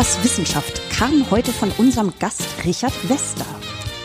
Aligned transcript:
was 0.00 0.24
Wissenschaft 0.24 0.80
kam 0.88 1.30
heute 1.30 1.52
von 1.52 1.70
unserem 1.76 2.14
Gast 2.18 2.42
Richard 2.64 2.94
Wester. 3.10 3.44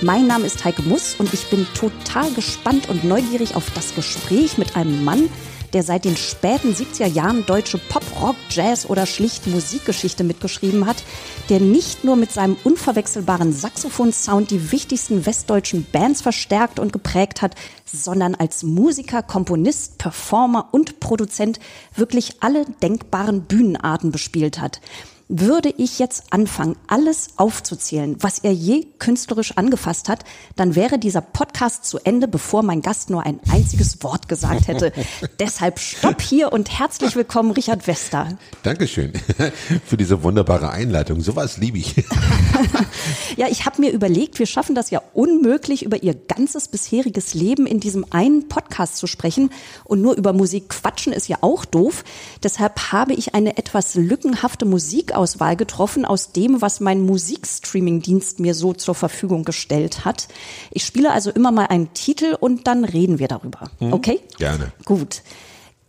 Mein 0.02 0.28
Name 0.28 0.46
ist 0.46 0.66
Heike 0.66 0.82
Muss 0.82 1.16
und 1.16 1.34
ich 1.34 1.50
bin 1.50 1.66
total 1.74 2.30
gespannt 2.34 2.90
und 2.90 3.06
neugierig 3.06 3.56
auf 3.56 3.72
das 3.74 3.96
Gespräch 3.96 4.58
mit 4.58 4.76
einem 4.76 5.06
Mann, 5.06 5.30
der 5.72 5.84
seit 5.84 6.04
den 6.04 6.18
späten 6.18 6.74
70er 6.74 7.06
Jahren 7.06 7.46
deutsche 7.46 7.78
Pop, 7.78 8.04
Rock, 8.20 8.36
Jazz 8.50 8.90
oder 8.90 9.06
schlicht 9.06 9.48
Musikgeschichte 9.48 10.26
mitgeschrieben 10.26 10.86
hat, 10.86 11.02
der 11.48 11.62
nicht 11.62 12.04
nur 12.04 12.18
mit 12.18 12.30
seinem 12.30 12.58
unverwechselbaren 12.66 13.54
Saxophon-Sound 13.54 14.52
die 14.52 14.74
wichtigsten 14.74 15.26
westdeutschen 15.26 15.88
Bands 15.94 16.22
verstärkt 16.22 16.78
und 16.78 16.92
geprägt 16.92 17.42
hat, 17.42 17.56
sondern 17.86 18.36
als 18.36 18.64
Musiker, 18.64 19.24
Komponist, 19.24 19.98
Performer 19.98 20.68
und 20.74 21.00
Produzent 21.00 21.62
wirklich 21.96 22.44
alle 22.44 22.66
denkbaren 22.66 23.44
Bühnenarten 23.44 24.12
bespielt 24.12 24.60
hat 24.60 24.82
würde 25.28 25.74
ich 25.76 25.98
jetzt 25.98 26.26
anfangen, 26.32 26.76
alles 26.88 27.30
aufzuzählen, 27.38 28.16
was 28.20 28.40
er 28.40 28.52
je 28.52 28.86
künstlerisch 29.00 29.58
angefasst 29.58 30.08
hat, 30.08 30.24
dann 30.56 30.76
wäre 30.76 31.00
dieser 31.00 31.22
Podcast 31.22 31.86
zu 31.86 31.98
Ende, 32.04 32.28
bevor 32.28 32.62
mein 32.62 32.82
Gast 32.82 33.10
nur 33.10 33.26
ein 33.26 33.40
einziges 33.52 34.04
Wort 34.04 34.30
gesagt 34.30 34.68
hätte. 34.68 34.92
Deshalb 35.40 35.80
stopp 35.80 36.22
hier 36.22 36.54
und 36.54 36.78
herzlich 36.78 37.16
willkommen, 37.16 37.52
Richard 37.52 37.88
Wester. 37.88 38.38
Dankeschön 38.62 39.14
für 39.86 39.98
diese 39.98 40.22
wunderbare 40.22 40.70
Einleitung. 40.70 41.22
Sowas 41.22 41.58
liebe 41.58 41.80
ich. 41.80 41.96
ja, 43.36 43.48
ich 43.50 43.66
habe 43.66 43.82
mir 43.82 43.92
überlegt, 43.92 44.38
wir 44.38 44.46
schaffen 44.46 44.76
das 44.76 44.92
ja 44.92 45.02
unmöglich, 45.14 45.84
über 45.84 46.04
ihr 46.04 46.14
ganzes 46.14 46.68
bisheriges 46.68 47.34
Leben 47.34 47.66
in 47.66 47.80
diesem 47.80 48.06
einen 48.12 48.48
Podcast 48.48 48.98
zu 48.98 49.08
sprechen. 49.08 49.50
Und 49.86 50.02
nur 50.02 50.16
über 50.16 50.34
Musik 50.34 50.70
quatschen 50.70 51.14
ist 51.14 51.28
ja 51.28 51.38
auch 51.42 51.66
doof. 51.66 52.04
Deshalb 52.44 52.92
habe 52.92 53.14
ich 53.14 53.34
eine 53.34 53.58
etwas 53.58 53.96
lückenhafte 53.96 54.66
Musik 54.66 55.15
Musikauswahl 55.16 55.56
getroffen 55.56 56.06
aus 56.06 56.32
dem, 56.32 56.62
was 56.62 56.80
mein 56.80 57.02
Musikstreaming-Dienst 57.02 58.40
mir 58.40 58.54
so 58.54 58.74
zur 58.74 58.96
Verfügung 58.96 59.46
gestellt 59.46 60.06
hat. 60.06 60.28
Ich 60.72 60.86
spiele 60.86 61.12
also 61.12 61.32
immer 61.32 61.52
mal 61.52 61.68
einen 61.68 61.94
Titel 61.94 62.36
und 62.40 62.68
dann 62.68 62.84
reden 62.84 63.20
wir 63.20 63.28
darüber. 63.28 63.70
Hm, 63.80 63.94
okay? 63.94 64.20
Gerne. 64.38 64.72
Gut. 64.84 65.22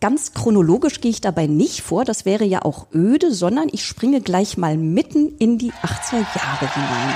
Ganz 0.01 0.33
chronologisch 0.35 1.01
gehe 1.01 1.11
ich 1.11 1.21
dabei 1.21 1.47
nicht 1.47 1.81
vor, 1.81 2.05
das 2.05 2.25
wäre 2.27 2.45
ja 2.45 2.63
auch 2.63 2.87
öde, 2.95 3.33
sondern 3.33 3.69
ich 3.73 3.85
springe 3.85 4.21
gleich 4.21 4.59
mal 4.59 4.77
mitten 4.77 5.35
in 5.39 5.59
die 5.59 5.73
80er 5.73 6.19
Jahre 6.19 6.75
hinein. 6.75 7.15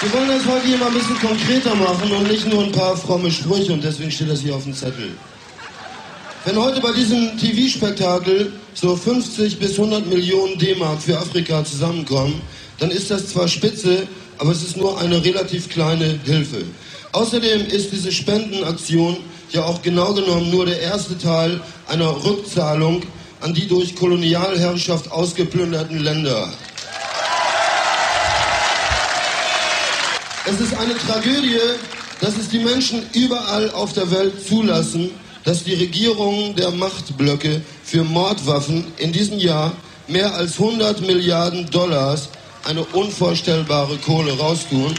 Wir 0.00 0.12
wollen 0.12 0.28
das 0.28 0.46
heute 0.46 0.66
hier 0.66 0.78
mal 0.78 0.88
ein 0.88 0.94
bisschen 0.94 1.18
konkreter 1.20 1.74
machen 1.76 2.10
und 2.10 2.26
nicht 2.26 2.52
nur 2.52 2.64
ein 2.64 2.72
paar 2.72 2.96
fromme 2.96 3.30
Sprüche 3.30 3.72
und 3.72 3.84
deswegen 3.84 4.10
steht 4.10 4.30
das 4.30 4.40
hier 4.40 4.56
auf 4.56 4.64
dem 4.64 4.74
Zettel. 4.74 5.12
Wenn 6.46 6.56
heute 6.56 6.80
bei 6.80 6.92
diesem 6.92 7.36
TV-Spektakel 7.36 8.50
so 8.72 8.96
50 8.96 9.58
bis 9.58 9.72
100 9.72 10.06
Millionen 10.06 10.58
D-Mark 10.58 11.02
für 11.02 11.18
Afrika 11.18 11.62
zusammenkommen, 11.62 12.40
dann 12.78 12.90
ist 12.90 13.10
das 13.10 13.28
zwar 13.28 13.46
spitze, 13.46 14.06
aber 14.38 14.52
es 14.52 14.62
ist 14.62 14.78
nur 14.78 14.98
eine 14.98 15.22
relativ 15.22 15.68
kleine 15.68 16.18
Hilfe. 16.24 16.64
Außerdem 17.12 17.66
ist 17.66 17.92
diese 17.92 18.10
Spendenaktion 18.10 19.18
ja 19.50 19.64
auch 19.64 19.82
genau 19.82 20.14
genommen 20.14 20.50
nur 20.50 20.64
der 20.64 20.80
erste 20.80 21.18
Teil 21.18 21.60
einer 21.88 22.08
Rückzahlung 22.24 23.02
an 23.42 23.52
die 23.52 23.68
durch 23.68 23.94
Kolonialherrschaft 23.94 25.12
ausgeplünderten 25.12 25.98
Länder. 25.98 26.50
Es 30.46 30.58
ist 30.58 30.74
eine 30.74 30.96
Tragödie, 30.96 31.58
dass 32.22 32.38
es 32.38 32.48
die 32.48 32.60
Menschen 32.60 33.02
überall 33.12 33.70
auf 33.72 33.92
der 33.92 34.10
Welt 34.10 34.46
zulassen, 34.48 35.10
dass 35.44 35.64
die 35.64 35.74
Regierungen 35.74 36.54
der 36.56 36.70
Machtblöcke 36.70 37.62
für 37.84 38.04
Mordwaffen 38.04 38.86
in 38.98 39.12
diesem 39.12 39.38
Jahr 39.38 39.72
mehr 40.08 40.34
als 40.34 40.58
100 40.58 41.00
Milliarden 41.02 41.70
Dollars, 41.70 42.28
eine 42.64 42.84
unvorstellbare 42.84 43.96
Kohle, 43.98 44.36
raustun. 44.36 44.94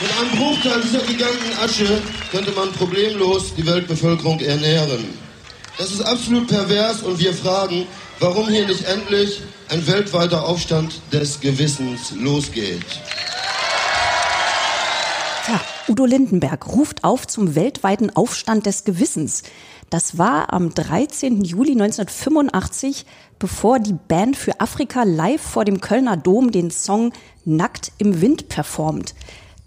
Mit 0.00 0.10
einem 0.18 0.38
Bruchteil 0.38 0.82
dieser 0.82 1.00
giganten 1.00 1.58
Asche 1.62 2.02
könnte 2.30 2.50
man 2.52 2.72
problemlos 2.72 3.54
die 3.54 3.64
Weltbevölkerung 3.64 4.40
ernähren. 4.40 5.04
Das 5.78 5.90
ist 5.90 6.02
absolut 6.02 6.48
pervers 6.48 7.02
und 7.02 7.18
wir 7.18 7.32
fragen, 7.32 7.86
warum 8.20 8.48
hier 8.48 8.66
nicht 8.66 8.84
endlich 8.84 9.40
ein 9.70 9.86
weltweiter 9.86 10.46
Aufstand 10.46 11.00
des 11.12 11.40
Gewissens 11.40 12.12
losgeht. 12.12 12.84
Ja, 15.48 15.60
Udo 15.86 16.06
Lindenberg 16.06 16.66
ruft 16.74 17.04
auf 17.04 17.26
zum 17.26 17.54
weltweiten 17.54 18.08
Aufstand 18.16 18.64
des 18.64 18.84
Gewissens. 18.84 19.42
Das 19.90 20.16
war 20.16 20.50
am 20.54 20.72
13. 20.72 21.44
Juli 21.44 21.72
1985, 21.72 23.04
bevor 23.38 23.78
die 23.80 23.92
Band 23.92 24.34
für 24.34 24.60
Afrika 24.60 25.02
live 25.02 25.42
vor 25.42 25.66
dem 25.66 25.82
Kölner 25.82 26.16
Dom 26.16 26.52
den 26.52 26.70
Song 26.70 27.12
Nackt 27.44 27.92
im 27.98 28.22
Wind 28.22 28.48
performt. 28.48 29.14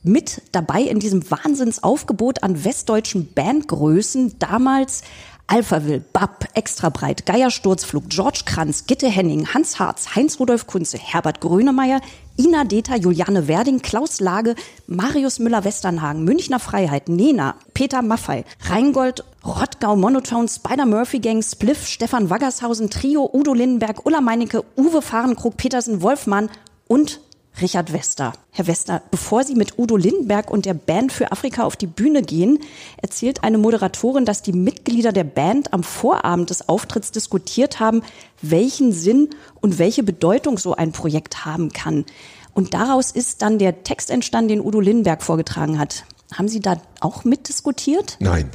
Mit 0.01 0.41
dabei 0.53 0.81
in 0.81 0.99
diesem 0.99 1.29
Wahnsinnsaufgebot 1.29 2.41
an 2.41 2.63
westdeutschen 2.63 3.31
Bandgrößen 3.33 4.39
damals 4.39 5.03
Alphaville, 5.45 5.99
Bab, 6.01 6.45
Extrabreit, 6.55 7.25
Geiersturzflug, 7.25 8.09
George 8.09 8.41
Kranz, 8.45 8.85
Gitte 8.85 9.07
Henning, 9.07 9.53
Hans 9.53 9.79
Harz, 9.79 10.15
Heinz-Rudolf 10.15 10.67
Kunze, 10.67 10.97
Herbert 10.97 11.39
Grönemeyer, 11.39 12.01
Ina 12.39 12.65
Deta, 12.65 12.95
Juliane 12.95 13.47
Werding, 13.47 13.81
Klaus 13.81 14.19
Lage, 14.19 14.53
Marius 14.85 15.39
Müller-Westernhagen, 15.39 16.23
Münchner 16.23 16.59
Freiheit, 16.59 17.09
Nena, 17.09 17.55
Peter 17.73 18.03
Maffei, 18.03 18.45
Rheingold, 18.69 19.23
Rottgau, 19.43 19.95
Monotone, 19.95 20.47
Spider-Murphy 20.47 21.19
Gang, 21.19 21.41
Spliff, 21.41 21.87
Stefan 21.87 22.29
Waggershausen, 22.29 22.91
Trio, 22.91 23.27
Udo 23.33 23.55
Lindenberg, 23.55 24.05
Ulla 24.05 24.21
Meinecke, 24.21 24.63
Uwe 24.77 25.01
Fahrenkrug, 25.01 25.57
Petersen, 25.57 26.03
Wolfmann 26.03 26.49
und 26.87 27.21
Richard 27.59 27.91
Wester. 27.91 28.33
Herr 28.51 28.67
Wester, 28.67 29.01
bevor 29.09 29.43
Sie 29.43 29.55
mit 29.55 29.79
Udo 29.79 29.97
Lindenberg 29.97 30.51
und 30.51 30.65
der 30.65 30.73
Band 30.75 31.11
für 31.11 31.31
Afrika 31.31 31.63
auf 31.63 31.75
die 31.75 31.87
Bühne 31.87 32.21
gehen, 32.21 32.59
erzählt 33.01 33.43
eine 33.43 33.57
Moderatorin, 33.57 34.25
dass 34.25 34.43
die 34.43 34.53
Mitglieder 34.53 35.11
der 35.11 35.23
Band 35.23 35.73
am 35.73 35.83
Vorabend 35.83 36.49
des 36.49 36.69
Auftritts 36.69 37.11
diskutiert 37.11 37.79
haben, 37.79 38.03
welchen 38.41 38.91
Sinn 38.91 39.29
und 39.61 39.79
welche 39.79 40.03
Bedeutung 40.03 40.57
so 40.57 40.75
ein 40.75 40.91
Projekt 40.91 41.45
haben 41.45 41.71
kann. 41.71 42.05
Und 42.53 42.73
daraus 42.73 43.11
ist 43.11 43.41
dann 43.41 43.59
der 43.59 43.83
Text 43.83 44.09
entstanden, 44.09 44.49
den 44.49 44.61
Udo 44.61 44.79
Lindenberg 44.79 45.21
vorgetragen 45.23 45.77
hat. 45.79 46.05
Haben 46.33 46.47
Sie 46.47 46.59
da 46.59 46.77
auch 46.99 47.23
mitdiskutiert? 47.23 48.17
Nein. 48.19 48.49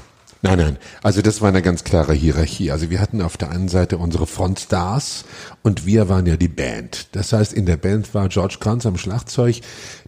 Nein, 0.44 0.58
nein. 0.58 0.76
Also 1.04 1.22
das 1.22 1.40
war 1.40 1.48
eine 1.48 1.62
ganz 1.62 1.84
klare 1.84 2.12
Hierarchie. 2.12 2.72
Also 2.72 2.90
wir 2.90 3.00
hatten 3.00 3.22
auf 3.22 3.36
der 3.36 3.50
einen 3.50 3.68
Seite 3.68 3.96
unsere 3.98 4.26
Frontstars 4.26 5.24
und 5.62 5.86
wir 5.86 6.08
waren 6.08 6.26
ja 6.26 6.36
die 6.36 6.48
Band. 6.48 7.14
Das 7.14 7.32
heißt, 7.32 7.52
in 7.52 7.64
der 7.64 7.76
Band 7.76 8.12
war 8.12 8.28
George 8.28 8.56
Kranz 8.58 8.84
am 8.84 8.98
Schlagzeug, 8.98 9.60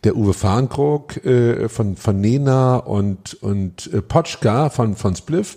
der 0.02 0.16
Uwe 0.16 0.34
Fahrenkrog 0.34 1.24
äh, 1.24 1.68
von, 1.68 1.96
von 1.96 2.20
Nena 2.20 2.78
und, 2.78 3.34
und 3.42 3.92
äh, 3.92 4.02
Potschka 4.02 4.70
von, 4.70 4.96
von 4.96 5.14
Spliff 5.14 5.56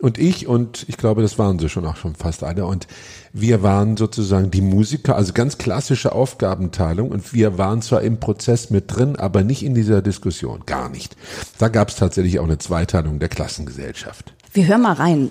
und 0.00 0.18
ich 0.18 0.46
und 0.46 0.84
ich 0.88 0.96
glaube, 0.96 1.22
das 1.22 1.38
waren 1.38 1.58
sie 1.58 1.68
schon 1.68 1.86
auch 1.86 1.96
schon 1.96 2.14
fast 2.14 2.44
alle 2.44 2.64
und 2.66 2.86
wir 3.32 3.62
waren 3.62 3.96
sozusagen 3.96 4.50
die 4.50 4.60
Musiker, 4.60 5.16
also 5.16 5.32
ganz 5.32 5.58
klassische 5.58 6.12
Aufgabenteilung 6.12 7.10
und 7.10 7.32
wir 7.32 7.58
waren 7.58 7.82
zwar 7.82 8.02
im 8.02 8.20
Prozess 8.20 8.70
mit 8.70 8.94
drin, 8.94 9.16
aber 9.16 9.42
nicht 9.42 9.62
in 9.62 9.74
dieser 9.74 10.02
Diskussion, 10.02 10.62
gar 10.66 10.88
nicht. 10.88 11.16
Da 11.58 11.68
gab 11.68 11.88
es 11.88 11.96
tatsächlich 11.96 12.38
auch 12.38 12.44
eine 12.44 12.58
Zweiteilung 12.58 13.18
der 13.18 13.28
Klassengesellschaft. 13.28 14.32
Wir 14.52 14.66
hören 14.66 14.82
mal 14.82 14.94
rein. 14.94 15.30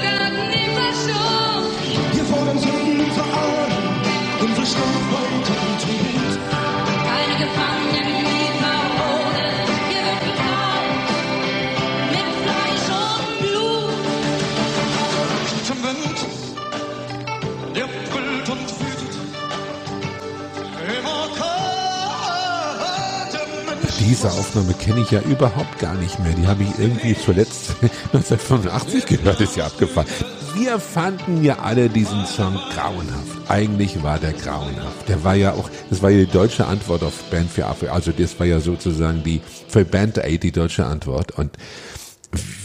Diese 24.21 24.33
Aufnahme 24.33 24.75
kenne 24.75 25.01
ich 25.01 25.09
ja 25.09 25.19
überhaupt 25.21 25.79
gar 25.79 25.95
nicht 25.95 26.19
mehr. 26.19 26.33
Die 26.33 26.45
habe 26.45 26.61
ich 26.61 26.69
irgendwie 26.77 27.17
zuletzt 27.17 27.71
1985 28.13 29.07
gehört, 29.07 29.41
ist 29.41 29.55
ja 29.55 29.65
abgefallen. 29.65 30.07
Wir 30.53 30.79
fanden 30.79 31.43
ja 31.43 31.57
alle 31.57 31.89
diesen 31.89 32.27
Song 32.27 32.53
grauenhaft. 32.53 33.49
Eigentlich 33.49 34.03
war 34.03 34.19
der 34.19 34.33
grauenhaft. 34.33 35.09
Der 35.09 35.23
war 35.23 35.33
ja 35.33 35.53
auch, 35.53 35.71
das 35.89 36.03
war 36.03 36.11
ja 36.11 36.19
die 36.19 36.31
deutsche 36.31 36.67
Antwort 36.67 37.01
auf 37.01 37.15
Band 37.31 37.49
für 37.49 37.65
Afrika. 37.65 37.93
Also 37.93 38.11
das 38.11 38.39
war 38.39 38.45
ja 38.45 38.59
sozusagen 38.59 39.23
die, 39.23 39.41
für 39.67 39.85
Band 39.85 40.19
Aid 40.23 40.43
die 40.43 40.51
deutsche 40.51 40.85
Antwort. 40.85 41.31
Und 41.31 41.57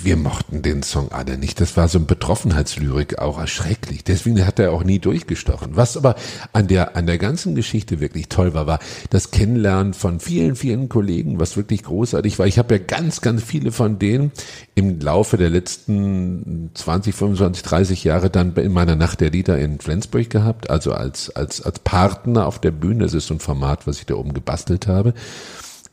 wir 0.06 0.16
mochten 0.16 0.62
den 0.62 0.84
Song 0.84 1.10
alle 1.10 1.36
nicht. 1.36 1.60
Das 1.60 1.76
war 1.76 1.88
so 1.88 1.98
ein 1.98 2.06
Betroffenheitslyrik 2.06 3.18
auch 3.18 3.40
erschrecklich. 3.40 4.04
Deswegen 4.04 4.46
hat 4.46 4.60
er 4.60 4.70
auch 4.70 4.84
nie 4.84 5.00
durchgestochen. 5.00 5.74
Was 5.74 5.96
aber 5.96 6.14
an 6.52 6.68
der, 6.68 6.96
an 6.96 7.06
der 7.06 7.18
ganzen 7.18 7.56
Geschichte 7.56 7.98
wirklich 7.98 8.28
toll 8.28 8.54
war, 8.54 8.68
war 8.68 8.78
das 9.10 9.32
Kennenlernen 9.32 9.94
von 9.94 10.20
vielen, 10.20 10.54
vielen 10.54 10.88
Kollegen, 10.88 11.40
was 11.40 11.56
wirklich 11.56 11.82
großartig 11.82 12.38
war. 12.38 12.46
Ich 12.46 12.56
habe 12.56 12.74
ja 12.76 12.80
ganz, 12.80 13.20
ganz 13.20 13.42
viele 13.42 13.72
von 13.72 13.98
denen 13.98 14.30
im 14.76 15.00
Laufe 15.00 15.38
der 15.38 15.50
letzten 15.50 16.70
20, 16.74 17.12
25, 17.12 17.64
30 17.64 18.04
Jahre 18.04 18.30
dann 18.30 18.54
in 18.54 18.72
meiner 18.72 18.94
Nacht 18.94 19.20
der 19.20 19.30
Lieder 19.30 19.58
in 19.58 19.80
Flensburg 19.80 20.30
gehabt, 20.30 20.70
also 20.70 20.92
als, 20.92 21.30
als, 21.30 21.60
als 21.62 21.80
Partner 21.80 22.46
auf 22.46 22.60
der 22.60 22.70
Bühne. 22.70 23.02
Das 23.02 23.12
ist 23.12 23.26
so 23.26 23.34
ein 23.34 23.40
Format, 23.40 23.88
was 23.88 23.98
ich 23.98 24.06
da 24.06 24.14
oben 24.14 24.34
gebastelt 24.34 24.86
habe. 24.86 25.14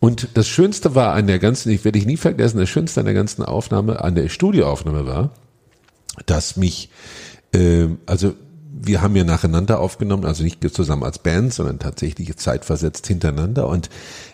Und 0.03 0.27
das 0.33 0.49
Schönste 0.49 0.95
war 0.95 1.13
an 1.13 1.27
der 1.27 1.39
ganzen, 1.39 1.71
ich 1.71 1.85
werde 1.85 1.97
ich 1.97 2.05
nie 2.05 2.17
vergessen, 2.17 2.57
das 2.57 2.67
Schönste 2.67 2.99
an 2.99 3.05
der 3.05 3.15
ganzen 3.15 3.41
Aufnahme, 3.41 4.03
an 4.03 4.15
der 4.15 4.27
Studioaufnahme 4.27 5.07
war, 5.07 5.31
dass 6.25 6.57
mich, 6.57 6.89
äh, 7.53 7.87
also 8.05 8.33
wir 8.69 9.01
haben 9.01 9.15
ja 9.15 9.23
nacheinander 9.23 9.79
aufgenommen, 9.79 10.25
also 10.25 10.43
nicht 10.43 10.61
zusammen 10.75 11.03
als 11.03 11.19
Band, 11.19 11.53
sondern 11.53 11.79
tatsächlich 11.79 12.35
zeitversetzt 12.35 13.07
hintereinander. 13.07 13.69
Und 13.69 13.89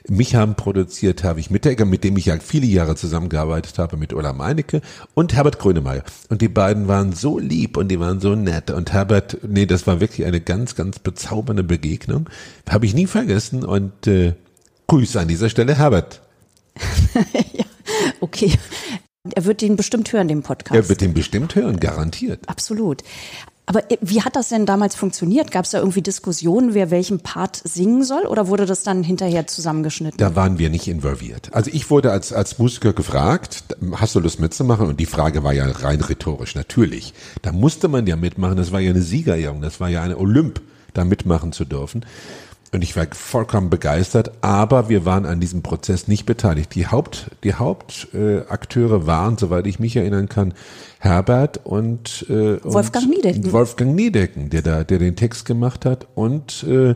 mich 0.08 0.34
haben 0.34 0.56
produziert 0.56 1.22
Herwig 1.22 1.52
Mittegger, 1.52 1.86
mit 1.86 2.04
dem 2.04 2.18
ich 2.18 2.26
ja 2.26 2.40
viele 2.40 2.66
Jahre 2.66 2.96
zusammengearbeitet 2.96 3.78
habe, 3.78 3.96
mit 3.96 4.12
Ulla 4.12 4.34
Meinecke 4.34 4.82
und 5.14 5.36
Herbert 5.36 5.60
Grönemeyer. 5.60 6.04
Und 6.30 6.42
die 6.42 6.50
beiden 6.50 6.88
waren 6.88 7.14
so 7.14 7.38
lieb 7.38 7.78
und 7.78 7.90
die 7.90 8.00
waren 8.00 8.22
so 8.22 8.34
nett. 8.34 8.72
Und 8.72 8.92
Herbert, 8.92 9.38
nee, 9.48 9.68
das 9.68 9.86
war 9.86 10.00
wirklich 10.00 10.26
eine 10.26 10.42
ganz, 10.42 10.74
ganz 10.74 10.98
bezaubernde 10.98 11.64
Begegnung. 11.64 12.28
Habe 12.68 12.88
ich 12.88 12.96
nie 12.96 13.06
vergessen. 13.06 13.64
Und 13.64 14.08
äh, 14.08 14.34
Grüße 14.90 15.20
an 15.20 15.28
dieser 15.28 15.50
Stelle, 15.50 15.76
Herbert. 15.76 16.22
ja, 17.54 17.66
okay. 18.20 18.52
Er 19.36 19.46
wird 19.46 19.62
den 19.62 19.76
bestimmt 19.76 20.12
hören, 20.12 20.28
den 20.28 20.44
Podcast. 20.44 20.76
Er 20.76 20.90
wird 20.90 21.02
den 21.02 21.14
bestimmt 21.14 21.56
hören, 21.56 21.80
garantiert. 21.80 22.48
Absolut. 22.48 23.04
Aber 23.70 23.92
äh, 23.92 23.98
wie 24.02 24.24
hat 24.24 24.36
das 24.36 24.50
denn 24.50 24.66
damals 24.66 24.96
funktioniert? 24.96 25.52
Gab 25.52 25.66
es 25.66 25.72
da 25.72 25.78
irgendwie 25.78 26.02
Diskussionen, 26.02 26.74
wer 26.74 26.90
welchen 26.90 27.20
Part 27.20 27.62
singen 27.64 28.04
soll 28.04 28.24
oder 28.24 28.48
wurde 28.48 28.66
das 28.66 28.82
dann 28.82 29.04
hinterher 29.04 29.46
zusammengeschnitten? 29.46 30.18
Da 30.18 30.36
waren 30.36 30.58
wir 30.58 30.72
nicht 30.72 30.88
involviert. 30.88 31.50
Also 31.54 31.70
ich 31.72 31.92
wurde 31.92 32.12
als, 32.12 32.34
als 32.34 32.58
Musiker 32.58 32.94
gefragt, 32.94 33.64
hast 33.94 34.16
du 34.16 34.20
Lust 34.22 34.40
mitzumachen? 34.40 34.88
Und 34.88 35.00
die 35.00 35.06
Frage 35.06 35.44
war 35.44 35.54
ja 35.54 35.70
rein 35.70 36.02
rhetorisch, 36.02 36.56
natürlich. 36.56 37.14
Da 37.44 37.52
musste 37.52 37.90
man 37.90 38.08
ja 38.08 38.16
mitmachen, 38.16 38.58
das 38.58 38.72
war 38.72 38.80
ja 38.80 38.90
eine 38.90 39.04
Siegerjung, 39.04 39.62
das 39.62 39.80
war 39.80 39.90
ja 39.90 40.02
eine 40.02 40.18
Olymp, 40.18 40.62
da 40.96 41.06
mitmachen 41.06 41.52
zu 41.52 41.64
dürfen. 41.64 42.06
Und 42.72 42.84
ich 42.84 42.96
war 42.96 43.08
vollkommen 43.12 43.70
begeistert, 43.70 44.32
aber 44.42 44.90
wir 44.90 45.04
waren 45.04 45.26
an 45.26 45.40
diesem 45.40 45.64
Prozess 45.64 46.08
nicht 46.08 46.26
beteiligt. 46.26 46.76
Die 46.76 46.86
Haupt, 46.86 47.32
die 47.44 47.56
Hauptakteure 47.56 49.02
äh, 49.02 49.08
waren, 49.08 49.38
soweit 49.38 49.66
ich 49.66 49.80
mich 49.80 49.96
erinnern 49.96 50.30
kann, 50.30 50.54
Herbert 51.00 51.66
und, 51.66 52.28
äh, 52.30 52.64
Wolfgang 52.64 53.06
und 53.06 53.12
Niedecken. 53.12 53.52
Wolfgang 53.52 53.96
Niedecken, 53.96 54.50
der 54.52 54.62
da, 54.62 54.84
der 54.84 55.00
den 55.00 55.16
Text 55.16 55.46
gemacht 55.46 55.86
hat 55.86 56.08
und 56.16 56.64
äh, 56.64 56.96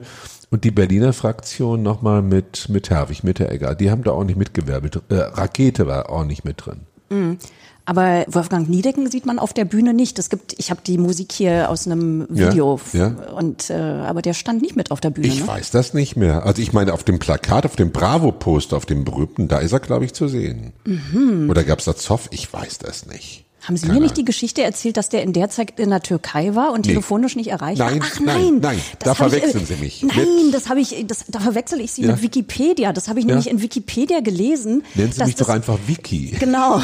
und 0.52 0.66
die 0.66 0.72
Berliner 0.72 1.14
Fraktion 1.14 1.82
nochmal 1.82 2.22
mit 2.22 2.70
mit 2.70 2.92
Herwig 2.92 3.24
Mitteregger. 3.24 3.74
Die 3.74 3.90
haben 3.90 4.04
da 4.04 4.12
auch 4.12 4.24
nicht 4.24 4.38
mitgewerbelt. 4.38 5.02
Äh, 5.10 5.16
Rakete 5.16 5.88
war 5.88 6.12
auch 6.12 6.26
nicht 6.26 6.46
mit 6.46 6.64
drin. 6.64 6.82
Mhm. 7.10 7.38
Aber 7.86 8.26
Wolfgang 8.28 8.70
Niedecken 8.70 9.12
sieht 9.12 9.26
man 9.26 9.40
auf 9.40 9.52
der 9.52 9.66
Bühne 9.66 9.94
nicht. 9.94 10.18
Es 10.18 10.30
gibt, 10.30 10.58
ich 10.58 10.70
habe 10.70 10.82
die 10.86 10.98
Musik 10.98 11.34
hier 11.34 11.70
aus 11.70 11.86
einem 11.86 12.28
Video 12.30 12.80
ja, 12.94 13.08
ja. 13.08 13.32
und 13.34 13.70
äh, 13.70 13.74
aber 13.74 14.22
der 14.22 14.34
stand 14.34 14.62
nicht 14.62 14.76
mit 14.76 14.90
auf 14.92 15.02
der 15.02 15.10
Bühne. 15.10 15.28
Ich 15.28 15.42
ne? 15.42 15.48
weiß 15.48 15.72
das 15.72 15.94
nicht 15.94 16.16
mehr. 16.16 16.46
Also 16.46 16.62
ich 16.62 16.72
meine, 16.72 16.94
auf 16.94 17.04
dem 17.04 17.20
Plakat, 17.20 17.66
auf 17.66 17.76
dem 17.76 17.92
Bravo-Post, 17.92 18.74
auf 18.74 18.86
dem 18.86 19.04
berühmten, 19.04 19.50
da 19.50 19.60
ist 19.60 19.74
er, 19.74 19.82
glaube 19.82 20.06
ich, 20.06 20.14
zu 20.14 20.30
sehen. 20.30 20.72
Mhm. 20.86 21.50
Oder 21.50 21.64
gab 21.64 21.80
es 21.80 21.86
da 21.86 21.96
Zoff? 21.96 22.30
Ich 22.32 22.52
weiß 22.52 22.78
das 22.78 23.06
nicht. 23.06 23.43
Haben 23.66 23.78
Sie 23.78 23.88
mir 23.88 24.02
nicht 24.02 24.18
die 24.18 24.26
Geschichte 24.26 24.62
erzählt, 24.62 24.98
dass 24.98 25.08
der 25.08 25.24
in 25.24 25.32
der 25.32 25.50
Zeit 25.50 25.80
in 25.80 25.90
der 25.90 26.02
Türkei 26.02 26.54
war 26.54 26.74
und 26.74 26.86
nee. 26.86 26.92
telefonisch 26.92 27.38
nicht 27.38 27.48
erreicht 27.48 27.80
nein? 27.80 28.02
Ach 28.04 28.20
nein, 28.20 28.36
nein, 28.36 28.60
nein 28.60 28.82
da 29.00 29.16
verwechseln 29.16 29.64
ich, 29.64 29.70
Sie 29.70 29.76
mich. 29.76 30.04
Nein, 30.04 30.18
mit 30.46 30.54
das 30.54 30.68
habe 30.68 30.82
ich, 30.82 31.06
das, 31.08 31.24
da 31.30 31.40
verwechsel 31.40 31.80
ich 31.80 31.94
Sie 31.94 32.02
ja. 32.02 32.12
mit 32.12 32.22
Wikipedia. 32.22 32.92
Das 32.92 33.08
habe 33.08 33.20
ich 33.20 33.26
ja. 33.26 33.30
nämlich 33.30 33.50
in 33.50 33.62
Wikipedia 33.62 34.20
gelesen. 34.20 34.84
Nennen 34.96 35.14
Sie 35.14 35.24
mich 35.24 35.36
doch 35.36 35.48
einfach 35.48 35.80
Wiki. 35.88 36.36
Genau, 36.38 36.82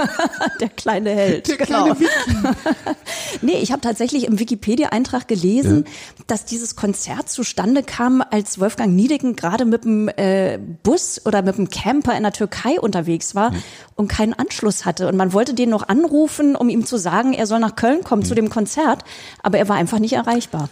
der 0.60 0.70
kleine 0.70 1.10
Held. 1.10 1.46
Der 1.46 1.58
genau. 1.58 1.84
kleine 1.84 2.00
Wiki. 2.00 2.54
nee, 3.42 3.58
ich 3.58 3.70
habe 3.70 3.82
tatsächlich 3.82 4.24
im 4.24 4.38
Wikipedia-Eintrag 4.38 5.28
gelesen, 5.28 5.84
ja. 5.86 6.24
dass 6.26 6.46
dieses 6.46 6.74
Konzert 6.74 7.28
zustande 7.28 7.82
kam, 7.82 8.24
als 8.30 8.58
Wolfgang 8.58 8.94
Niedecken 8.94 9.36
gerade 9.36 9.66
mit 9.66 9.84
dem 9.84 10.08
äh, 10.08 10.58
Bus 10.82 11.20
oder 11.26 11.42
mit 11.42 11.58
dem 11.58 11.68
Camper 11.68 12.16
in 12.16 12.22
der 12.22 12.32
Türkei 12.32 12.80
unterwegs 12.80 13.34
war 13.34 13.50
hm. 13.50 13.62
und 13.96 14.08
keinen 14.08 14.32
Anschluss 14.32 14.86
hatte. 14.86 15.06
Und 15.06 15.16
man 15.16 15.34
wollte 15.34 15.52
den 15.52 15.68
noch 15.68 15.86
anrufen 15.86 16.13
anrufen, 16.14 16.54
um 16.54 16.68
ihm 16.68 16.86
zu 16.86 16.96
sagen, 16.96 17.32
er 17.32 17.46
soll 17.46 17.58
nach 17.58 17.76
Köln 17.76 18.04
kommen 18.04 18.22
mhm. 18.22 18.26
zu 18.26 18.34
dem 18.34 18.48
Konzert, 18.48 19.04
aber 19.42 19.58
er 19.58 19.68
war 19.68 19.76
einfach 19.76 19.98
nicht 19.98 20.12
erreichbar. 20.12 20.68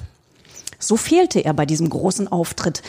So 0.82 0.96
fehlte 0.96 1.44
er 1.44 1.54
bei 1.54 1.66
diesem 1.66 1.88
großen 1.88 2.28
Auftritt. 2.28 2.82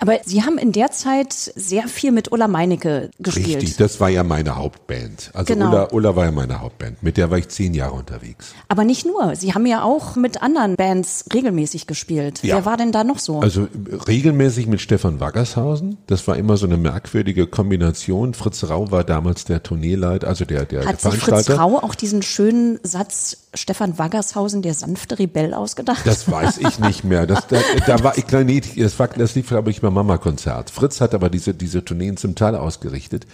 Aber 0.00 0.18
Sie 0.24 0.42
haben 0.42 0.58
in 0.58 0.72
der 0.72 0.90
Zeit 0.90 1.32
sehr 1.32 1.88
viel 1.88 2.10
mit 2.10 2.32
Ulla 2.32 2.48
Meinecke 2.48 3.10
gespielt. 3.18 3.62
Richtig, 3.62 3.76
das 3.76 4.00
war 4.00 4.08
ja 4.08 4.24
meine 4.24 4.56
Hauptband. 4.56 5.30
Also 5.34 5.52
genau. 5.52 5.68
Ulla, 5.68 5.88
Ulla 5.92 6.16
war 6.16 6.24
ja 6.24 6.30
meine 6.30 6.60
Hauptband. 6.60 7.02
Mit 7.02 7.16
der 7.16 7.30
war 7.30 7.38
ich 7.38 7.48
zehn 7.48 7.74
Jahre 7.74 7.92
unterwegs. 7.92 8.54
Aber 8.68 8.84
nicht 8.84 9.06
nur. 9.06 9.36
Sie 9.36 9.54
haben 9.54 9.66
ja 9.66 9.82
auch 9.82 10.16
mit 10.16 10.42
anderen 10.42 10.76
Bands 10.76 11.26
regelmäßig 11.32 11.86
gespielt. 11.86 12.42
Ja. 12.42 12.56
Wer 12.56 12.64
war 12.64 12.76
denn 12.76 12.92
da 12.92 13.04
noch 13.04 13.18
so? 13.18 13.40
Also 13.40 13.68
regelmäßig 14.08 14.66
mit 14.66 14.80
Stefan 14.80 15.20
Waggershausen. 15.20 15.98
Das 16.06 16.26
war 16.26 16.36
immer 16.36 16.56
so 16.56 16.66
eine 16.66 16.76
merkwürdige 16.76 17.46
Kombination. 17.46 18.34
Fritz 18.34 18.64
Rau 18.64 18.90
war 18.90 19.04
damals 19.04 19.44
der 19.44 19.62
Tourneeleiter, 19.62 20.26
also 20.26 20.44
der, 20.44 20.64
der, 20.64 20.86
Hat 20.86 21.04
der. 21.04 21.12
Fritz 21.12 21.50
Rau 21.50 21.78
auch 21.78 21.94
diesen 21.94 22.22
schönen 22.22 22.78
Satz 22.82 23.43
Stefan 23.54 23.98
Waggershausen, 23.98 24.62
der 24.62 24.74
sanfte 24.74 25.18
Rebell, 25.18 25.54
ausgedacht? 25.54 26.06
Das 26.06 26.30
weiß 26.30 26.58
ich 26.58 26.78
nicht 26.78 27.04
mehr. 27.04 27.26
Das, 27.26 27.46
da, 27.46 27.58
da 27.86 28.02
war 28.02 28.18
ich 28.18 28.26
klein, 28.26 28.48
das, 28.76 28.98
war, 28.98 29.08
das 29.08 29.34
lief, 29.34 29.48
glaube 29.48 29.70
ich, 29.70 29.80
beim 29.80 29.94
Mama-Konzert. 29.94 30.70
Fritz 30.70 31.00
hat 31.00 31.14
aber 31.14 31.30
diese, 31.30 31.54
diese 31.54 31.84
Tourneen 31.84 32.16
zum 32.16 32.34
Teil 32.34 32.56
ausgerichtet. 32.56 33.26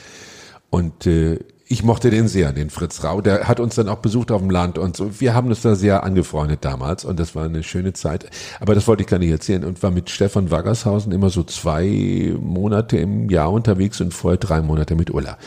Und 0.69 1.07
äh, 1.07 1.39
ich 1.73 1.85
mochte 1.85 2.11
den 2.11 2.27
sehr, 2.27 2.53
den 2.53 2.69
Fritz 2.69 3.05
Rau. 3.05 3.21
Der 3.21 3.47
hat 3.47 3.61
uns 3.61 3.77
dann 3.77 3.89
auch 3.89 3.99
besucht 3.99 4.33
auf 4.33 4.41
dem 4.41 4.51
Land 4.51 4.77
und 4.77 4.97
so. 4.97 5.21
Wir 5.21 5.35
haben 5.35 5.49
uns 5.49 5.63
da 5.63 5.77
sehr 5.77 6.03
angefreundet 6.03 6.65
damals 6.65 7.05
und 7.05 7.21
das 7.21 7.37
war 7.37 7.45
eine 7.45 7.63
schöne 7.63 7.93
Zeit. 7.93 8.29
Aber 8.59 8.75
das 8.75 8.89
wollte 8.89 9.05
ich 9.05 9.09
gar 9.09 9.21
nicht 9.21 9.31
erzählen 9.31 9.65
und 9.65 9.81
war 9.83 9.93
mit 9.93 10.11
Stefan 10.11 10.51
Waggershausen 10.51 11.13
immer 11.13 11.31
so 11.31 11.45
zwei 11.45 12.35
Monate 12.41 12.97
im 12.99 13.31
Jahr 13.31 13.53
unterwegs 13.53 14.01
und 14.01 14.13
vorher 14.13 14.39
drei 14.39 14.63
Monate 14.63 14.97
mit 14.97 15.13
Ulla. 15.13 15.39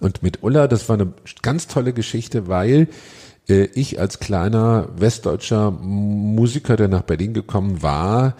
Und 0.00 0.22
mit 0.22 0.42
Ulla, 0.42 0.68
das 0.68 0.86
war 0.90 0.94
eine 0.94 1.14
ganz 1.40 1.66
tolle 1.66 1.94
Geschichte, 1.94 2.46
weil 2.46 2.88
äh, 3.48 3.64
ich 3.74 4.00
als 4.00 4.20
kleiner 4.20 4.88
westdeutscher 4.96 5.70
Musiker, 5.70 6.76
der 6.76 6.88
nach 6.88 7.02
Berlin 7.02 7.34
gekommen 7.34 7.82
war, 7.82 8.34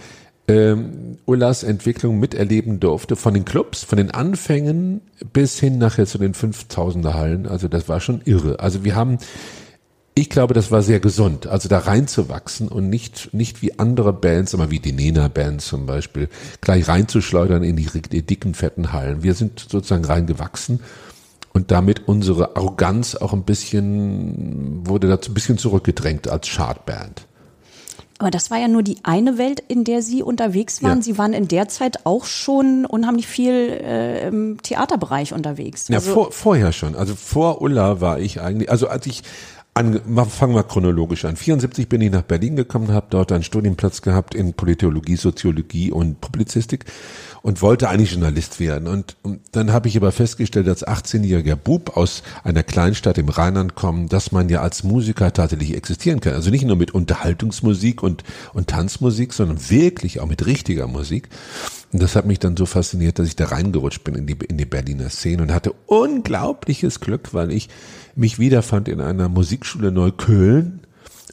ähm, 0.46 1.18
Ullas 1.24 1.62
Entwicklung 1.62 2.18
miterleben 2.20 2.80
durfte, 2.80 3.16
von 3.16 3.34
den 3.34 3.44
Clubs, 3.44 3.82
von 3.82 3.96
den 3.96 4.10
Anfängen 4.10 5.00
bis 5.32 5.58
hin 5.58 5.78
nachher 5.78 6.06
zu 6.06 6.18
den 6.18 6.34
5000er 6.34 7.14
Hallen. 7.14 7.46
Also 7.46 7.68
das 7.68 7.88
war 7.88 8.00
schon 8.00 8.20
irre. 8.24 8.60
Also 8.60 8.84
wir 8.84 8.94
haben, 8.94 9.18
ich 10.14 10.28
glaube, 10.28 10.52
das 10.52 10.70
war 10.70 10.82
sehr 10.82 11.00
gesund, 11.00 11.46
also 11.46 11.68
da 11.68 11.78
reinzuwachsen 11.78 12.68
und 12.68 12.90
nicht, 12.90 13.32
nicht 13.32 13.62
wie 13.62 13.78
andere 13.78 14.12
Bands, 14.12 14.54
aber 14.54 14.70
wie 14.70 14.80
die 14.80 14.92
Nena 14.92 15.28
Band 15.28 15.62
zum 15.62 15.86
Beispiel, 15.86 16.28
gleich 16.60 16.88
reinzuschleudern 16.88 17.62
in 17.62 17.76
die, 17.76 17.88
die 18.10 18.22
dicken, 18.22 18.54
fetten 18.54 18.92
Hallen. 18.92 19.22
Wir 19.22 19.34
sind 19.34 19.60
sozusagen 19.60 20.04
reingewachsen 20.04 20.80
und 21.54 21.70
damit 21.70 22.08
unsere 22.08 22.56
Arroganz 22.56 23.14
auch 23.14 23.32
ein 23.32 23.44
bisschen, 23.44 24.86
wurde 24.86 25.08
dazu 25.08 25.30
ein 25.30 25.34
bisschen 25.34 25.56
zurückgedrängt 25.56 26.28
als 26.28 26.50
Chartband. 26.50 27.26
Aber 28.18 28.30
das 28.30 28.50
war 28.50 28.58
ja 28.58 28.68
nur 28.68 28.82
die 28.82 28.98
eine 29.02 29.38
Welt, 29.38 29.62
in 29.66 29.84
der 29.84 30.02
Sie 30.02 30.22
unterwegs 30.22 30.82
waren. 30.82 30.98
Ja. 30.98 31.02
Sie 31.02 31.18
waren 31.18 31.32
in 31.32 31.48
der 31.48 31.68
Zeit 31.68 32.06
auch 32.06 32.26
schon 32.26 32.86
unheimlich 32.86 33.26
viel 33.26 33.52
äh, 33.52 34.28
im 34.28 34.62
Theaterbereich 34.62 35.32
unterwegs. 35.32 35.88
Ja, 35.88 35.98
also 35.98 36.12
vor, 36.12 36.32
vorher 36.32 36.72
schon. 36.72 36.94
Also 36.94 37.14
vor 37.14 37.60
Ulla 37.60 38.00
war 38.00 38.18
ich 38.20 38.40
eigentlich, 38.40 38.70
also 38.70 38.88
als 38.88 39.06
ich 39.06 39.22
an, 39.74 40.00
fangen 40.28 40.54
wir 40.54 40.62
chronologisch 40.62 41.24
an. 41.24 41.36
74 41.36 41.88
bin 41.88 42.00
ich 42.00 42.12
nach 42.12 42.22
Berlin 42.22 42.54
gekommen, 42.54 42.92
habe 42.92 43.06
dort 43.10 43.32
einen 43.32 43.42
Studienplatz 43.42 44.02
gehabt 44.02 44.34
in 44.34 44.54
Politologie, 44.54 45.16
Soziologie 45.16 45.90
und 45.90 46.20
Publizistik 46.20 46.84
und 47.44 47.60
wollte 47.60 47.90
eigentlich 47.90 48.12
Journalist 48.12 48.58
werden. 48.58 48.88
Und, 48.88 49.16
und 49.22 49.40
dann 49.52 49.70
habe 49.70 49.86
ich 49.86 49.98
aber 49.98 50.12
festgestellt, 50.12 50.66
als 50.66 50.86
18-jähriger 50.86 51.56
Bub 51.56 51.94
aus 51.94 52.22
einer 52.42 52.62
Kleinstadt 52.62 53.18
im 53.18 53.28
Rheinland 53.28 53.74
kommen, 53.74 54.08
dass 54.08 54.32
man 54.32 54.48
ja 54.48 54.62
als 54.62 54.82
Musiker 54.82 55.30
tatsächlich 55.30 55.76
existieren 55.76 56.20
kann. 56.20 56.32
Also 56.32 56.48
nicht 56.48 56.64
nur 56.64 56.76
mit 56.76 56.92
Unterhaltungsmusik 56.92 58.02
und, 58.02 58.24
und 58.54 58.68
Tanzmusik, 58.68 59.34
sondern 59.34 59.58
wirklich 59.68 60.20
auch 60.20 60.26
mit 60.26 60.46
richtiger 60.46 60.86
Musik. 60.86 61.28
Und 61.92 62.00
das 62.00 62.16
hat 62.16 62.24
mich 62.24 62.38
dann 62.38 62.56
so 62.56 62.64
fasziniert, 62.64 63.18
dass 63.18 63.28
ich 63.28 63.36
da 63.36 63.44
reingerutscht 63.44 64.04
bin 64.04 64.14
in 64.14 64.26
die, 64.26 64.38
in 64.48 64.56
die 64.56 64.64
Berliner 64.64 65.10
Szene 65.10 65.42
und 65.42 65.52
hatte 65.52 65.74
unglaubliches 65.84 67.00
Glück, 67.00 67.34
weil 67.34 67.52
ich 67.52 67.68
mich 68.16 68.38
wiederfand 68.38 68.88
in 68.88 69.02
einer 69.02 69.28
Musikschule 69.28 69.92
Neukölln, 69.92 70.80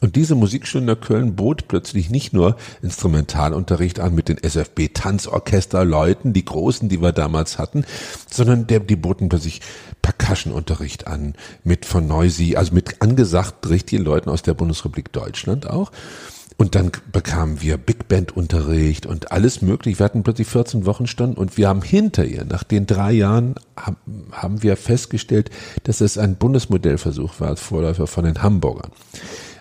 und 0.02 0.16
diese 0.16 0.34
Musikschule 0.34 0.92
in 0.92 1.00
Köln 1.00 1.36
bot 1.36 1.68
plötzlich 1.68 2.10
nicht 2.10 2.32
nur 2.32 2.56
Instrumentalunterricht 2.82 4.00
an 4.00 4.16
mit 4.16 4.28
den 4.28 4.36
SFB 4.36 4.88
Tanzorchesterleuten, 4.92 6.32
die 6.32 6.44
großen, 6.44 6.88
die 6.88 7.00
wir 7.00 7.12
damals 7.12 7.56
hatten, 7.56 7.84
sondern 8.28 8.66
der, 8.66 8.80
die 8.80 8.96
boten 8.96 9.28
plötzlich 9.28 9.60
Percussionunterricht 10.02 11.06
an 11.06 11.34
mit 11.62 11.86
von 11.86 12.08
Noisy, 12.08 12.56
also 12.56 12.74
mit 12.74 13.00
angesagt 13.00 13.68
richtigen 13.68 14.02
Leuten 14.02 14.28
aus 14.28 14.42
der 14.42 14.54
Bundesrepublik 14.54 15.12
Deutschland 15.12 15.70
auch. 15.70 15.92
Und 16.56 16.74
dann 16.74 16.90
bekamen 17.12 17.62
wir 17.62 17.76
Big 17.76 18.08
Band 18.08 18.36
Unterricht 18.36 19.06
und 19.06 19.30
alles 19.30 19.62
möglich. 19.62 20.00
Wir 20.00 20.04
hatten 20.04 20.24
plötzlich 20.24 20.48
14 20.48 20.84
Wochenstunden 20.84 21.36
und 21.36 21.56
wir 21.56 21.68
haben 21.68 21.82
hinter 21.82 22.24
ihr, 22.24 22.44
nach 22.44 22.64
den 22.64 22.86
drei 22.86 23.12
Jahren, 23.12 23.54
haben 24.32 24.64
wir 24.64 24.76
festgestellt, 24.76 25.50
dass 25.84 26.00
es 26.00 26.18
ein 26.18 26.34
Bundesmodellversuch 26.36 27.38
war 27.38 27.48
als 27.48 27.60
Vorläufer 27.60 28.08
von 28.08 28.24
den 28.24 28.42
Hamburgern. 28.42 28.90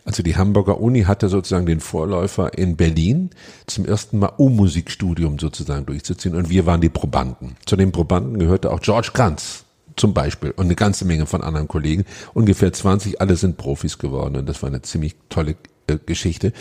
Also 0.04 0.24
die 0.24 0.36
Hamburger 0.36 0.80
Uni 0.82 1.04
hatte 1.04 1.30
sozusagen 1.30 1.66
den 1.66 1.80
Vorläufer 1.80 2.58
in 2.58 2.76
Berlin 2.76 3.30
zum 3.68 3.86
ersten 3.86 4.20
Mal 4.20 4.34
U-Musikstudium 4.38 5.38
sozusagen 5.40 5.86
durchzuziehen 5.86 6.36
und 6.36 6.50
wir 6.50 6.66
waren 6.66 6.82
die 6.82 6.90
Probanden. 6.90 7.56
Zu 7.66 7.76
den 7.76 7.92
Probanden 7.92 8.40
gehörte 8.40 8.72
auch 8.72 8.82
George 8.82 9.12
Kranz 9.14 9.64
zum 9.96 10.14
Beispiel 10.14 10.52
und 10.52 10.66
eine 10.66 10.76
ganze 10.76 11.06
Menge 11.06 11.26
von 11.26 11.42
anderen 11.42 11.68
Kollegen. 11.68 12.06
Ungefähr 12.34 12.74
20, 12.74 13.22
alle 13.22 13.36
sind 13.36 13.58
Profis 13.58 14.00
geworden 14.00 14.36
und 14.36 14.50
das 14.50 14.62
war 14.64 14.70
eine 14.70 14.82
ziemlich 14.82 15.16
tolle 15.30 15.56
äh, 15.88 15.98
Geschichte. 16.06 16.54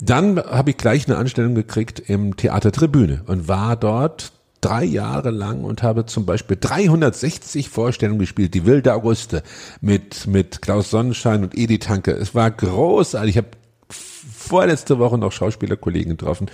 Dann 0.00 0.38
habe 0.38 0.70
ich 0.70 0.76
gleich 0.76 1.08
eine 1.08 1.16
Anstellung 1.16 1.54
gekriegt 1.54 2.00
im 2.06 2.36
Theater 2.36 2.70
Tribüne 2.70 3.22
und 3.26 3.48
war 3.48 3.76
dort 3.76 4.32
drei 4.60 4.84
Jahre 4.84 5.30
lang 5.30 5.64
und 5.64 5.82
habe 5.82 6.06
zum 6.06 6.26
Beispiel 6.26 6.56
360 6.60 7.68
Vorstellungen 7.68 8.18
gespielt. 8.18 8.54
Die 8.54 8.66
Wilde 8.66 8.94
Auguste 8.94 9.42
mit, 9.80 10.26
mit 10.26 10.62
Klaus 10.62 10.90
Sonnenschein 10.90 11.42
und 11.42 11.56
Edi 11.56 11.78
Tanke. 11.78 12.12
Es 12.12 12.34
war 12.34 12.50
großartig. 12.50 13.30
Ich 13.30 13.36
habe 13.36 13.48
vorletzte 13.88 14.98
Woche 14.98 15.18
noch 15.18 15.32
Schauspielerkollegen 15.32 16.10
getroffen. 16.10 16.46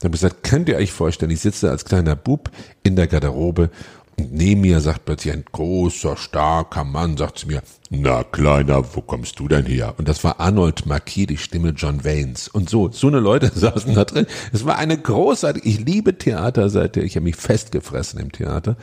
Dann 0.00 0.08
habe 0.08 0.16
ich 0.16 0.22
gesagt, 0.22 0.42
könnt 0.42 0.68
ihr 0.68 0.76
euch 0.76 0.92
vorstellen, 0.92 1.30
ich 1.30 1.40
sitze 1.40 1.70
als 1.70 1.84
kleiner 1.84 2.16
Bub 2.16 2.50
in 2.82 2.96
der 2.96 3.06
Garderobe 3.06 3.70
und 4.18 4.32
neben 4.32 4.62
mir 4.62 4.80
sagt 4.80 5.04
plötzlich 5.04 5.34
ein 5.34 5.44
großer, 5.50 6.16
starker 6.16 6.84
Mann, 6.84 7.16
sagt 7.16 7.38
zu 7.38 7.48
mir, 7.48 7.62
na 7.90 8.24
Kleiner, 8.24 8.82
wo 8.94 9.02
kommst 9.02 9.38
du 9.38 9.46
denn 9.46 9.66
her? 9.66 9.94
Und 9.98 10.08
das 10.08 10.24
war 10.24 10.40
Arnold 10.40 10.86
Marquis, 10.86 11.26
die 11.26 11.36
Stimme 11.36 11.70
John 11.70 12.04
Waynes. 12.04 12.48
Und 12.48 12.70
so, 12.70 12.90
so 12.90 13.08
eine 13.08 13.20
Leute 13.20 13.50
saßen 13.54 13.94
da 13.94 14.04
drin. 14.04 14.26
Es 14.52 14.64
war 14.64 14.78
eine 14.78 14.96
großartige, 14.96 15.68
ich 15.68 15.80
liebe 15.80 16.16
Theater 16.16 16.70
seither, 16.70 17.02
ich 17.02 17.16
habe 17.16 17.24
mich 17.24 17.36
festgefressen 17.36 18.18
im 18.18 18.32
Theater. 18.32 18.76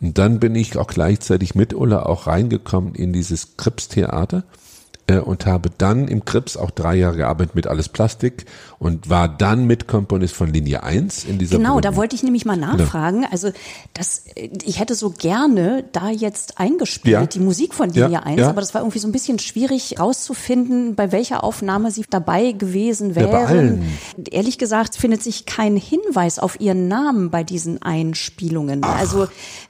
Und 0.00 0.18
dann 0.18 0.40
bin 0.40 0.54
ich 0.54 0.76
auch 0.78 0.88
gleichzeitig 0.88 1.54
mit 1.54 1.74
Ulla 1.74 2.04
auch 2.04 2.26
reingekommen 2.26 2.94
in 2.94 3.12
dieses 3.12 3.56
Krips-Theater 3.56 4.38
äh, 4.38 4.71
und 5.20 5.46
habe 5.46 5.70
dann 5.76 6.08
im 6.08 6.24
Krips 6.24 6.56
auch 6.56 6.70
drei 6.70 6.96
Jahre 6.96 7.16
gearbeitet 7.18 7.54
mit 7.54 7.66
Alles 7.66 7.88
Plastik 7.88 8.46
und 8.78 9.08
war 9.10 9.28
dann 9.28 9.66
Mitkomponist 9.66 10.34
von 10.34 10.52
Linie 10.52 10.82
1 10.82 11.24
in 11.24 11.38
dieser 11.38 11.56
Genau, 11.56 11.70
Probe. 11.74 11.82
da 11.82 11.96
wollte 11.96 12.16
ich 12.16 12.22
nämlich 12.22 12.44
mal 12.44 12.56
nachfragen. 12.56 13.26
Also 13.30 13.50
das, 13.94 14.24
ich 14.64 14.80
hätte 14.80 14.94
so 14.94 15.10
gerne 15.10 15.84
da 15.92 16.08
jetzt 16.10 16.58
eingespielt, 16.58 17.12
Ja. 17.12 17.26
die 17.26 17.38
Musik 17.40 17.74
von 17.74 17.90
Linie 17.90 18.10
Ja, 18.10 18.20
1, 18.20 18.40
ja. 18.40 18.48
aber 18.48 18.60
das 18.60 18.74
war 18.74 18.80
irgendwie 18.80 18.98
so 18.98 19.06
ein 19.08 19.12
bisschen 19.12 19.38
schwierig 19.38 20.00
rauszufinden, 20.00 20.94
bei 20.94 21.12
welcher 21.12 21.44
Aufnahme 21.44 21.90
sie 21.90 22.04
dabei 22.08 22.52
gewesen 22.52 23.10
Ja, 23.10 23.16
wären. 23.16 23.34
allen. 23.46 23.98
Ehrlich 24.30 24.58
gesagt 24.58 24.96
findet 24.96 25.22
sich 25.22 25.46
kein 25.46 25.76
Hinweis 25.76 26.38
auf 26.38 26.60
ihren 26.60 26.88
Namen 26.88 27.30
bei 27.30 27.44
diesen 27.44 27.80
Einspielungen. 27.82 28.82
also 28.84 29.28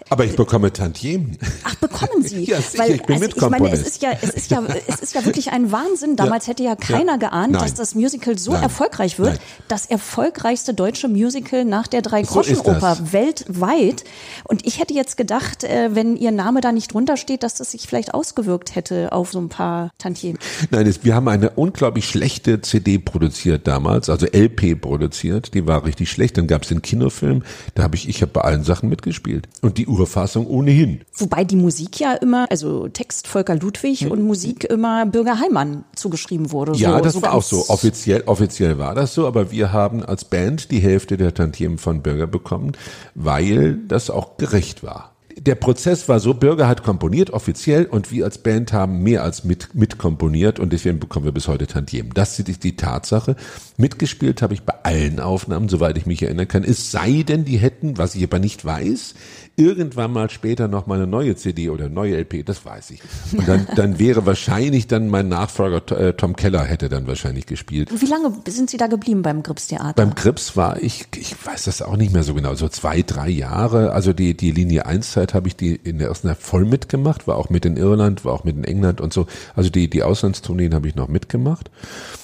Aber 0.08 0.25
ich 0.25 0.37
bekomme 0.37 0.72
Tantiemen. 0.72 1.38
Ach, 1.64 1.75
bekommen 1.76 2.22
Sie? 2.22 2.44
Ja, 2.52 2.61
sicher, 2.61 2.88
ich 2.88 3.02
bin 3.02 3.14
also 3.22 3.26
ich 3.28 3.40
meine, 3.40 3.64
Mitkomponist. 3.64 3.82
es 3.82 3.88
ist 3.88 4.02
ja, 4.02 4.11
es 4.20 4.30
ist 4.30 4.50
ja, 4.50 4.62
es 4.87 5.00
ist 5.00 5.14
ja 5.14 5.20
wirklich 5.33 5.53
ein 5.53 5.73
Wahnsinn. 5.73 6.17
Damals 6.17 6.47
hätte 6.47 6.62
ja 6.62 6.77
keiner 6.77 7.19
geahnt, 7.19 7.53
Nein. 7.53 7.62
dass 7.62 7.75
das 7.75 7.95
Musical 7.95 8.39
so 8.39 8.53
Nein. 8.53 8.62
erfolgreich 8.62 9.19
wird. 9.19 9.31
Nein. 9.31 9.39
Das 9.69 9.87
erfolgreichste 9.87 10.75
deutsche 10.75 11.09
Musical 11.09 11.65
nach 11.65 11.87
der 11.87 12.03
So 12.05 12.11
Drei-Groschen-Oper 12.11 12.81
das. 12.81 13.12
weltweit. 13.12 14.05
Und 14.45 14.67
ich 14.67 14.79
hätte 14.81 14.95
jetzt 14.95 15.17
gedacht, 15.17 15.65
äh, 15.65 15.91
wenn 15.95 16.17
Ihr 16.17 16.31
Name 16.31 16.61
da 16.61 16.73
nicht 16.73 16.93
drunter 16.93 17.17
steht, 17.17 17.43
dass 17.43 17.55
das 17.55 17.73
sich 17.73 17.87
vielleicht 17.87 18.15
ausgewirkt 18.15 18.75
hätte 18.75 19.12
auf 19.12 19.33
so 19.33 19.41
ein 19.41 19.49
paar 19.49 19.91
Tantiemen. 19.99 20.39
Nein, 20.71 20.87
es, 20.87 21.05
wir 21.05 21.15
haben 21.15 21.29
eine 21.29 21.51
unglaublich 21.51 22.07
schlechte 22.07 22.61
CD 22.61 22.99
produziert 22.99 23.67
damals, 23.67 24.09
also 24.09 24.27
LP 24.27 24.81
produziert, 24.81 25.55
die 25.55 25.67
war 25.67 25.85
richtig 25.85 26.11
schlecht. 26.11 26.37
Dann 26.39 26.47
gab 26.47 26.62
es 26.62 26.69
den 26.69 26.83
Kinofilm, 26.83 27.43
da 27.75 27.83
habe 27.83 27.97
ich, 27.97 28.09
ich 28.09 28.23
habe 28.23 28.33
bei 28.33 28.43
allen 28.43 28.65
Sachen 28.65 28.89
mitgespielt. 28.89 29.49
Und 29.61 29.79
die 29.79 29.87
Urfassung 29.87 30.47
ohnehin. 30.47 31.01
Wobei 31.17 31.45
die 31.45 31.57
Musik 31.57 32.01
ja 32.01 32.12
immer, 32.15 32.47
also 32.51 32.89
Text 32.89 33.27
Volker 33.27 33.57
Ludwig 33.57 34.11
und 34.11 34.23
Musik 34.23 34.65
immer 34.65 35.07
Bürger 35.23 35.38
Heimann 35.38 35.85
zugeschrieben 35.95 36.50
wurde. 36.50 36.73
Ja, 36.73 36.97
so, 36.97 37.05
das 37.05 37.12
so 37.12 37.23
war 37.23 37.35
auch 37.35 37.43
so. 37.43 37.69
Offiziell, 37.69 38.23
offiziell 38.26 38.79
war 38.79 38.95
das 38.95 39.14
so, 39.14 39.26
aber 39.29 39.52
wir 39.52 39.73
haben 39.73 40.02
als 40.02 40.25
Band 40.25 40.73
die 40.73 40.81
Hälfte 40.81 41.17
der 41.17 41.33
Tantiemen 41.33 41.79
von 41.79 42.02
Bürger 42.02 42.26
bekommen, 42.26 42.73
weil 43.14 43.76
das 43.87 44.11
auch 44.11 44.37
gerecht 44.37 44.83
war. 44.83 45.12
Der 45.38 45.55
Prozess 45.55 46.09
war 46.09 46.21
so, 46.21 46.35
Bürger 46.35 46.69
hat 46.69 46.83
komponiert 46.83 47.31
offiziell 47.31 47.87
und 47.87 48.11
wir 48.11 48.25
als 48.25 48.38
Band 48.38 48.73
haben 48.73 49.02
mehr 49.02 49.23
als 49.23 49.45
mit, 49.45 49.75
mitkomponiert 49.75 50.59
und 50.59 50.73
deswegen 50.73 50.99
bekommen 50.99 51.25
wir 51.25 51.33
bis 51.33 51.49
heute 51.49 51.67
Tantiemen. 51.67 52.12
Das 52.14 52.38
ist 52.38 52.64
die 52.64 52.76
Tatsache. 52.76 53.37
Mitgespielt 53.76 54.43
habe 54.43 54.55
ich 54.55 54.62
bei 54.62 54.75
allen 54.83 55.21
Aufnahmen, 55.21 55.69
soweit 55.69 55.97
ich 55.97 56.07
mich 56.07 56.23
erinnern 56.23 56.49
kann. 56.49 56.64
Es 56.64 56.91
sei 56.91 57.23
denn, 57.26 57.45
die 57.45 57.57
hätten, 57.57 57.97
was 57.97 58.14
ich 58.14 58.25
aber 58.25 58.41
nicht 58.41 58.64
weiß, 58.64 59.14
irgendwann 59.56 60.12
mal 60.12 60.30
später 60.30 60.68
noch 60.68 60.87
mal 60.87 60.94
eine 60.94 61.06
neue 61.06 61.37
CD 61.37 61.68
oder 61.71 61.87
eine 61.87 61.94
neue 61.94 62.16
LP, 62.16 62.44
das 62.44 62.64
weiß 62.64 62.90
ich. 62.90 63.00
Und 63.37 63.47
dann, 63.47 63.66
dann 63.76 63.99
wäre 63.99 64.25
wahrscheinlich 64.25 64.87
dann 64.87 65.09
mein 65.09 65.28
Nachfolger 65.28 65.82
äh, 65.99 66.14
Tom 66.14 66.37
Keller 66.37 66.64
hätte 66.64 66.88
dann 66.88 67.06
wahrscheinlich 67.06 67.47
gespielt. 67.47 67.88
Wie 68.00 68.06
lange 68.06 68.32
sind 68.49 68.71
Sie 68.71 68.76
da 68.76 68.87
geblieben 68.87 69.23
beim 69.23 69.42
Gripstheater? 69.42 69.94
Beim 69.94 70.14
Krips 70.14 70.56
war 70.56 70.82
ich, 70.82 71.06
ich 71.16 71.35
weiß 71.44 71.64
das 71.64 71.82
auch 71.82 71.97
nicht 71.97 72.12
mehr 72.12 72.23
so 72.23 72.35
genau, 72.35 72.54
so 72.54 72.68
zwei, 72.68 73.02
drei 73.02 73.28
Jahre. 73.28 73.92
Also 73.92 74.12
die, 74.12 74.37
die 74.37 74.52
Linie 74.52 74.87
1 74.87 75.12
Zeit 75.12 75.35
habe 75.35 75.49
ich 75.49 75.56
die 75.56 75.75
in 75.75 75.99
der 75.99 76.09
ersten 76.09 76.28
Zeit 76.28 76.38
voll 76.38 76.64
mitgemacht, 76.64 77.26
war 77.26 77.37
auch 77.37 77.50
mit 77.50 77.66
in 77.66 77.76
Irland, 77.76 78.25
war 78.25 78.32
auch 78.32 78.44
mit 78.44 78.56
in 78.56 78.64
England 78.64 79.00
und 79.00 79.12
so. 79.12 79.26
Also 79.54 79.71
die, 79.71 79.88
die 79.88 80.02
Auslandstourneen 80.02 80.75
habe 80.75 80.88
ich 80.88 80.94
noch 80.94 81.09
mitgemacht. 81.09 81.71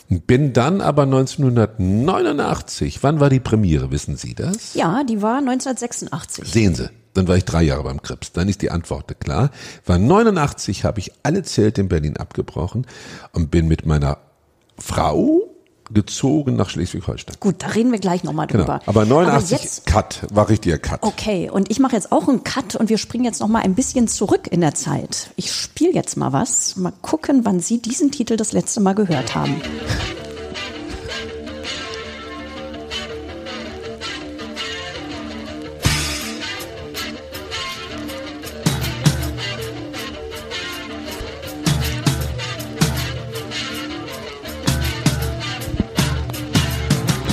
Bin 0.09 0.55
dann 0.55 0.81
aber 0.81 1.03
1989, 1.03 3.03
wann 3.03 3.21
war 3.21 3.29
die 3.29 3.41
Premiere, 3.41 3.91
wissen 3.91 4.17
Sie 4.17 4.35
das? 4.35 4.73
Ja, 4.75 5.05
die 5.05 5.21
war 5.21 5.39
1986. 5.39 6.51
Sehen 6.51 6.75
Sie, 6.75 6.89
dann 7.13 7.29
war 7.29 7.37
ich 7.37 7.45
drei 7.45 7.63
Jahre 7.63 7.83
beim 7.83 8.01
Krips. 8.01 8.33
Dann 8.33 8.49
ist 8.49 8.63
die 8.63 8.71
Antwort 8.71 9.21
klar. 9.21 9.51
War 9.85 9.99
89, 9.99 10.85
habe 10.85 11.01
ich 11.01 11.13
alle 11.25 11.43
Zelte 11.43 11.83
in 11.83 11.89
Berlin 11.89 12.17
abgebrochen 12.17 12.87
und 13.33 13.51
bin 13.51 13.69
mit 13.69 13.85
meiner 13.85 14.17
Frau 14.79 15.48
gezogen 15.91 16.57
nach 16.57 16.69
Schleswig-Holstein. 16.71 17.37
Gut, 17.41 17.57
da 17.59 17.69
reden 17.69 17.93
wir 17.93 17.99
gleich 17.99 18.25
nochmal 18.25 18.47
Genau. 18.47 18.65
drüber. 18.65 18.81
Aber 18.87 19.05
89 19.05 19.51
jetzt, 19.63 19.87
Cut, 19.87 20.21
war 20.33 20.49
richtiger 20.49 20.79
Cut. 20.79 21.03
okay, 21.03 21.51
und 21.51 21.71
ich 21.71 21.79
mache 21.81 21.95
jetzt 21.97 22.13
auch 22.13 22.29
einen 22.29 22.45
Cut 22.45 22.77
und 22.77 22.89
wir 22.89 22.99
springen 22.99 23.25
jetzt 23.25 23.41
nochmal 23.41 23.63
ein 23.63 23.75
bisschen 23.75 24.09
zurück 24.09 24.49
in 24.51 24.61
der 24.61 24.75
Zeit. 24.75 25.31
Ich 25.37 25.53
spiele 25.53 25.93
jetzt 25.95 26.17
mal 26.17 26.33
was. 26.33 26.77
Mal 26.77 26.93
gucken, 27.03 27.45
wann 27.45 27.61
Sie 27.61 27.81
diesen 27.81 28.11
Titel 28.11 28.37
das 28.37 28.53
letzte 28.53 28.81
Mal 28.81 28.95
gehört 28.95 29.35
haben. 29.35 29.61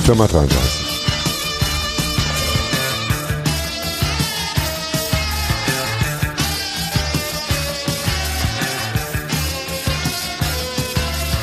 Firma 0.06 0.28
33. 0.28 0.86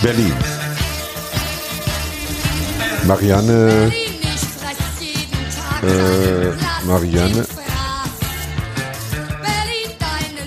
Berlin. 0.02 0.34
Marianne, 3.06 3.92
Äh, 5.84 6.54
Marianne. 6.86 7.46
Berlin, 9.42 9.92
deine 10.00 10.44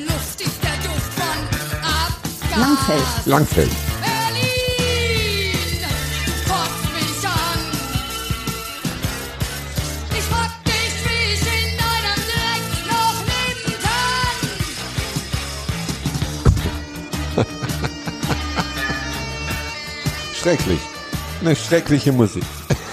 schrecklich. 20.47 20.81
Eine 21.41 21.57
schreckliche 21.57 22.13
Musik. 22.13 22.45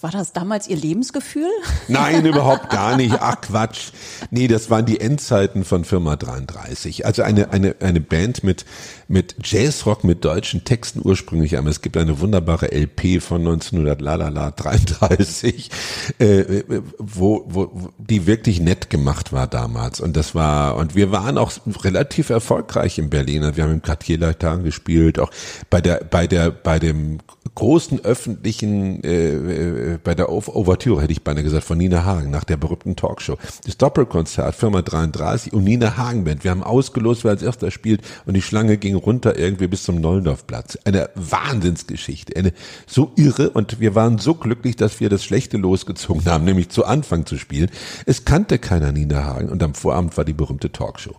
War 0.00 0.12
das 0.12 0.32
damals 0.32 0.68
Ihr 0.68 0.76
Lebensgefühl? 0.76 1.50
Nein, 1.88 2.24
überhaupt 2.24 2.70
gar 2.70 2.96
nicht. 2.96 3.16
Ach 3.20 3.40
Quatsch. 3.40 3.90
Nee, 4.34 4.48
das 4.48 4.70
waren 4.70 4.86
die 4.86 4.98
Endzeiten 4.98 5.62
von 5.62 5.84
Firma 5.84 6.16
33. 6.16 7.04
Also 7.04 7.22
eine, 7.22 7.52
eine, 7.52 7.76
eine 7.80 8.00
Band 8.00 8.42
mit, 8.42 8.64
mit 9.06 9.34
Jazzrock 9.44 10.04
mit 10.04 10.24
deutschen 10.24 10.64
Texten 10.64 11.02
ursprünglich. 11.04 11.58
Aber 11.58 11.68
es 11.68 11.82
gibt 11.82 11.98
eine 11.98 12.18
wunderbare 12.18 12.72
LP 12.72 13.20
von 13.20 13.42
1933, 13.42 15.70
äh, 16.18 16.62
wo, 16.96 17.44
wo, 17.46 17.90
die 17.98 18.26
wirklich 18.26 18.58
nett 18.58 18.88
gemacht 18.88 19.34
war 19.34 19.46
damals. 19.46 20.00
Und 20.00 20.16
das 20.16 20.34
war, 20.34 20.76
und 20.76 20.94
wir 20.94 21.12
waren 21.12 21.36
auch 21.36 21.52
relativ 21.84 22.30
erfolgreich 22.30 22.98
in 22.98 23.10
Berlin. 23.10 23.54
Wir 23.54 23.64
haben 23.64 23.72
im 23.72 23.82
Quartierleitern 23.82 24.64
gespielt, 24.64 25.18
auch 25.18 25.30
bei 25.68 25.82
der, 25.82 26.04
bei 26.10 26.26
der, 26.26 26.50
bei 26.50 26.78
dem 26.78 27.18
großen 27.54 28.04
öffentlichen, 28.04 29.04
äh, 29.04 29.94
äh, 29.94 29.98
bei 30.02 30.14
der 30.14 30.30
Ouvertüre 30.30 31.02
hätte 31.02 31.12
ich 31.12 31.22
beinahe 31.22 31.44
gesagt, 31.44 31.64
von 31.64 31.76
Nina 31.76 32.04
Hagen 32.04 32.30
nach 32.30 32.44
der 32.44 32.56
berühmten 32.56 32.96
Talkshow. 32.96 33.36
Das 33.64 33.76
Doppelkonzert, 33.76 34.54
Firma 34.54 34.82
33 34.82 35.52
und 35.52 35.64
Nina 35.64 35.96
Hagen 35.96 36.24
Band. 36.24 36.44
Wir 36.44 36.50
haben 36.50 36.62
ausgelost, 36.62 37.24
wer 37.24 37.32
als 37.32 37.42
erster 37.42 37.70
spielt 37.70 38.02
und 38.26 38.34
die 38.34 38.42
Schlange 38.42 38.78
ging 38.78 38.94
runter 38.94 39.38
irgendwie 39.38 39.66
bis 39.66 39.82
zum 39.82 40.00
Nollendorfplatz. 40.00 40.78
Eine 40.84 41.10
Wahnsinnsgeschichte, 41.14 42.36
eine 42.36 42.52
so 42.86 43.12
irre 43.16 43.50
und 43.50 43.80
wir 43.80 43.94
waren 43.94 44.18
so 44.18 44.34
glücklich, 44.34 44.76
dass 44.76 45.00
wir 45.00 45.10
das 45.10 45.22
Schlechte 45.22 45.58
losgezogen 45.58 46.24
haben, 46.26 46.44
nämlich 46.44 46.70
zu 46.70 46.84
Anfang 46.84 47.26
zu 47.26 47.36
spielen. 47.36 47.70
Es 48.06 48.24
kannte 48.24 48.58
keiner 48.58 48.92
Nina 48.92 49.24
Hagen 49.24 49.50
und 49.50 49.62
am 49.62 49.74
Vorabend 49.74 50.16
war 50.16 50.24
die 50.24 50.32
berühmte 50.32 50.72
Talkshow. 50.72 51.16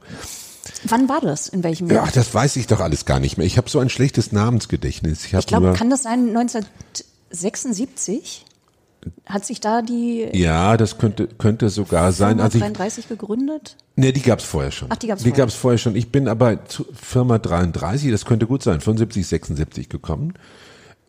Wann 0.85 1.09
war 1.09 1.19
das? 1.21 1.47
In 1.49 1.63
welchem 1.63 1.89
Jahr? 1.89 2.05
Ja, 2.05 2.11
das 2.11 2.33
weiß 2.33 2.55
ich 2.57 2.67
doch 2.67 2.79
alles 2.79 3.05
gar 3.05 3.19
nicht 3.19 3.37
mehr. 3.37 3.45
Ich 3.47 3.57
habe 3.57 3.69
so 3.69 3.79
ein 3.79 3.89
schlechtes 3.89 4.31
Namensgedächtnis. 4.31 5.25
Ich, 5.25 5.33
ich 5.33 5.45
glaube, 5.47 5.73
kann 5.73 5.89
das 5.89 6.03
sein 6.03 6.29
1976? 6.29 8.45
Hat 9.25 9.45
sich 9.45 9.59
da 9.59 9.81
die 9.81 10.29
Ja, 10.33 10.77
das 10.77 10.97
könnte, 10.97 11.27
könnte 11.27 11.69
sogar 11.69 12.13
sein. 12.13 12.39
Also 12.39 12.57
ich, 12.57 12.63
33 12.63 13.09
gegründet? 13.09 13.75
nee, 13.97 14.13
die 14.13 14.21
gab's 14.21 14.45
vorher 14.45 14.71
schon. 14.71 14.87
Ach, 14.91 14.95
die 14.95 15.07
gab's 15.07 15.23
Die 15.23 15.29
vorher. 15.29 15.45
gab's 15.45 15.55
vorher 15.55 15.77
schon. 15.77 15.95
Ich 15.97 16.09
bin 16.11 16.27
aber 16.29 16.63
zu 16.65 16.85
Firma 16.93 17.37
33, 17.37 18.11
das 18.11 18.23
könnte 18.25 18.47
gut 18.47 18.63
sein, 18.63 18.79
75, 18.79 19.27
76 19.27 19.89
gekommen. 19.89 20.33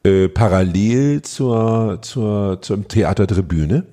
Äh, 0.04 0.28
parallel 0.28 1.22
zur, 1.22 2.00
zur, 2.02 2.60
zum 2.62 2.88
Theater 2.88 3.26
Tribüne 3.28 3.86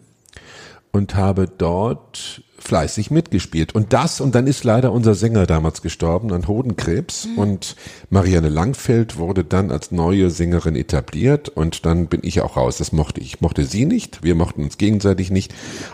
und 0.92 1.14
habe 1.16 1.48
dort 1.48 2.42
fleißig 2.62 3.12
mitgespielt. 3.12 3.74
Und 3.74 3.94
das, 3.94 4.22
und 4.22 4.36
dann 4.36 4.48
ist 4.48 4.64
leider 4.64 4.92
unser 4.92 5.16
Sänger 5.16 5.46
damals 5.46 5.82
gestorben 5.82 6.32
an 6.32 6.48
Hodenkrebs 6.48 7.28
und 7.36 7.76
Marianne 8.10 8.50
Langfeld 8.50 9.18
wurde 9.18 9.44
dann 9.44 9.72
als 9.72 9.92
neue 9.92 10.30
Sängerin 10.30 10.76
etabliert 10.76 11.50
und 11.50 11.86
dann 11.86 12.08
bin 12.08 12.22
ich 12.24 12.42
auch 12.42 12.58
raus. 12.58 12.78
Das 12.78 12.92
mochte 12.92 13.20
ich. 13.20 13.32
Ich 13.32 13.42
mochte 13.42 13.66
sie 13.66 13.86
nicht, 13.86 14.24
wir 14.24 14.36
mochten 14.36 14.64
uns 14.64 14.78
gegenseitig 14.78 15.32
nicht 15.32 15.54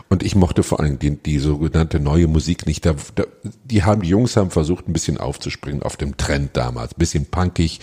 und 0.09 0.23
ich 0.23 0.35
mochte 0.35 0.63
vor 0.63 0.79
allem 0.79 0.99
die, 0.99 1.15
die 1.15 1.39
sogenannte 1.39 1.99
neue 1.99 2.27
Musik 2.27 2.65
nicht. 2.65 2.85
Da, 2.85 2.95
da, 3.15 3.23
die 3.63 3.83
haben, 3.83 4.01
die 4.01 4.09
Jungs 4.09 4.35
haben 4.35 4.51
versucht, 4.51 4.87
ein 4.87 4.93
bisschen 4.93 5.17
aufzuspringen 5.17 5.83
auf 5.83 5.97
dem 5.97 6.17
Trend 6.17 6.57
damals. 6.57 6.93
Bisschen 6.95 7.25
punkig, 7.25 7.79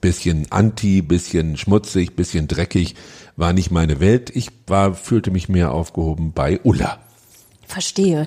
bisschen 0.00 0.46
anti, 0.50 1.02
bisschen 1.02 1.56
schmutzig, 1.56 2.14
bisschen 2.16 2.46
dreckig. 2.46 2.94
War 3.36 3.52
nicht 3.52 3.70
meine 3.70 4.00
Welt. 4.00 4.30
Ich 4.34 4.50
war, 4.66 4.94
fühlte 4.94 5.30
mich 5.30 5.48
mehr 5.48 5.72
aufgehoben 5.72 6.32
bei 6.32 6.60
Ulla. 6.62 6.98
Verstehe. 7.68 8.26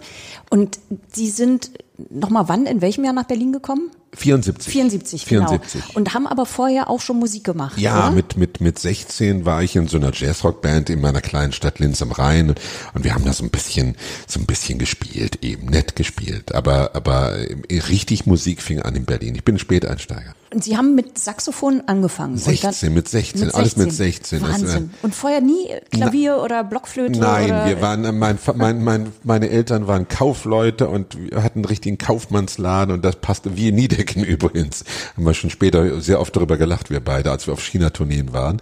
Und 0.50 0.80
Sie 1.12 1.30
sind 1.30 1.72
nochmal 2.10 2.48
wann, 2.48 2.66
in 2.66 2.82
welchem 2.82 3.04
Jahr 3.04 3.14
nach 3.14 3.26
Berlin 3.26 3.52
gekommen? 3.52 3.92
74. 4.14 4.72
74, 4.72 5.26
74. 5.26 5.82
genau. 5.82 5.94
Und 5.96 6.14
haben 6.14 6.28
aber 6.28 6.46
vorher 6.46 6.90
auch 6.90 7.00
schon 7.02 7.18
Musik 7.18 7.44
gemacht, 7.44 7.78
Ja, 7.78 8.08
oder? 8.08 8.12
mit, 8.12 8.38
mit, 8.38 8.62
mit 8.62 8.78
16 8.78 9.46
war 9.46 9.64
ich 9.64 9.76
in 9.76 9.88
so 9.88 9.98
einer 9.98 10.12
Jazzrock-Band 10.14 10.90
in 10.90 11.00
meiner 11.02 11.22
kleinen 11.22 11.54
Stadt 11.54 11.80
Linz 11.80 12.02
am 12.02 12.12
Rhein 12.12 12.50
und, 12.50 12.60
und 12.94 13.04
wir 13.04 13.14
haben 13.14 13.24
da 13.26 13.34
so 13.34 13.44
ein 13.44 13.50
bisschen, 13.50 13.96
so 14.28 14.40
ein 14.40 14.46
bisschen 14.46 14.80
gespielt, 14.80 15.44
eben 15.44 15.68
nett 15.68 15.96
gespielt. 15.96 16.54
Aber, 16.54 16.92
aber 16.94 17.38
äh, 17.38 17.80
richtig 17.80 18.26
Musik 18.26 18.62
fing 18.62 18.82
an 18.82 18.96
in 18.96 19.06
Berlin. 19.06 19.36
Ich 19.36 19.44
bin 19.46 19.58
Späteinsteiger. 19.58 20.36
Und 20.54 20.66
Sie 20.66 20.76
haben 20.76 20.96
mit 20.96 21.18
Saxophon 21.18 21.82
angefangen. 21.86 22.34
Und 22.34 22.40
16, 22.40 22.94
mit 22.94 23.08
16, 23.08 23.52
alles 23.52 23.78
mit 23.78 23.94
16. 23.94 24.42
Das, 24.42 24.50
äh, 24.50 24.52
Wahnsinn. 24.52 24.90
Und 25.02 25.16
vorher 25.16 25.40
nie 25.40 25.70
Klavier 25.92 26.42
oder 26.44 26.66
Blockflöte? 26.66 27.20
Nein, 27.20 27.46
oder 27.46 27.68
wir 27.68 27.82
waren, 27.82 28.04
äh, 28.04 28.12
mein, 28.12 28.38
mein, 28.56 28.84
mein, 28.84 29.14
meine 29.24 29.50
Eltern 29.50 29.88
waren 29.88 30.10
Kaufleute 30.10 30.90
und 30.90 31.18
wir 31.18 31.42
hatten 31.42 31.60
einen 31.60 31.66
richtigen 31.66 31.98
Kaufmannsladen 31.98 32.94
und 32.94 33.06
das 33.06 33.16
passte 33.16 33.56
wie 33.56 33.72
Niedecken 33.72 34.24
übrigens. 34.26 34.84
Haben 35.16 35.26
wir 35.26 35.34
schon 35.34 35.52
später 35.52 36.02
sehr 36.02 36.20
oft 36.20 36.36
darüber 36.36 36.58
gelacht, 36.58 36.90
wir 36.90 37.00
beide, 37.00 37.32
als 37.32 37.48
wir 37.48 37.54
auf 37.54 37.64
China-Tourneen 37.64 38.34
waren. 38.34 38.62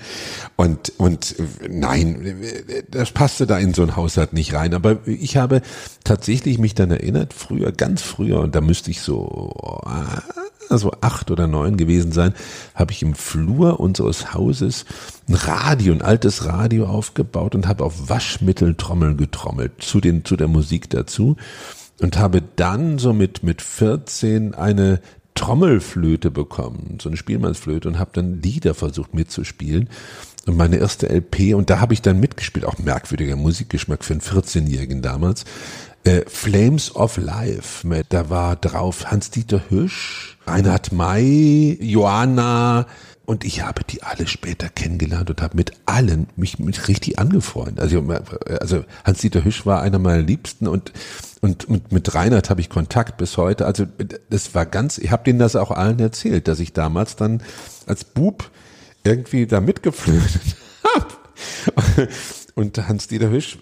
Und, 0.57 0.93
und 0.97 1.35
nein, 1.67 2.39
das 2.91 3.09
passte 3.11 3.47
da 3.47 3.57
in 3.57 3.73
so 3.73 3.81
ein 3.81 3.95
Haushalt 3.95 4.33
nicht 4.33 4.53
rein. 4.53 4.75
Aber 4.75 4.99
ich 5.07 5.37
habe 5.37 5.63
tatsächlich 6.03 6.59
mich 6.59 6.75
dann 6.75 6.91
erinnert, 6.91 7.33
früher, 7.33 7.71
ganz 7.71 8.03
früher, 8.03 8.41
und 8.41 8.53
da 8.53 8.61
müsste 8.61 8.91
ich 8.91 9.01
so, 9.01 9.81
also 10.69 10.91
acht 11.01 11.31
oder 11.31 11.47
neun 11.47 11.77
gewesen 11.77 12.11
sein, 12.11 12.33
habe 12.75 12.91
ich 12.91 13.01
im 13.01 13.15
Flur 13.15 13.79
unseres 13.79 14.33
Hauses 14.33 14.85
ein 15.27 15.35
Radio, 15.35 15.93
ein 15.93 16.01
altes 16.01 16.45
Radio 16.45 16.85
aufgebaut 16.85 17.55
und 17.55 17.67
habe 17.67 17.83
auf 17.83 18.09
Waschmitteltrommeln 18.09 19.17
getrommelt 19.17 19.73
zu 19.79 19.99
den 19.99 20.25
zu 20.25 20.35
der 20.35 20.47
Musik 20.47 20.89
dazu 20.89 21.35
und 21.99 22.17
habe 22.17 22.41
dann 22.55 22.97
so 22.99 23.13
mit 23.13 23.43
mit 23.43 23.61
14 23.61 24.55
eine 24.55 25.01
Trommelflöte 25.39 26.31
bekommen, 26.31 26.97
so 27.01 27.07
eine 27.07 27.15
Spielmannsflöte 27.15 27.87
und 27.87 27.97
habe 27.97 28.11
dann 28.13 28.41
Lieder 28.41 28.73
versucht 28.73 29.13
mitzuspielen. 29.13 29.87
Und 30.45 30.57
meine 30.57 30.77
erste 30.77 31.07
LP, 31.07 31.53
und 31.53 31.69
da 31.69 31.79
habe 31.79 31.93
ich 31.93 32.01
dann 32.01 32.19
mitgespielt, 32.19 32.65
auch 32.65 32.77
merkwürdiger 32.77 33.35
Musikgeschmack 33.37 34.03
für 34.03 34.13
einen 34.13 34.21
14-Jährigen 34.21 35.01
damals. 35.01 35.45
Äh, 36.03 36.21
Flames 36.27 36.95
of 36.95 37.17
Life, 37.17 37.85
mit, 37.85 38.07
da 38.09 38.29
war 38.29 38.55
drauf 38.55 39.05
Hans-Dieter 39.11 39.61
Hüsch, 39.69 40.37
Reinhard 40.47 40.91
May, 40.91 41.77
Joanna, 41.81 42.85
und 43.29 43.45
ich 43.45 43.61
habe 43.61 43.83
die 43.83 44.01
alle 44.01 44.25
später 44.25 44.69
kennengelernt 44.69 45.29
und 45.29 45.39
habe 45.43 45.55
mit 45.55 45.73
allen 45.85 46.25
mich 46.35 46.57
mit 46.57 46.87
richtig 46.87 47.19
angefreundet. 47.19 47.79
Also, 47.79 48.03
also 48.59 48.83
Hans-Dieter 49.05 49.43
Hüsch 49.43 49.67
war 49.67 49.83
einer 49.83 49.99
meiner 49.99 50.23
Liebsten 50.23 50.67
und, 50.67 50.91
und, 51.39 51.65
und 51.65 51.91
mit 51.91 52.15
Reinhard 52.15 52.49
habe 52.49 52.59
ich 52.61 52.69
Kontakt 52.69 53.17
bis 53.17 53.37
heute. 53.37 53.67
Also 53.67 53.85
das 54.31 54.55
war 54.55 54.65
ganz, 54.65 54.97
ich 54.97 55.11
habe 55.11 55.25
denen 55.25 55.37
das 55.37 55.55
auch 55.55 55.69
allen 55.69 55.99
erzählt, 55.99 56.47
dass 56.47 56.59
ich 56.59 56.73
damals 56.73 57.17
dann 57.17 57.43
als 57.85 58.03
Bub 58.03 58.49
irgendwie 59.03 59.45
da 59.45 59.61
mitgeflötet 59.61 60.41
habe. 60.95 62.07
Und 62.59 62.89
Hans-Dieter 62.89 63.29
Hüsch 63.29 63.57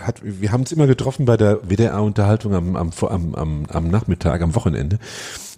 hat, 0.00 0.20
wir 0.22 0.52
haben 0.52 0.60
uns 0.60 0.70
immer 0.70 0.86
getroffen 0.86 1.24
bei 1.24 1.36
der 1.36 1.68
WDR-Unterhaltung 1.68 2.54
am, 2.54 2.76
am, 2.76 2.92
am, 3.34 3.66
am, 3.66 3.90
Nachmittag, 3.90 4.42
am 4.42 4.54
Wochenende. 4.54 5.00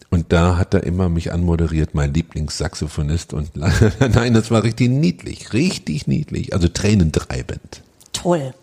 Und 0.08 0.32
da 0.32 0.56
hat 0.56 0.72
er 0.72 0.84
immer 0.84 1.10
mich 1.10 1.30
anmoderiert, 1.30 1.94
mein 1.94 2.14
Lieblingssaxophonist. 2.14 3.34
Und 3.34 3.50
nein, 4.14 4.32
das 4.32 4.50
war 4.50 4.62
richtig 4.62 4.88
niedlich, 4.88 5.52
richtig 5.52 6.06
niedlich, 6.06 6.54
also 6.54 6.68
tränentreibend. 6.68 7.82
Toll. 8.14 8.54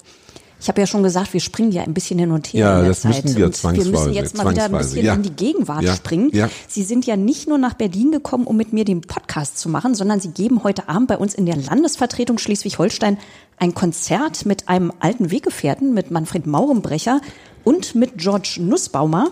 Ich 0.59 0.67
habe 0.67 0.81
ja 0.81 0.87
schon 0.87 1.03
gesagt, 1.03 1.33
wir 1.33 1.39
springen 1.39 1.71
ja 1.71 1.83
ein 1.83 1.93
bisschen 1.93 2.17
hin 2.17 2.31
und 2.31 2.47
her 2.47 2.59
Ja, 2.59 2.75
in 2.77 2.79
der 2.81 2.89
das 2.89 3.01
Zeit. 3.01 3.23
müssen 3.23 3.37
wir 3.37 3.45
Und 3.45 3.63
wir 3.63 3.69
müssen 3.69 3.83
zwangsweise, 3.85 4.09
jetzt 4.11 4.35
mal 4.37 4.49
wieder 4.51 4.63
ein 4.63 4.69
zwangsweise, 4.71 4.89
bisschen 4.95 5.05
ja. 5.05 5.13
in 5.13 5.21
die 5.23 5.29
Gegenwart 5.31 5.83
Ja, 5.83 5.95
springen. 5.95 6.29
ja. 6.33 6.49
Sie 6.67 6.81
sind 6.83 7.05
ja 7.05 7.15
nicht 7.15 7.47
nur 7.47 7.57
nach 7.59 7.75
Berlin 7.75 8.11
gekommen, 8.11 8.45
um 8.47 8.57
mit 8.57 8.73
mir 8.73 8.83
den 8.83 9.01
Podcast 9.01 9.59
zu 9.59 9.69
machen, 9.69 9.93
sondern 9.93 10.19
Sie 10.19 10.29
geben 10.31 10.63
heute 10.63 10.89
Abend 10.89 11.09
bei 11.09 11.17
uns 11.17 11.35
in 11.35 11.45
der 11.45 11.57
Landesvertretung 11.57 12.39
Schleswig-Holstein 12.39 13.17
ein 13.57 13.75
Konzert 13.75 14.45
mit 14.47 14.67
einem 14.67 14.91
alten 14.99 15.29
Weggefährten, 15.31 15.93
mit 15.93 16.09
Manfred 16.11 16.47
Maurenbrecher 16.47 17.21
und 17.63 17.93
mit 17.95 18.17
George 18.17 18.57
Nussbaumer 18.59 19.29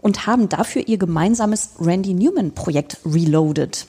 und 0.00 0.26
haben 0.26 0.48
dafür 0.48 0.88
ihr 0.88 0.96
gemeinsames 0.98 1.70
Randy 1.80 2.14
Newman-Projekt 2.14 2.98
Reloaded. 3.04 3.86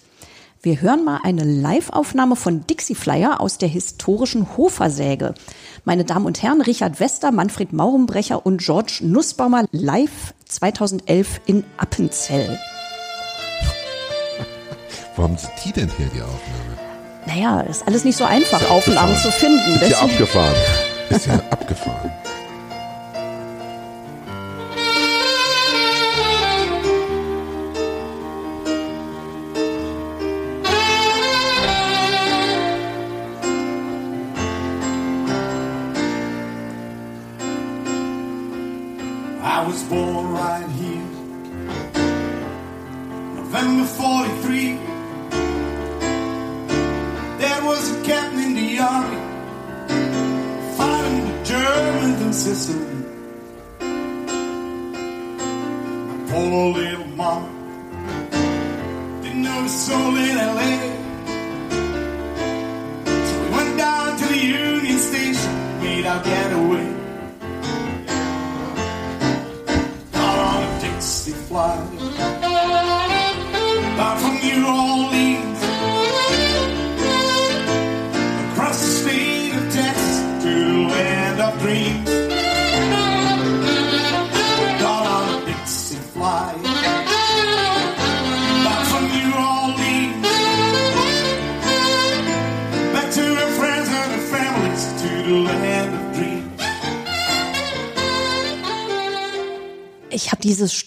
Wir 0.66 0.80
hören 0.80 1.04
mal 1.04 1.20
eine 1.24 1.44
Live-Aufnahme 1.44 2.38
von 2.38 2.66
Dixie 2.66 2.96
Flyer 2.96 3.42
aus 3.42 3.58
der 3.58 3.68
historischen 3.68 4.56
Hofersäge. 4.56 5.34
Meine 5.84 6.06
Damen 6.06 6.26
und 6.26 6.42
Herren, 6.42 6.62
Richard 6.62 7.02
Wester, 7.02 7.34
Manfred 7.34 7.74
Maurenbrecher 7.74 8.46
und 8.46 8.62
George 8.62 9.00
Nussbaumer 9.02 9.66
live 9.74 10.34
2011 10.46 11.42
in 11.48 11.66
Appenzell. 11.76 12.58
Wo 15.18 15.24
haben 15.24 15.36
Sie 15.38 15.50
die 15.66 15.74
denn 15.74 15.92
hier, 15.98 16.08
die 16.08 16.22
Aufnahme? 16.22 16.78
Naja, 17.26 17.60
ist 17.60 17.86
alles 17.86 18.06
nicht 18.06 18.16
so 18.16 18.24
einfach, 18.24 18.70
Aufnahmen 18.70 19.18
zu 19.18 19.34
finden. 19.34 19.82
Ist 19.82 19.92
ja 19.92 20.00
abgefahren. 20.00 20.56
Ist 21.10 21.28
ja 21.28 21.42
abgefahren. 21.52 22.10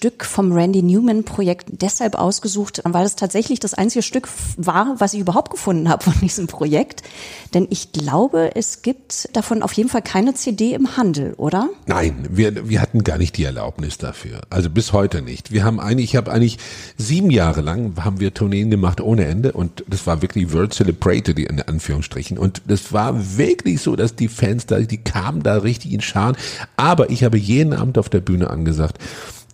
Stück 0.06 0.24
vom 0.24 0.52
Randy 0.52 0.84
Newman 0.84 1.24
Projekt 1.24 1.66
deshalb 1.82 2.14
ausgesucht, 2.14 2.80
weil 2.84 3.04
es 3.04 3.16
tatsächlich 3.16 3.58
das 3.58 3.74
einzige 3.74 4.04
Stück 4.04 4.28
war, 4.56 4.94
was 4.98 5.14
ich 5.14 5.20
überhaupt 5.20 5.50
gefunden 5.50 5.88
habe 5.88 6.04
von 6.04 6.14
diesem 6.22 6.46
Projekt. 6.46 7.02
Denn 7.54 7.66
ich 7.70 7.90
glaube, 7.90 8.54
es 8.54 8.82
gibt 8.82 9.28
davon 9.32 9.64
auf 9.64 9.72
jeden 9.72 9.88
Fall 9.88 10.02
keine 10.02 10.34
CD 10.34 10.74
im 10.74 10.96
Handel, 10.96 11.34
oder? 11.38 11.70
Nein, 11.86 12.24
wir, 12.30 12.68
wir 12.68 12.80
hatten 12.80 13.02
gar 13.02 13.18
nicht 13.18 13.36
die 13.36 13.42
Erlaubnis 13.42 13.98
dafür. 13.98 14.42
Also 14.48 14.70
bis 14.70 14.92
heute 14.92 15.22
nicht. 15.22 15.50
Wir 15.50 15.64
haben 15.64 15.80
eigentlich, 15.80 16.10
ich 16.10 16.16
habe 16.16 16.30
eigentlich 16.30 16.58
sieben 16.96 17.32
Jahre 17.32 17.60
lang 17.60 17.94
haben 18.04 18.20
wir 18.20 18.32
Tourneen 18.32 18.70
gemacht 18.70 19.00
ohne 19.00 19.24
Ende 19.24 19.50
und 19.54 19.82
das 19.88 20.06
war 20.06 20.22
wirklich 20.22 20.52
World 20.52 20.72
Celebrated 20.72 21.36
in 21.40 21.60
Anführungsstrichen 21.60 22.38
und 22.38 22.62
das 22.68 22.92
war 22.92 23.36
wirklich 23.38 23.80
so, 23.80 23.96
dass 23.96 24.14
die 24.14 24.28
Fans 24.28 24.66
da, 24.66 24.78
die 24.78 24.98
kamen 24.98 25.42
da 25.42 25.56
richtig 25.56 25.92
in 25.92 26.00
Scharen. 26.00 26.36
Aber 26.76 27.10
ich 27.10 27.24
habe 27.24 27.38
jeden 27.38 27.72
Abend 27.72 27.98
auf 27.98 28.08
der 28.08 28.20
Bühne 28.20 28.50
angesagt, 28.50 28.98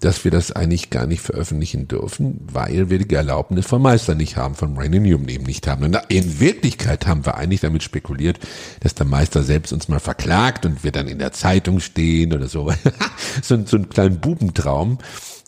dass 0.05 0.25
wir 0.25 0.31
das 0.33 0.51
eigentlich 0.51 0.91
gar 0.91 1.07
nicht 1.07 1.23
veröffentlichen 1.23 1.87
dürfen, 1.87 2.41
weil 2.53 2.91
wir 2.91 2.99
die 2.99 3.15
Erlaubnis 3.15 3.67
vom 3.67 3.83
Meister 3.83 4.15
nicht 4.15 4.37
haben, 4.37 4.57
von 4.57 4.77
Rain 4.77 4.91
Newman 4.91 5.29
eben 5.29 5.45
nicht 5.45 5.67
haben. 5.69 5.85
Und 5.85 5.99
in 6.09 6.41
Wirklichkeit 6.41 7.07
haben 7.07 7.25
wir 7.25 7.37
eigentlich 7.37 7.61
damit 7.61 7.85
spekuliert, 7.85 8.41
dass 8.81 8.95
der 8.95 9.07
Meister 9.07 9.45
selbst 9.45 9.73
uns 9.73 9.89
mal 9.89 10.01
verklagt 10.01 10.67
und 10.67 10.83
wir 10.83 10.91
dann 10.91 11.07
in 11.07 11.21
der 11.21 11.33
Zeitung 11.33 11.79
stehen 11.79 12.33
oder 12.33 12.49
so. 12.49 12.73
so, 13.43 13.65
so 13.65 13.77
einen 13.77 13.89
kleinen 13.89 14.19
Bubentraum. 14.19 14.99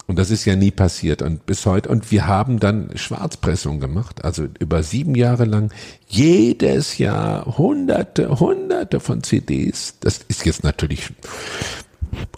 Und 0.07 0.19
das 0.19 0.31
ist 0.31 0.45
ja 0.45 0.55
nie 0.55 0.71
passiert 0.71 1.23
und 1.23 1.47
bis 1.47 1.64
heute. 1.64 1.88
Und 1.88 2.11
wir 2.12 2.27
haben 2.27 2.61
dann 2.61 2.90
Schwarzpressung 2.95 3.81
gemacht, 3.81 4.25
also 4.25 4.47
über 4.59 4.83
sieben 4.83 5.14
Jahre 5.14 5.47
lang 5.47 5.73
jedes 6.07 6.99
Jahr 6.99 7.57
hunderte, 7.57 8.38
hunderte 8.38 9.01
von 9.01 9.23
CDs. 9.23 9.95
Das 10.01 10.21
ist 10.29 10.45
jetzt 10.45 10.62
natürlich 10.62 11.11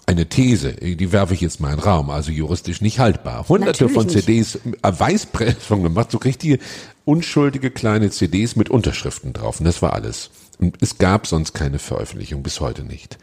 eine 0.06 0.26
These, 0.26 0.72
die 0.72 1.12
werfe 1.12 1.34
ich 1.34 1.40
jetzt 1.40 1.60
mal 1.60 1.70
in 1.70 1.76
den 1.76 1.84
Raum, 1.84 2.10
also 2.10 2.30
juristisch 2.30 2.80
nicht 2.80 2.98
haltbar. 2.98 3.48
Hunderte 3.48 3.84
Natürlich 3.84 3.94
von. 3.94 4.08
CDs, 4.08 4.56
äh, 4.56 4.60
Weißpressung 4.82 5.82
gemacht, 5.82 6.10
so 6.10 6.18
richtige 6.18 6.58
unschuldige 7.04 7.70
kleine 7.70 8.10
CDs 8.10 8.56
mit 8.56 8.70
Unterschriften 8.70 9.32
drauf. 9.32 9.60
Und 9.60 9.66
das 9.66 9.82
war 9.82 9.92
alles. 9.92 10.30
Und 10.58 10.76
es 10.80 10.98
gab 10.98 11.26
sonst 11.26 11.54
keine 11.54 11.78
Veröffentlichung, 11.78 12.42
bis 12.42 12.60
heute 12.60 12.82
nicht. 12.82 13.18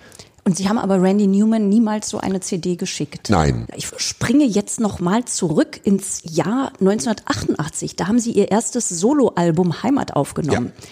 Und 0.45 0.57
Sie 0.57 0.67
haben 0.67 0.77
aber 0.77 1.01
Randy 1.01 1.25
Newman 1.25 1.69
niemals 1.69 2.09
so 2.09 2.19
eine 2.19 2.41
CD 2.41 2.75
geschickt. 2.75 3.29
Nein. 3.29 3.65
Ich 3.75 3.87
springe 3.97 4.43
jetzt 4.43 4.79
noch 4.79 4.99
mal 4.99 5.23
zurück 5.23 5.79
ins 5.83 6.21
Jahr 6.23 6.73
1988. 6.81 7.95
Da 7.95 8.07
haben 8.07 8.19
Sie 8.19 8.31
Ihr 8.31 8.51
erstes 8.51 8.89
Soloalbum 8.89 9.83
Heimat 9.83 10.15
aufgenommen. 10.15 10.73
Ja. 10.75 10.87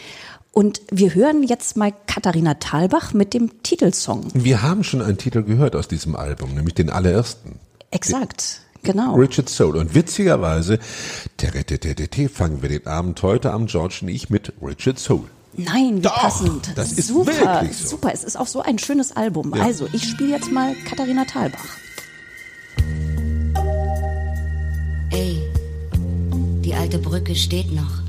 Und 0.53 0.81
wir 0.91 1.15
hören 1.15 1.43
jetzt 1.43 1.77
mal 1.77 1.93
Katharina 2.07 2.55
Thalbach 2.55 3.13
mit 3.13 3.33
dem 3.33 3.63
Titelsong. 3.63 4.27
Wir 4.33 4.61
haben 4.61 4.83
schon 4.83 5.01
einen 5.01 5.17
Titel 5.17 5.43
gehört 5.43 5.77
aus 5.77 5.87
diesem 5.87 6.15
Album, 6.15 6.53
nämlich 6.53 6.75
den 6.75 6.89
allerersten. 6.89 7.57
Exakt, 7.89 8.61
genau. 8.83 9.15
Richard 9.15 9.47
Soul. 9.47 9.77
Und 9.77 9.95
witzigerweise, 9.95 10.79
fangen 12.33 12.61
wir 12.61 12.69
den 12.69 12.85
Abend 12.85 13.21
heute 13.23 13.51
am 13.53 13.67
George 13.67 13.99
und 14.01 14.09
ich 14.09 14.29
mit 14.29 14.51
Richard 14.61 14.99
Soul. 14.99 15.23
Nein, 15.53 15.97
wie 15.97 16.01
Doch, 16.01 16.15
passend. 16.15 16.71
das 16.75 16.93
ist 16.93 17.07
super, 17.07 17.27
wirklich 17.27 17.77
so. 17.77 17.89
super. 17.89 18.11
Es 18.13 18.23
ist 18.23 18.37
auch 18.37 18.47
so 18.47 18.61
ein 18.61 18.77
schönes 18.77 19.15
Album. 19.15 19.53
Ja. 19.55 19.63
Also, 19.63 19.87
ich 19.93 20.03
spiele 20.03 20.31
jetzt 20.31 20.51
mal 20.51 20.75
Katharina 20.87 21.25
Thalbach. 21.25 21.77
Ey, 25.11 25.41
die 26.63 26.73
alte 26.73 26.97
Brücke 26.99 27.35
steht 27.35 27.71
noch. 27.73 28.01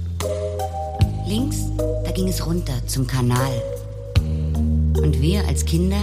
Links, 1.33 1.65
da 2.05 2.11
ging 2.11 2.29
es 2.29 2.45
runter 2.45 2.75
zum 2.87 3.07
Kanal. 3.07 3.63
Und 5.03 5.19
wir 5.23 5.43
als 5.49 5.65
Kinder 5.65 6.03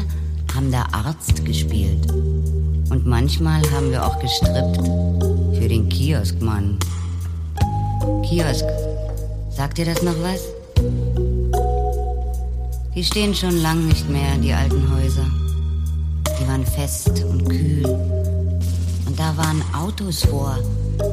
haben 0.55 0.71
da 0.71 0.87
Arzt 0.91 1.45
gespielt. 1.45 2.11
Und 2.89 3.05
manchmal 3.05 3.61
haben 3.71 3.91
wir 3.91 4.03
auch 4.03 4.17
gestrippt. 4.17 4.87
Für 5.53 5.67
den 5.67 5.87
Kioskmann. 5.87 6.79
Kiosk, 8.27 8.65
sagt 9.51 9.77
dir 9.77 9.85
das 9.85 10.01
noch 10.01 10.15
was? 10.23 10.41
Die 12.95 13.03
stehen 13.03 13.35
schon 13.35 13.61
lang 13.61 13.87
nicht 13.87 14.09
mehr, 14.09 14.35
die 14.41 14.53
alten 14.53 14.81
Häuser. 14.95 15.27
Die 16.41 16.47
waren 16.47 16.65
fest 16.65 17.23
und 17.23 17.47
kühl. 17.47 17.85
Und 19.05 19.19
da 19.19 19.37
waren 19.37 19.61
Autos 19.75 20.25
vor. 20.25 20.57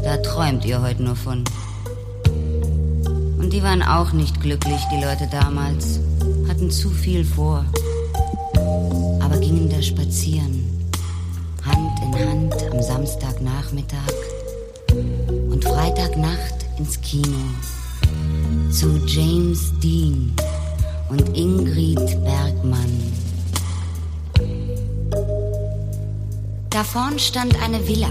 Da 0.03 0.17
träumt 0.17 0.65
ihr 0.65 0.81
heute 0.81 1.03
nur 1.03 1.17
von. 1.17 1.45
Und 3.39 3.53
die 3.53 3.63
waren 3.63 3.83
auch 3.83 4.13
nicht 4.13 4.41
glücklich, 4.41 4.81
die 4.93 5.03
Leute 5.05 5.29
damals. 5.31 6.01
Hatten 6.49 6.71
zu 6.71 6.91
viel 6.91 7.25
vor. 7.25 7.65
Aber 9.21 9.39
gingen 9.39 9.69
da 9.69 9.83
spazieren. 9.83 10.65
Hand 11.65 12.01
in 12.03 12.29
Hand 12.29 12.55
am 12.73 12.83
Samstagnachmittag. 12.83 14.13
Und 15.51 15.65
Freitagnacht 15.65 16.67
ins 16.79 17.01
Kino. 17.01 17.39
Zu 18.71 19.01
James 19.07 19.73
Dean 19.83 20.33
und 21.09 21.37
Ingrid 21.37 22.23
Bergmann. 22.25 23.13
Da 26.71 26.85
vorn 26.85 27.19
stand 27.19 27.61
eine 27.63 27.87
Villa. 27.87 28.11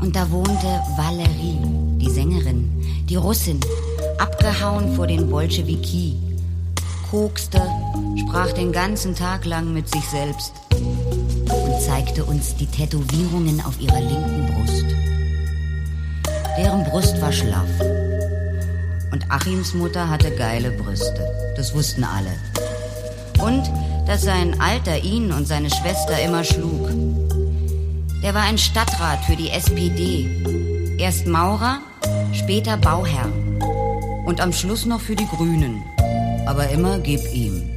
Und 0.00 0.14
da 0.14 0.30
wohnte 0.30 0.80
Valerie, 0.96 1.58
die 1.98 2.10
Sängerin, 2.10 2.70
die 3.08 3.16
Russin, 3.16 3.60
abgehauen 4.18 4.94
vor 4.94 5.06
den 5.06 5.28
Bolschewiki. 5.28 6.16
Kokste, 7.10 7.60
sprach 8.16 8.52
den 8.52 8.72
ganzen 8.72 9.14
Tag 9.14 9.44
lang 9.44 9.72
mit 9.72 9.88
sich 9.88 10.04
selbst 10.04 10.52
und 10.72 11.80
zeigte 11.80 12.24
uns 12.24 12.56
die 12.56 12.66
Tätowierungen 12.66 13.60
auf 13.64 13.78
ihrer 13.80 14.00
linken 14.00 14.46
Brust. 14.46 14.86
Deren 16.56 16.84
Brust 16.84 17.20
war 17.20 17.32
schlaff. 17.32 17.68
Und 19.12 19.30
Achims 19.30 19.74
Mutter 19.74 20.08
hatte 20.08 20.34
geile 20.34 20.70
Brüste. 20.70 21.28
Das 21.56 21.74
wussten 21.74 22.04
alle. 22.04 22.32
Und 23.44 23.70
dass 24.06 24.22
sein 24.22 24.60
Alter 24.60 24.98
ihn 24.98 25.30
und 25.30 25.46
seine 25.46 25.70
Schwester 25.70 26.20
immer 26.20 26.42
schlug. 26.42 26.88
Der 28.22 28.34
war 28.34 28.42
ein 28.42 28.58
Stadtrat 28.58 29.24
für 29.24 29.36
die 29.36 29.50
SPD. 29.50 30.96
Erst 30.98 31.26
Maurer, 31.26 31.80
später 32.44 32.76
Bauherr. 32.76 33.32
Und 34.26 34.42
am 34.42 34.52
Schluss 34.52 34.84
noch 34.84 35.00
für 35.00 35.16
die 35.16 35.26
Grünen. 35.26 35.82
Aber 36.44 36.68
immer 36.68 36.98
gib 36.98 37.20
ihm. 37.32 37.70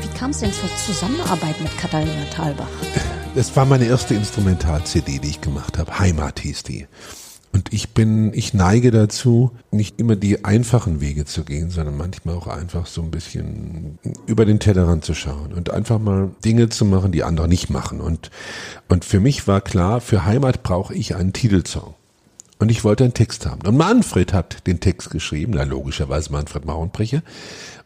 Wie 0.00 0.18
kam 0.18 0.30
es 0.30 0.38
denn 0.38 0.50
zur 0.54 0.74
Zusammenarbeit 0.74 1.60
mit 1.60 1.76
Katharina 1.76 2.24
Thalbach? 2.34 3.09
Das 3.36 3.54
war 3.54 3.64
meine 3.64 3.84
erste 3.84 4.14
Instrumental-CD, 4.14 5.20
die 5.20 5.28
ich 5.28 5.40
gemacht 5.40 5.78
habe. 5.78 5.98
Heimat 6.00 6.40
hieß 6.40 6.64
die. 6.64 6.86
Und 7.52 7.72
ich 7.72 7.90
bin, 7.90 8.32
ich 8.34 8.54
neige 8.54 8.90
dazu, 8.90 9.52
nicht 9.70 10.00
immer 10.00 10.16
die 10.16 10.44
einfachen 10.44 11.00
Wege 11.00 11.24
zu 11.24 11.44
gehen, 11.44 11.70
sondern 11.70 11.96
manchmal 11.96 12.34
auch 12.34 12.48
einfach 12.48 12.86
so 12.86 13.02
ein 13.02 13.10
bisschen 13.10 13.98
über 14.26 14.44
den 14.44 14.58
Tellerrand 14.58 15.04
zu 15.04 15.14
schauen 15.14 15.52
und 15.52 15.70
einfach 15.70 15.98
mal 15.98 16.30
Dinge 16.44 16.68
zu 16.68 16.84
machen, 16.84 17.12
die 17.12 17.22
andere 17.22 17.48
nicht 17.48 17.70
machen. 17.70 18.00
Und, 18.00 18.30
und 18.88 19.04
für 19.04 19.20
mich 19.20 19.46
war 19.46 19.60
klar, 19.60 20.00
für 20.00 20.24
Heimat 20.24 20.62
brauche 20.62 20.94
ich 20.94 21.14
einen 21.14 21.32
Titelsong. 21.32 21.94
Und 22.58 22.70
ich 22.70 22.84
wollte 22.84 23.04
einen 23.04 23.14
Text 23.14 23.46
haben. 23.46 23.66
Und 23.66 23.76
Manfred 23.76 24.32
hat 24.32 24.66
den 24.66 24.80
Text 24.80 25.10
geschrieben, 25.10 25.52
na 25.54 25.62
logischerweise 25.62 26.30
Manfred 26.30 26.66
Maurenbrecher. 26.66 27.22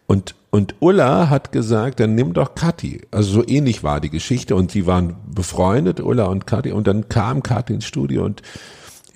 Und, 0.06 0.34
und 0.54 0.76
Ulla 0.78 1.30
hat 1.30 1.50
gesagt, 1.50 1.98
dann 1.98 2.14
nimm 2.14 2.32
doch 2.32 2.54
Kathi. 2.54 3.00
Also 3.10 3.32
so 3.32 3.44
ähnlich 3.44 3.82
war 3.82 4.00
die 4.00 4.08
Geschichte 4.08 4.54
und 4.54 4.70
sie 4.70 4.86
waren 4.86 5.16
befreundet, 5.26 5.98
Ulla 5.98 6.26
und 6.26 6.46
Kathi. 6.46 6.70
Und 6.70 6.86
dann 6.86 7.08
kam 7.08 7.42
Kathi 7.42 7.74
ins 7.74 7.86
Studio 7.86 8.24
und 8.24 8.40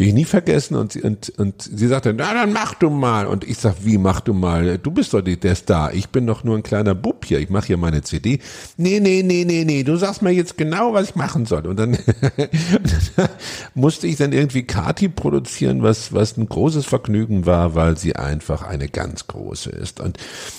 ich 0.07 0.15
nie 0.15 0.25
vergessen 0.25 0.77
und 0.77 0.93
sie, 0.93 1.03
und, 1.03 1.29
und 1.39 1.61
sie 1.61 1.89
sagte, 1.89 2.15
na 2.15 2.33
dann 2.33 2.53
mach 2.53 2.75
du 2.75 2.89
mal. 2.89 3.27
Und 3.27 3.43
ich 3.43 3.59
sag, 3.59 3.75
wie 3.85 3.99
mach 3.99 4.21
du 4.21 4.33
mal? 4.33 4.79
Du 4.79 4.93
bist 4.93 5.13
doch 5.13 5.23
die, 5.23 5.39
der 5.39 5.57
Star. 5.57 5.93
Ich 5.93 6.11
bin 6.11 6.25
doch 6.25 6.45
nur 6.45 6.57
ein 6.57 6.63
kleiner 6.63 6.95
Bub 6.95 7.25
hier. 7.25 7.41
Ich 7.41 7.51
mache 7.51 7.67
hier 7.67 7.79
meine 7.79 8.03
CD. 8.03 8.39
Nee, 8.77 9.01
nee, 9.01 9.25
nee, 9.25 9.45
nee, 9.45 9.65
nee. 9.65 9.83
Du 9.83 9.97
sagst 9.97 10.23
mir 10.23 10.31
jetzt 10.31 10.57
genau, 10.57 10.95
was 10.95 11.11
ich 11.11 11.17
machen 11.17 11.47
soll. 11.47 11.67
Und 11.67 11.81
dann, 11.81 11.99
musste 13.75 14.07
ich 14.07 14.17
dann 14.17 14.33
irgendwie 14.33 14.63
Kati 14.63 15.09
produzieren, 15.09 15.83
was, 15.83 16.13
was 16.13 16.37
ein 16.37 16.49
großes 16.49 16.87
Vergnügen 16.87 17.45
war, 17.45 17.75
weil 17.75 17.99
sie 17.99 18.15
einfach 18.15 18.63
eine 18.63 18.89
ganz 18.89 19.27
große 19.27 19.71
ist. 19.71 19.99
Und 19.99 20.19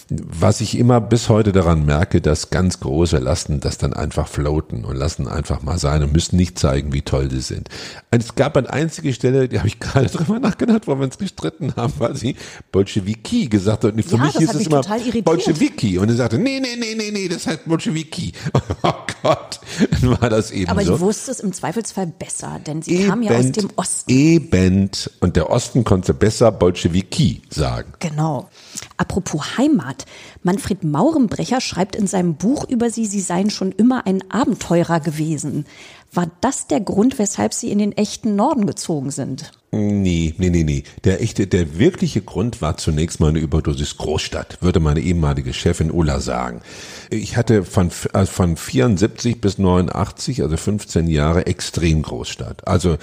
was 0.09 0.59
ich 0.59 0.77
immer 0.77 0.99
bis 0.99 1.29
heute 1.29 1.53
daran 1.53 1.85
merke, 1.85 2.19
dass 2.19 2.49
ganz 2.49 2.81
große 2.81 3.19
lassen 3.19 3.61
das 3.61 3.77
dann 3.77 3.93
einfach 3.93 4.27
floaten 4.27 4.83
und 4.83 4.97
lassen 4.97 5.29
einfach 5.29 5.61
mal 5.61 5.77
sein 5.77 6.03
und 6.03 6.11
müssen 6.11 6.35
nicht 6.35 6.59
zeigen, 6.59 6.91
wie 6.91 7.03
toll 7.03 7.31
sie 7.31 7.41
sind. 7.41 7.69
Es 8.11 8.35
gab 8.35 8.57
eine 8.57 8.69
einzige 8.69 9.13
Stelle, 9.13 9.28
Stelle, 9.29 9.47
die 9.49 9.57
habe 9.59 9.67
ich 9.67 9.79
gerade 9.79 10.07
drüber 10.09 10.39
nachgedacht, 10.39 10.87
wo 10.87 10.95
wir 10.95 11.03
uns 11.03 11.17
gestritten 11.17 11.75
haben, 11.75 11.93
weil 11.99 12.15
sie 12.15 12.35
Bolschewiki 12.71 13.47
gesagt 13.47 13.83
hat. 13.83 13.93
Und 13.93 14.03
für 14.03 14.15
Ja, 14.17 14.23
mich 14.23 14.35
hat 14.35 14.55
es 14.55 14.67
immer. 14.67 14.81
Bolschewiki. 15.23 15.97
Und 15.97 16.09
er 16.09 16.15
sagte, 16.15 16.37
nee, 16.37 16.59
nee, 16.59 16.75
nee, 16.77 16.95
nee, 16.95 17.11
nee, 17.11 17.27
das 17.27 17.47
heißt 17.47 17.65
Bolschewiki. 17.65 18.33
Oh 18.81 18.93
Gott, 19.23 19.59
dann 19.91 20.21
war 20.21 20.29
das 20.29 20.51
eben 20.51 20.69
Aber 20.71 20.81
so. 20.83 20.93
die 20.95 20.99
wusste 21.01 21.31
es 21.31 21.41
im 21.41 21.51
Zweifelsfall 21.51 22.07
besser, 22.07 22.61
denn 22.65 22.81
sie 22.81 23.05
kam 23.05 23.21
ja 23.21 23.31
aus 23.31 23.43
Eben, 23.45 23.51
dem 23.53 23.69
Osten. 23.75 24.09
Eben. 24.09 24.89
Und 25.19 25.35
der 25.35 25.49
Osten 25.49 25.83
konnte 25.83 26.13
besser 26.13 26.51
Bolschewiki 26.53 27.41
sagen. 27.49 27.91
Genau. 27.99 28.49
Apropos 28.95 29.57
Heimat. 29.57 30.05
Manfred 30.43 30.85
Maurenbrecher 30.85 31.59
schreibt 31.59 31.97
in 31.97 32.07
seinem 32.07 32.35
Buch 32.35 32.69
über 32.69 32.89
sie, 32.89 33.05
sie 33.05 33.19
seien 33.19 33.49
schon 33.49 33.73
immer 33.73 34.07
ein 34.07 34.23
Abenteurer 34.31 35.01
gewesen. 35.01 35.65
War 36.11 36.31
das 36.41 36.67
der 36.67 36.79
Grund, 36.79 37.19
weshalb 37.19 37.53
sie 37.53 37.71
in 37.71 37.77
den 37.77 37.91
echten 37.91 38.35
Norden 38.35 38.65
gezogen 38.65 39.11
sind? 39.11 39.51
Nee, 39.71 40.33
nee, 40.39 40.49
nee, 40.49 40.63
nee. 40.63 40.83
Der 41.03 41.21
echte, 41.21 41.45
der 41.45 41.77
wirkliche 41.77 42.21
Grund 42.21 42.63
war 42.63 42.77
zunächst 42.77 43.19
mal 43.19 43.27
eine 43.27 43.37
Überdosis 43.37 43.97
Großstadt, 43.97 44.57
würde 44.61 44.79
meine 44.79 45.01
ehemalige 45.01 45.53
Chefin 45.53 45.91
Ulla 45.91 46.19
sagen. 46.19 46.61
Ich 47.11 47.37
hatte 47.37 47.63
von, 47.63 47.91
äh, 48.13 48.25
von 48.25 48.57
74 48.57 49.39
bis 49.39 49.59
89, 49.59 50.41
also 50.41 50.57
15 50.57 51.07
Jahre, 51.07 51.45
extrem 51.45 52.01
Großstadt. 52.01 52.67
Also 52.67 52.97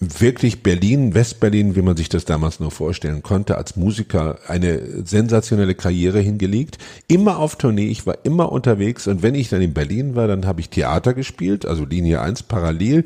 wirklich 0.00 0.62
Berlin, 0.62 1.14
Westberlin, 1.14 1.76
wie 1.76 1.82
man 1.82 1.96
sich 1.96 2.08
das 2.08 2.24
damals 2.24 2.58
nur 2.58 2.70
vorstellen 2.70 3.22
konnte, 3.22 3.58
als 3.58 3.76
Musiker 3.76 4.38
eine 4.46 5.06
sensationelle 5.06 5.74
Karriere 5.74 6.20
hingelegt. 6.20 6.78
Immer 7.06 7.38
auf 7.38 7.56
Tournee, 7.56 7.88
ich 7.88 8.06
war 8.06 8.18
immer 8.24 8.50
unterwegs 8.50 9.06
und 9.06 9.22
wenn 9.22 9.34
ich 9.34 9.50
dann 9.50 9.60
in 9.60 9.74
Berlin 9.74 10.14
war, 10.14 10.26
dann 10.26 10.46
habe 10.46 10.60
ich 10.60 10.70
Theater 10.70 11.12
gespielt, 11.12 11.66
also 11.66 11.84
Linie 11.84 12.22
1 12.22 12.44
parallel 12.44 13.04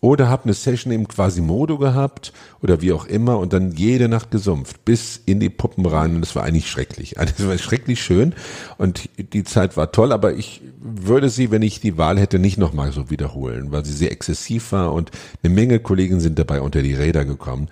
oder 0.00 0.28
habe 0.28 0.44
eine 0.44 0.54
Session 0.54 0.92
im 0.92 1.08
Quasimodo 1.08 1.76
gehabt 1.78 2.32
oder 2.62 2.80
wie 2.80 2.92
auch 2.92 3.04
immer 3.06 3.38
und 3.38 3.52
dann 3.52 3.72
jede 3.72 4.08
Nacht 4.08 4.30
gesumpft 4.30 4.84
bis 4.84 5.20
in 5.26 5.40
die 5.40 5.50
Puppen 5.50 5.84
rein 5.84 6.16
und 6.16 6.24
es 6.24 6.34
war 6.34 6.44
eigentlich 6.44 6.70
schrecklich. 6.70 7.18
Also 7.20 7.34
es 7.38 7.48
war 7.48 7.58
schrecklich 7.58 8.02
schön 8.02 8.34
und 8.78 9.10
die 9.18 9.44
Zeit 9.44 9.76
war 9.76 9.92
toll, 9.92 10.10
aber 10.10 10.32
ich 10.32 10.62
würde 10.80 11.28
sie, 11.28 11.50
wenn 11.50 11.60
ich 11.60 11.80
die 11.80 11.98
Wahl 11.98 12.18
hätte, 12.18 12.38
nicht 12.38 12.56
nochmal 12.56 12.92
so 12.92 13.10
wiederholen, 13.10 13.72
weil 13.72 13.84
sie 13.84 13.92
sehr 13.92 14.10
exzessiv 14.10 14.72
war 14.72 14.94
und 14.94 15.10
eine 15.42 15.52
Menge 15.52 15.80
Kollegen 15.80 16.18
sind 16.20 16.38
dabei 16.38 16.62
unter 16.62 16.80
die 16.80 16.94
Räder 16.94 17.26
gekommen. 17.26 17.68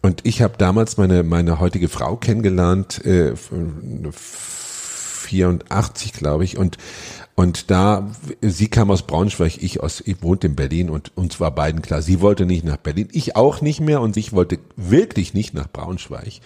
Und 0.00 0.20
ich 0.24 0.40
habe 0.40 0.54
damals 0.56 0.96
meine 0.96 1.22
meine 1.22 1.60
heutige 1.60 1.88
Frau 1.88 2.16
kennengelernt, 2.16 3.04
äh, 3.04 3.34
84 5.28 6.12
glaube 6.14 6.44
ich 6.44 6.56
und 6.56 6.78
und 7.38 7.70
da, 7.70 8.10
sie 8.40 8.66
kam 8.66 8.90
aus 8.90 9.02
Braunschweig, 9.02 9.62
ich 9.62 9.80
aus, 9.80 10.02
ich 10.04 10.24
wohnte 10.24 10.48
in 10.48 10.56
Berlin 10.56 10.90
und 10.90 11.16
uns 11.16 11.38
war 11.38 11.52
beiden 11.52 11.82
klar, 11.82 12.02
sie 12.02 12.20
wollte 12.20 12.46
nicht 12.46 12.64
nach 12.64 12.78
Berlin, 12.78 13.08
ich 13.12 13.36
auch 13.36 13.60
nicht 13.60 13.78
mehr 13.78 14.00
und 14.00 14.16
ich 14.16 14.32
wollte 14.32 14.58
wirklich 14.74 15.34
nicht 15.34 15.54
nach 15.54 15.70
Braunschweig 15.70 16.40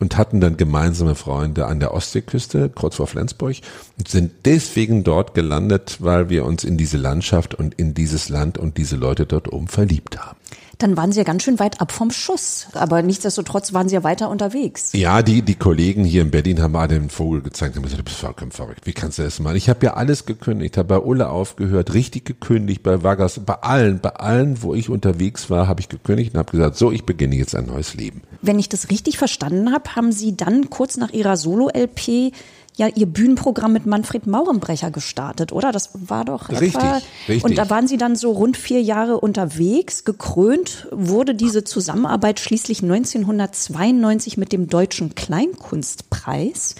und 0.00 0.18
hatten 0.18 0.42
dann 0.42 0.58
gemeinsame 0.58 1.14
Freunde 1.14 1.64
an 1.64 1.80
der 1.80 1.94
Ostseeküste, 1.94 2.68
kurz 2.68 2.96
vor 2.96 3.06
Flensburg 3.06 3.56
und 3.96 4.08
sind 4.08 4.32
deswegen 4.44 5.02
dort 5.02 5.32
gelandet, 5.32 5.96
weil 6.00 6.28
wir 6.28 6.44
uns 6.44 6.62
in 6.62 6.76
diese 6.76 6.98
Landschaft 6.98 7.54
und 7.54 7.72
in 7.76 7.94
dieses 7.94 8.28
Land 8.28 8.58
und 8.58 8.76
diese 8.76 8.96
Leute 8.96 9.24
dort 9.24 9.50
oben 9.50 9.68
verliebt 9.68 10.18
haben. 10.18 10.36
Dann 10.78 10.96
waren 10.96 11.10
sie 11.10 11.18
ja 11.18 11.24
ganz 11.24 11.42
schön 11.42 11.58
weit 11.58 11.80
ab 11.80 11.90
vom 11.90 12.12
Schuss. 12.12 12.68
Aber 12.72 13.02
nichtsdestotrotz 13.02 13.72
waren 13.72 13.88
sie 13.88 13.96
ja 13.96 14.04
weiter 14.04 14.30
unterwegs. 14.30 14.92
Ja, 14.92 15.22
die, 15.22 15.42
die 15.42 15.56
Kollegen 15.56 16.04
hier 16.04 16.22
in 16.22 16.30
Berlin 16.30 16.62
haben 16.62 16.76
alle 16.76 16.88
den 16.88 17.10
Vogel 17.10 17.42
gezeigt 17.42 17.76
und 17.76 17.82
gesagt, 17.82 18.00
du 18.00 18.04
bist 18.04 18.18
vollkommen 18.18 18.52
verrückt. 18.52 18.86
Wie 18.86 18.92
kannst 18.92 19.18
du 19.18 19.24
das 19.24 19.40
machen? 19.40 19.56
Ich 19.56 19.68
habe 19.68 19.84
ja 19.84 19.94
alles 19.94 20.24
gekündigt, 20.24 20.76
habe 20.76 20.88
bei 20.88 20.98
Ulle 21.00 21.30
aufgehört, 21.30 21.94
richtig 21.94 22.24
gekündigt, 22.24 22.84
bei 22.84 23.02
Vargas, 23.02 23.40
bei 23.44 23.54
allen, 23.54 23.98
bei 23.98 24.10
allen, 24.10 24.62
wo 24.62 24.74
ich 24.74 24.88
unterwegs 24.88 25.50
war, 25.50 25.66
habe 25.66 25.80
ich 25.80 25.88
gekündigt 25.88 26.34
und 26.34 26.38
habe 26.38 26.52
gesagt, 26.52 26.76
so, 26.76 26.92
ich 26.92 27.04
beginne 27.04 27.34
jetzt 27.34 27.56
ein 27.56 27.66
neues 27.66 27.94
Leben. 27.94 28.22
Wenn 28.40 28.60
ich 28.60 28.68
das 28.68 28.90
richtig 28.90 29.18
verstanden 29.18 29.72
habe, 29.72 29.96
haben 29.96 30.12
sie 30.12 30.36
dann 30.36 30.70
kurz 30.70 30.96
nach 30.96 31.10
ihrer 31.10 31.36
Solo-LP 31.36 32.32
ja 32.78 32.86
ihr 32.86 33.06
Bühnenprogramm 33.06 33.72
mit 33.72 33.86
Manfred 33.86 34.26
Maurenbrecher 34.26 34.90
gestartet, 34.92 35.52
oder? 35.52 35.72
Das 35.72 35.90
war 35.94 36.24
doch 36.24 36.48
Richtig, 36.48 36.76
etwa. 36.76 37.00
richtig. 37.26 37.44
Und 37.44 37.58
da 37.58 37.68
waren 37.68 37.88
sie 37.88 37.96
dann 37.96 38.14
so 38.14 38.30
rund 38.30 38.56
vier 38.56 38.80
Jahre 38.80 39.18
unterwegs. 39.20 40.04
Gekrönt 40.04 40.86
wurde 40.92 41.34
diese 41.34 41.64
Zusammenarbeit 41.64 42.38
schließlich 42.38 42.82
1992 42.82 44.36
mit 44.36 44.52
dem 44.52 44.68
Deutschen 44.68 45.16
Kleinkunstpreis. 45.16 46.76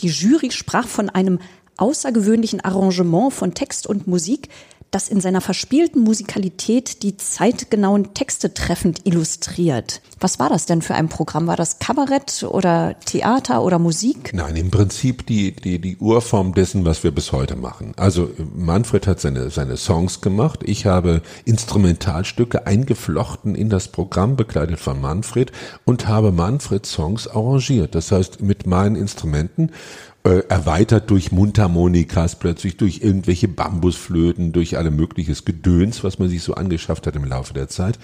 Die 0.00 0.08
Jury 0.08 0.50
sprach 0.50 0.86
von 0.86 1.08
einem 1.08 1.38
außergewöhnlichen 1.78 2.60
Arrangement 2.60 3.32
von 3.32 3.54
Text 3.54 3.86
und 3.86 4.06
Musik, 4.06 4.50
das 4.92 5.08
in 5.08 5.20
seiner 5.20 5.40
verspielten 5.40 6.02
Musikalität 6.02 7.02
die 7.02 7.16
zeitgenauen 7.16 8.14
Texte 8.14 8.54
treffend 8.54 9.00
illustriert. 9.04 10.02
Was 10.20 10.38
war 10.38 10.50
das 10.50 10.66
denn 10.66 10.82
für 10.82 10.94
ein 10.94 11.08
Programm? 11.08 11.46
War 11.46 11.56
das 11.56 11.78
Kabarett 11.78 12.44
oder 12.44 12.94
Theater 13.04 13.62
oder 13.62 13.78
Musik? 13.78 14.32
Nein, 14.34 14.54
im 14.54 14.70
Prinzip 14.70 15.26
die, 15.26 15.52
die, 15.52 15.80
die 15.80 15.96
Urform 15.96 16.54
dessen, 16.54 16.84
was 16.84 17.02
wir 17.02 17.10
bis 17.10 17.32
heute 17.32 17.56
machen. 17.56 17.94
Also 17.96 18.30
Manfred 18.54 19.06
hat 19.06 19.18
seine, 19.18 19.50
seine 19.50 19.78
Songs 19.78 20.20
gemacht. 20.20 20.60
Ich 20.62 20.84
habe 20.84 21.22
Instrumentalstücke 21.46 22.66
eingeflochten 22.66 23.54
in 23.54 23.70
das 23.70 23.88
Programm, 23.88 24.36
begleitet 24.36 24.78
von 24.78 25.00
Manfred 25.00 25.52
und 25.84 26.06
habe 26.06 26.32
Manfred 26.32 26.84
Songs 26.84 27.26
arrangiert. 27.26 27.94
Das 27.94 28.12
heißt, 28.12 28.42
mit 28.42 28.66
meinen 28.66 28.94
Instrumenten 28.96 29.70
äh, 30.24 30.42
erweitert 30.48 31.10
durch 31.10 31.32
Mundharmonikas, 31.32 32.36
plötzlich 32.36 32.76
durch 32.76 33.00
irgendwelche 33.02 33.48
Bambusflöten, 33.48 34.52
durch 34.52 34.78
alle 34.78 34.90
mögliches 34.90 35.44
Gedöns, 35.44 36.04
was 36.04 36.18
man 36.18 36.28
sich 36.28 36.42
so 36.42 36.54
angeschafft 36.54 37.06
hat 37.06 37.16
im 37.16 37.24
Laufe 37.24 37.54
der 37.54 37.68
Zeit, 37.68 37.98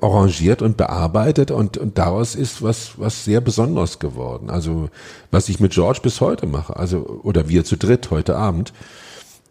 arrangiert 0.00 0.62
und 0.62 0.76
bearbeitet 0.76 1.50
und, 1.50 1.76
und 1.76 1.98
daraus 1.98 2.34
ist 2.34 2.62
was, 2.62 2.92
was 2.96 3.24
sehr 3.24 3.40
Besonderes 3.40 3.98
geworden. 3.98 4.48
Also, 4.48 4.88
was 5.30 5.48
ich 5.48 5.60
mit 5.60 5.72
George 5.72 6.00
bis 6.02 6.20
heute 6.20 6.46
mache, 6.46 6.76
also, 6.76 7.20
oder 7.22 7.48
wir 7.48 7.64
zu 7.64 7.76
dritt 7.76 8.10
heute 8.10 8.36
Abend. 8.36 8.72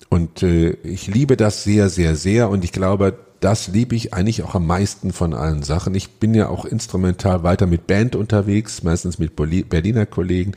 Und 0.10 0.44
äh, 0.44 0.72
ich 0.84 1.08
liebe 1.08 1.38
das 1.38 1.64
sehr, 1.64 1.90
sehr, 1.90 2.16
sehr 2.16 2.50
und 2.50 2.64
ich 2.64 2.72
glaube, 2.72 3.18
das 3.40 3.68
liebe 3.68 3.96
ich 3.96 4.14
eigentlich 4.14 4.44
auch 4.44 4.56
am 4.56 4.68
meisten 4.68 5.14
von 5.14 5.34
allen 5.34 5.64
Sachen. 5.64 5.96
Ich 5.96 6.20
bin 6.20 6.34
ja 6.34 6.50
auch 6.50 6.66
instrumental 6.66 7.44
weiter 7.44 7.68
mit 7.68 7.88
Band 7.88 8.16
unterwegs, 8.16 8.84
meistens 8.84 9.18
mit 9.18 9.36
Berliner 9.36 10.06
Kollegen, 10.06 10.54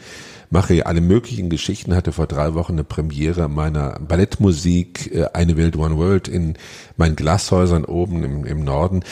mache 0.50 0.84
alle 0.86 1.00
möglichen 1.00 1.48
Geschichten, 1.48 1.94
hatte 1.94 2.12
vor 2.12 2.26
drei 2.26 2.54
Wochen 2.54 2.72
eine 2.72 2.84
Premiere 2.84 3.48
meiner 3.48 4.00
Ballettmusik, 4.00 5.14
äh, 5.14 5.26
Eine 5.32 5.56
Welt, 5.56 5.76
One 5.76 5.96
World 5.96 6.28
in 6.28 6.54
meinen 6.96 7.14
Glashäusern 7.14 7.84
oben 7.84 8.24
im, 8.24 8.44
im 8.44 8.64
Norden. 8.64 9.04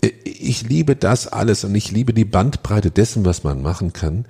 Ich 0.00 0.68
liebe 0.68 0.96
das 0.96 1.26
alles 1.26 1.64
und 1.64 1.74
ich 1.74 1.90
liebe 1.90 2.14
die 2.14 2.24
Bandbreite 2.24 2.90
dessen, 2.90 3.24
was 3.24 3.44
man 3.44 3.62
machen 3.62 3.92
kann. 3.92 4.26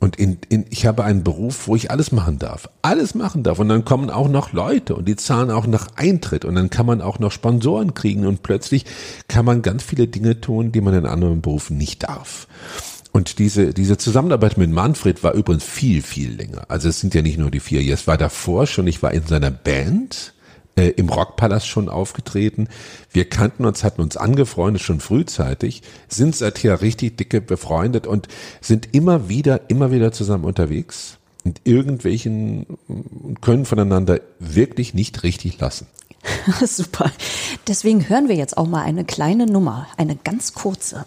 Und 0.00 0.16
in, 0.16 0.38
in, 0.50 0.66
ich 0.68 0.84
habe 0.84 1.04
einen 1.04 1.22
Beruf, 1.22 1.66
wo 1.66 1.76
ich 1.76 1.90
alles 1.90 2.12
machen 2.12 2.38
darf. 2.38 2.68
Alles 2.82 3.14
machen 3.14 3.42
darf. 3.42 3.58
Und 3.58 3.68
dann 3.70 3.84
kommen 3.84 4.10
auch 4.10 4.28
noch 4.28 4.52
Leute 4.52 4.96
und 4.96 5.06
die 5.06 5.16
zahlen 5.16 5.50
auch 5.50 5.66
nach 5.66 5.88
Eintritt. 5.96 6.44
Und 6.44 6.56
dann 6.56 6.68
kann 6.68 6.84
man 6.84 7.00
auch 7.00 7.20
noch 7.20 7.32
Sponsoren 7.32 7.94
kriegen. 7.94 8.26
Und 8.26 8.42
plötzlich 8.42 8.84
kann 9.28 9.46
man 9.46 9.62
ganz 9.62 9.82
viele 9.82 10.06
Dinge 10.06 10.40
tun, 10.40 10.72
die 10.72 10.82
man 10.82 10.94
in 10.94 11.06
anderen 11.06 11.40
Berufen 11.40 11.78
nicht 11.78 12.02
darf. 12.02 12.48
Und 13.12 13.38
diese, 13.38 13.72
diese 13.72 13.96
Zusammenarbeit 13.96 14.58
mit 14.58 14.70
Manfred 14.70 15.22
war 15.22 15.32
übrigens 15.34 15.64
viel, 15.64 16.02
viel 16.02 16.34
länger. 16.34 16.64
Also 16.68 16.88
es 16.88 17.00
sind 17.00 17.14
ja 17.14 17.22
nicht 17.22 17.38
nur 17.38 17.50
die 17.50 17.60
vier 17.60 17.80
Jahre. 17.80 17.94
Es 17.94 18.06
war 18.06 18.18
davor 18.18 18.66
schon, 18.66 18.88
ich 18.88 19.02
war 19.02 19.12
in 19.12 19.26
seiner 19.26 19.52
Band 19.52 20.33
äh, 20.76 20.88
im 20.88 21.08
Rockpalast 21.08 21.66
schon 21.66 21.88
aufgetreten. 21.88 22.68
Wir 23.10 23.28
kannten 23.28 23.64
uns, 23.64 23.84
hatten 23.84 24.00
uns 24.02 24.16
angefreundet 24.16 24.82
schon 24.82 25.00
frühzeitig, 25.00 25.82
sind 26.08 26.34
seither 26.36 26.80
richtig 26.80 27.16
dicke 27.16 27.40
befreundet 27.40 28.06
und 28.06 28.28
sind 28.60 28.88
immer 28.92 29.28
wieder, 29.28 29.62
immer 29.68 29.90
wieder 29.90 30.12
zusammen 30.12 30.44
unterwegs 30.44 31.18
und 31.44 31.60
irgendwelchen 31.64 32.66
können 33.40 33.66
voneinander 33.66 34.20
wirklich 34.38 34.94
nicht 34.94 35.22
richtig 35.22 35.58
lassen. 35.60 35.86
Super. 36.64 37.12
Deswegen 37.68 38.08
hören 38.08 38.28
wir 38.28 38.36
jetzt 38.36 38.56
auch 38.56 38.66
mal 38.66 38.82
eine 38.82 39.04
kleine 39.04 39.46
Nummer, 39.46 39.86
eine 39.96 40.16
ganz 40.16 40.54
kurze. 40.54 41.04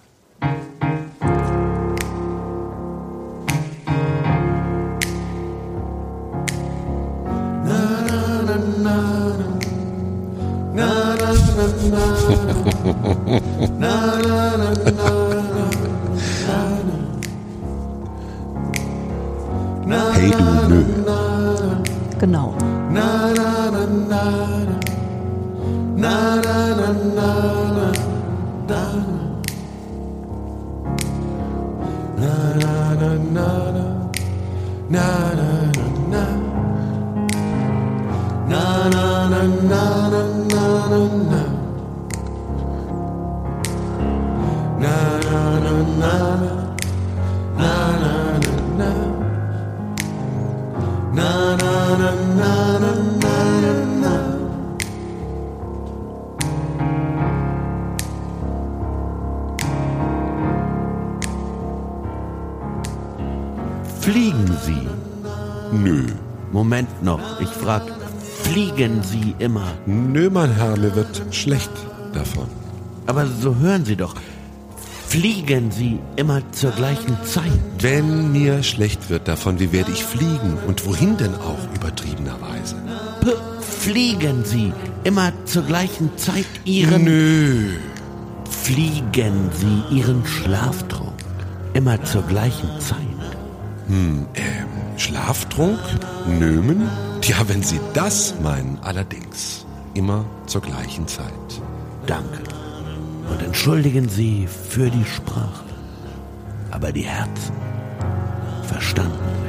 Hey 20.17 20.31
du 20.69 20.75
nö. 21.05 21.17
Genau. 22.19 22.53
Fliegen 64.07 64.57
Sie? 64.65 64.87
Nö. 65.71 66.05
Moment 66.53 67.03
noch, 67.03 67.41
ich 67.41 67.49
frag, 67.49 67.83
fliegen 68.43 69.01
Sie 69.03 69.35
immer? 69.39 69.73
Nö, 69.85 70.29
mein 70.29 70.51
Herr, 70.51 70.77
mir 70.77 70.95
wird 70.95 71.23
schlecht 71.31 71.71
davon. 72.13 72.47
Aber 73.05 73.25
so 73.25 73.55
hören 73.55 73.83
Sie 73.83 73.97
doch. 73.97 74.15
Fliegen 75.07 75.71
Sie 75.71 75.99
immer 76.17 76.41
zur 76.51 76.71
gleichen 76.71 77.17
Zeit? 77.23 77.59
Wenn 77.79 78.33
mir 78.33 78.61
schlecht 78.61 79.09
wird 79.09 79.27
davon, 79.27 79.59
wie 79.59 79.71
werde 79.71 79.91
ich 79.91 80.03
fliegen? 80.03 80.57
Und 80.67 80.85
wohin 80.85 81.15
denn 81.15 81.33
auch 81.35 81.75
übertriebenerweise? 81.75 82.75
P 83.21 83.31
fliegen 83.61 84.43
Sie 84.43 84.73
immer 85.05 85.31
zur 85.45 85.63
gleichen 85.63 86.17
Zeit 86.17 86.45
Ihren... 86.65 87.05
Nö. 87.05 87.77
Fliegen 88.49 89.49
Sie 89.53 89.95
Ihren 89.95 90.25
Schlaftrunk 90.25 91.13
immer 91.73 92.03
zur 92.03 92.23
gleichen 92.23 92.69
Zeit? 92.79 92.97
Ähm, 93.89 94.25
Schlaftrunk? 94.97 95.79
Nömen? 96.27 96.89
Tja, 97.21 97.37
wenn 97.47 97.63
Sie 97.63 97.79
das 97.93 98.33
meinen, 98.43 98.77
allerdings. 98.81 99.65
Immer 99.93 100.25
zur 100.47 100.61
gleichen 100.61 101.07
Zeit. 101.07 101.61
Danke. 102.07 102.56
Und 103.29 103.41
entschuldigen 103.43 104.09
Sie 104.09 104.47
für 104.47 104.89
die 104.89 105.05
Sprache. 105.05 105.65
Aber 106.71 106.91
die 106.91 107.03
Herzen 107.03 107.53
verstanden 108.63 109.17
Sie. 109.41 109.47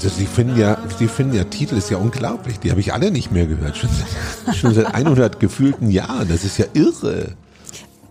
Also 0.00 0.16
Sie 0.16 0.24
finden 0.24 0.58
ja, 0.58 0.78
Sie 0.98 1.08
finden 1.08 1.34
ja 1.34 1.44
Titel 1.44 1.76
ist 1.76 1.90
ja 1.90 1.98
unglaublich. 1.98 2.58
Die 2.58 2.70
habe 2.70 2.80
ich 2.80 2.94
alle 2.94 3.10
nicht 3.10 3.32
mehr 3.32 3.46
gehört. 3.46 3.76
Schon 3.76 3.90
seit, 3.90 4.56
schon 4.56 4.72
seit 4.72 4.94
100 4.94 5.38
gefühlten 5.40 5.90
Jahren. 5.90 6.26
Das 6.26 6.42
ist 6.42 6.56
ja 6.56 6.64
irre. 6.72 7.34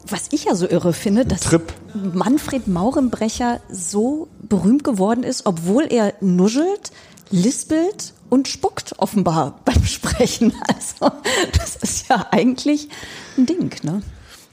Was 0.10 0.28
ich 0.32 0.45
ja 0.45 0.56
so 0.56 0.67
irre 0.67 0.93
finde, 0.93 1.26
dass 1.26 1.41
Trip. 1.41 1.74
Manfred 2.13 2.67
Maurenbrecher 2.67 3.60
so 3.69 4.28
berühmt 4.41 4.84
geworden 4.84 5.24
ist, 5.24 5.45
obwohl 5.45 5.86
er 5.89 6.13
nuschelt, 6.22 6.91
lispelt 7.30 8.13
und 8.30 8.48
spuckt 8.48 8.95
offenbar 8.98 9.60
beim 9.65 9.84
Sprechen. 9.86 10.54
Also 10.67 11.12
das 11.58 11.76
ist 11.76 12.08
ja 12.08 12.28
eigentlich 12.32 12.89
ein 13.38 13.45
Ding, 13.45 13.72
ne? 13.84 14.02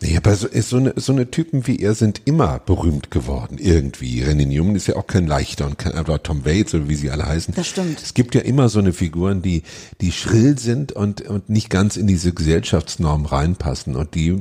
Nee, 0.00 0.16
aber 0.16 0.35
so, 0.35 0.48
so, 0.52 0.76
eine, 0.76 0.92
so 0.96 1.12
eine 1.12 1.30
Typen 1.30 1.66
wie 1.66 1.78
er 1.78 1.94
sind 1.94 2.20
immer 2.26 2.59
berühmt 2.59 3.11
geworden, 3.11 3.56
irgendwie. 3.59 4.22
René 4.22 4.46
Newman 4.46 4.76
ist 4.76 4.88
ja 4.88 4.96
auch 4.96 5.06
kein 5.06 5.26
leichter 5.26 5.66
und 5.66 5.78
kein, 5.78 5.98
oder 5.98 6.22
Tom 6.22 6.44
Waits 6.44 6.74
oder 6.74 6.88
wie 6.88 6.96
sie 6.96 7.11
alle 7.11 7.26
heißen. 7.26 7.54
Das 7.54 7.66
stimmt. 7.66 8.02
Es 8.02 8.12
gibt 8.12 8.35
ja 8.35 8.42
immer 8.42 8.68
so 8.68 8.78
eine 8.78 8.92
Figuren, 8.92 9.40
die, 9.40 9.62
die 10.02 10.12
schrill 10.12 10.59
sind 10.59 10.92
und, 10.92 11.22
und 11.22 11.48
nicht 11.48 11.70
ganz 11.70 11.96
in 11.96 12.06
diese 12.06 12.35
Gesellschaftsnorm 12.35 13.24
reinpassen 13.24 13.96
und 13.96 14.14
die, 14.14 14.37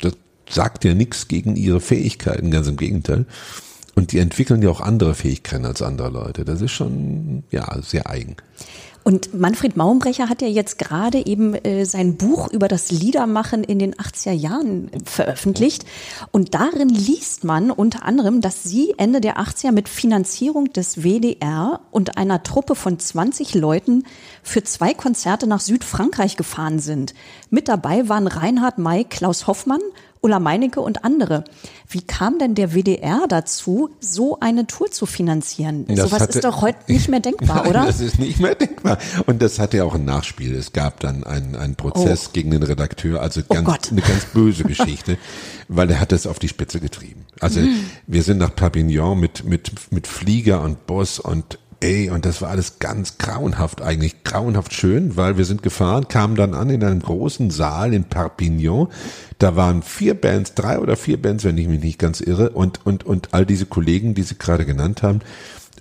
das 0.00 0.12
sagt 0.48 0.84
ja 0.84 0.94
nichts 0.94 1.26
gegen 1.26 1.56
ihre 1.56 1.80
Fähigkeiten, 1.80 2.52
ganz 2.52 2.68
im 2.68 2.76
Gegenteil. 2.76 3.26
Und 3.96 4.12
die 4.12 4.18
entwickeln 4.18 4.62
ja 4.62 4.70
auch 4.70 4.80
andere 4.80 5.14
Fähigkeiten 5.14 5.64
als 5.64 5.82
andere 5.82 6.10
Leute. 6.10 6.44
Das 6.44 6.60
ist 6.60 6.72
schon, 6.72 7.44
ja, 7.50 7.80
sehr 7.80 8.08
eigen. 8.10 8.36
Und 9.04 9.34
Manfred 9.38 9.76
Maumbrecher 9.76 10.30
hat 10.30 10.40
ja 10.40 10.48
jetzt 10.48 10.78
gerade 10.78 11.26
eben 11.26 11.54
äh, 11.54 11.84
sein 11.84 12.16
Buch 12.16 12.50
über 12.50 12.68
das 12.68 12.90
Liedermachen 12.90 13.62
in 13.62 13.78
den 13.78 13.94
80er 13.94 14.32
Jahren 14.32 14.90
veröffentlicht. 15.04 15.84
Und 16.32 16.54
darin 16.54 16.88
liest 16.88 17.44
man 17.44 17.70
unter 17.70 18.04
anderem, 18.06 18.40
dass 18.40 18.62
Sie 18.62 18.94
Ende 18.96 19.20
der 19.20 19.38
80er 19.38 19.72
mit 19.72 19.90
Finanzierung 19.90 20.72
des 20.72 21.02
WDR 21.02 21.80
und 21.90 22.16
einer 22.16 22.42
Truppe 22.42 22.74
von 22.74 22.98
20 22.98 23.54
Leuten 23.54 24.04
für 24.42 24.64
zwei 24.64 24.94
Konzerte 24.94 25.46
nach 25.46 25.60
Südfrankreich 25.60 26.38
gefahren 26.38 26.78
sind. 26.78 27.12
Mit 27.50 27.68
dabei 27.68 28.08
waren 28.08 28.26
Reinhard 28.26 28.78
May, 28.78 29.04
Klaus 29.04 29.46
Hoffmann, 29.46 29.82
Ulla 30.24 30.38
Meinecke 30.40 30.80
und 30.80 31.04
andere. 31.04 31.44
Wie 31.88 32.00
kam 32.00 32.38
denn 32.38 32.54
der 32.54 32.72
WDR 32.74 33.26
dazu, 33.28 33.90
so 34.00 34.40
eine 34.40 34.66
Tour 34.66 34.90
zu 34.90 35.04
finanzieren? 35.04 35.84
Das 35.86 35.98
Sowas 36.08 36.22
hatte- 36.22 36.38
ist 36.38 36.44
doch 36.44 36.62
heute 36.62 36.78
nicht 36.92 37.08
mehr 37.10 37.20
denkbar, 37.20 37.58
Nein, 37.62 37.70
oder? 37.70 37.84
Das 37.86 38.00
ist 38.00 38.18
nicht 38.18 38.40
mehr 38.40 38.54
denkbar. 38.54 38.96
Und 39.26 39.42
das 39.42 39.58
hatte 39.58 39.76
ja 39.76 39.84
auch 39.84 39.94
ein 39.94 40.06
Nachspiel. 40.06 40.54
Es 40.54 40.72
gab 40.72 41.00
dann 41.00 41.24
einen, 41.24 41.54
einen 41.56 41.74
Prozess 41.76 42.28
Oh. 42.28 42.30
gegen 42.32 42.50
den 42.50 42.62
Redakteur, 42.62 43.20
also 43.20 43.42
Oh 43.48 43.54
ganz, 43.54 43.66
Gott. 43.66 43.92
eine 43.92 44.00
ganz 44.00 44.24
böse 44.32 44.64
Geschichte, 44.64 45.18
weil 45.68 45.90
er 45.90 46.00
hat 46.00 46.10
das 46.10 46.26
auf 46.26 46.38
die 46.38 46.48
Spitze 46.48 46.80
getrieben. 46.80 47.26
Also 47.40 47.60
Mhm. 47.60 47.84
wir 48.06 48.22
sind 48.22 48.38
nach 48.38 48.54
Perpignan 48.54 49.18
mit, 49.20 49.44
mit, 49.44 49.72
mit 49.92 50.06
Flieger 50.06 50.62
und 50.62 50.86
Bus 50.86 51.18
und 51.18 51.58
ey, 51.84 52.08
und 52.08 52.24
das 52.24 52.40
war 52.40 52.48
alles 52.48 52.78
ganz 52.78 53.18
grauenhaft 53.18 53.82
eigentlich, 53.82 54.24
grauenhaft 54.24 54.72
schön, 54.72 55.16
weil 55.16 55.36
wir 55.36 55.44
sind 55.44 55.62
gefahren, 55.62 56.08
kamen 56.08 56.34
dann 56.34 56.54
an 56.54 56.70
in 56.70 56.82
einem 56.82 57.00
großen 57.00 57.50
Saal 57.50 57.92
in 57.92 58.04
Perpignan. 58.04 58.88
Da 59.38 59.54
waren 59.54 59.82
vier 59.82 60.14
Bands, 60.14 60.54
drei 60.54 60.78
oder 60.78 60.96
vier 60.96 61.20
Bands, 61.20 61.44
wenn 61.44 61.58
ich 61.58 61.68
mich 61.68 61.82
nicht 61.82 61.98
ganz 61.98 62.22
irre, 62.22 62.50
und, 62.50 62.86
und, 62.86 63.04
und 63.04 63.34
all 63.34 63.44
diese 63.44 63.66
Kollegen, 63.66 64.14
die 64.14 64.22
Sie 64.22 64.38
gerade 64.38 64.64
genannt 64.64 65.02
haben. 65.02 65.20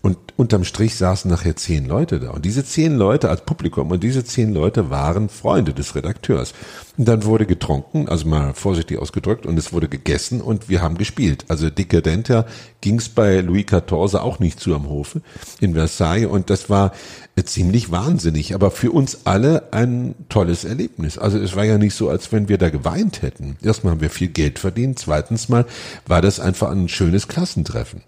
Und 0.06 0.18
unterm 0.36 0.66
Strich 0.66 0.96
saßen 0.96 1.32
nachher 1.32 1.56
zehn 1.56 1.86
Leute 1.86 2.20
da. 2.20 2.32
Und 2.32 2.44
diese 2.44 2.66
zehn 2.66 2.94
Leute 2.94 3.30
als 3.30 3.46
Publikum 3.46 3.90
und 3.90 4.04
diese 4.04 4.26
zehn 4.26 4.54
Leute 4.54 4.90
waren 4.90 5.30
Freunde 5.30 5.74
des 5.74 5.96
Redakteurs. 5.96 6.54
Und 6.98 7.08
dann 7.08 7.24
wurde 7.24 7.46
getrunken, 7.46 8.10
also 8.10 8.28
mal 8.28 8.54
vorsichtig 8.54 9.00
ausgedrückt, 9.00 9.46
und 9.46 9.58
es 9.58 9.72
wurde 9.72 9.88
gegessen 9.88 10.42
und 10.42 10.68
wir 10.68 10.82
haben 10.82 10.98
gespielt. 10.98 11.46
Also 11.48 11.70
dekadenter 11.70 12.46
ging's 12.82 13.08
bei 13.08 13.40
Louis 13.40 13.66
XIV 13.66 14.16
auch 14.16 14.40
nicht 14.40 14.60
zu 14.60 14.76
am 14.76 14.90
Hofe 14.90 15.22
in 15.62 15.74
Versailles. 15.74 16.28
Und 16.28 16.50
das 16.50 16.70
war 16.70 16.92
äh, 17.38 17.44
ziemlich 17.44 17.90
wahnsinnig, 17.90 18.54
aber 18.54 18.72
für 18.72 18.92
uns 18.92 19.20
alle 19.24 19.72
ein 19.72 20.16
tolles 20.28 20.66
Erlebnis. 20.66 21.18
Also 21.18 21.40
es 21.40 21.56
war 21.56 21.64
ja 21.64 21.78
nicht 21.78 21.96
so, 21.96 22.10
als 22.10 22.34
wenn 22.34 22.50
wir 22.50 22.58
da 22.58 22.70
geweint 22.70 23.22
hätten. 23.22 23.56
Erstmal 23.64 23.94
haben 23.94 24.02
wir 24.02 24.10
viel 24.10 24.28
Geld 24.28 24.60
verdient, 24.60 25.00
zweitens 25.00 25.48
mal 25.48 25.66
war 26.06 26.22
das 26.22 26.42
einfach 26.42 26.72
ein 26.72 26.90
schönes 26.90 27.30
Klassentreffen. 27.30 28.02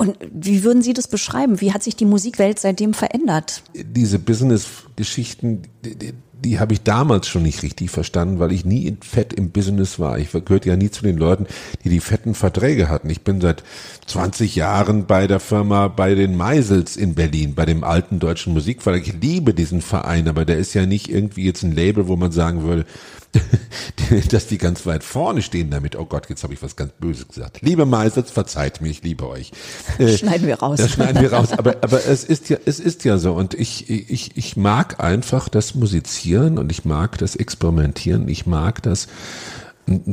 Und 0.00 0.16
wie 0.32 0.64
würden 0.64 0.80
Sie 0.80 0.94
das 0.94 1.08
beschreiben? 1.08 1.60
Wie 1.60 1.74
hat 1.74 1.82
sich 1.82 1.94
die 1.94 2.06
Musikwelt 2.06 2.58
seitdem 2.58 2.94
verändert? 2.94 3.62
diese 3.74 4.18
Business-Geschichten, 4.18 5.64
die, 5.84 5.94
die, 5.94 6.14
die 6.42 6.58
habe 6.58 6.72
ich 6.72 6.82
damals 6.82 7.28
schon 7.28 7.42
nicht 7.42 7.62
richtig 7.62 7.90
verstanden, 7.90 8.38
weil 8.38 8.50
ich 8.50 8.64
nie 8.64 8.96
fett 9.02 9.34
im 9.34 9.50
Business 9.50 9.98
war. 9.98 10.18
Ich 10.18 10.30
gehörte 10.32 10.70
ja 10.70 10.76
nie 10.76 10.90
zu 10.90 11.02
den 11.02 11.18
Leuten, 11.18 11.46
die 11.84 11.90
die 11.90 12.00
fetten 12.00 12.34
Verträge 12.34 12.88
hatten. 12.88 13.10
Ich 13.10 13.20
bin 13.20 13.42
seit 13.42 13.62
20 14.06 14.56
Jahren 14.56 15.04
bei 15.04 15.26
der 15.26 15.38
Firma, 15.38 15.88
bei 15.88 16.14
den 16.14 16.34
Meisels 16.34 16.96
in 16.96 17.14
Berlin, 17.14 17.54
bei 17.54 17.66
dem 17.66 17.84
alten 17.84 18.20
deutschen 18.20 18.54
Musikverlag. 18.54 19.06
Ich 19.06 19.20
liebe 19.20 19.52
diesen 19.52 19.82
Verein, 19.82 20.28
aber 20.28 20.46
der 20.46 20.56
ist 20.56 20.72
ja 20.72 20.86
nicht 20.86 21.10
irgendwie 21.10 21.44
jetzt 21.44 21.62
ein 21.62 21.72
Label, 21.72 22.08
wo 22.08 22.16
man 22.16 22.32
sagen 22.32 22.62
würde, 22.62 22.86
dass 24.30 24.46
die 24.48 24.58
ganz 24.58 24.86
weit 24.86 25.04
vorne 25.04 25.42
stehen 25.42 25.70
damit. 25.70 25.96
Oh 25.96 26.04
Gott, 26.04 26.28
jetzt 26.28 26.42
habe 26.42 26.52
ich 26.52 26.62
was 26.62 26.76
ganz 26.76 26.92
Böses 26.98 27.28
gesagt. 27.28 27.60
Liebe 27.62 27.86
Meisels, 27.86 28.30
verzeiht 28.30 28.80
mir, 28.80 28.88
ich 28.88 29.02
liebe 29.02 29.28
euch. 29.28 29.52
Äh, 29.98 30.16
Schneiden 30.16 30.46
wir 30.46 30.58
raus. 30.58 30.78
Das 30.78 30.92
schneiden 30.92 31.22
wir 31.22 31.32
raus. 31.32 31.52
Aber, 31.52 31.76
aber 31.80 32.04
es 32.04 32.24
ist 32.24 32.48
ja, 32.48 32.56
es 32.64 32.80
ist 32.80 33.04
ja 33.04 33.18
so. 33.18 33.34
Und 33.34 33.54
ich, 33.54 33.88
ich, 33.88 34.36
ich 34.36 34.56
mag 34.56 35.00
einfach 35.02 35.48
das 35.48 35.74
Musizieren 35.74 36.58
und 36.58 36.72
ich 36.72 36.84
mag 36.84 37.18
das 37.18 37.36
Experimentieren. 37.36 38.28
Ich 38.28 38.46
mag 38.46 38.82
das, 38.82 39.06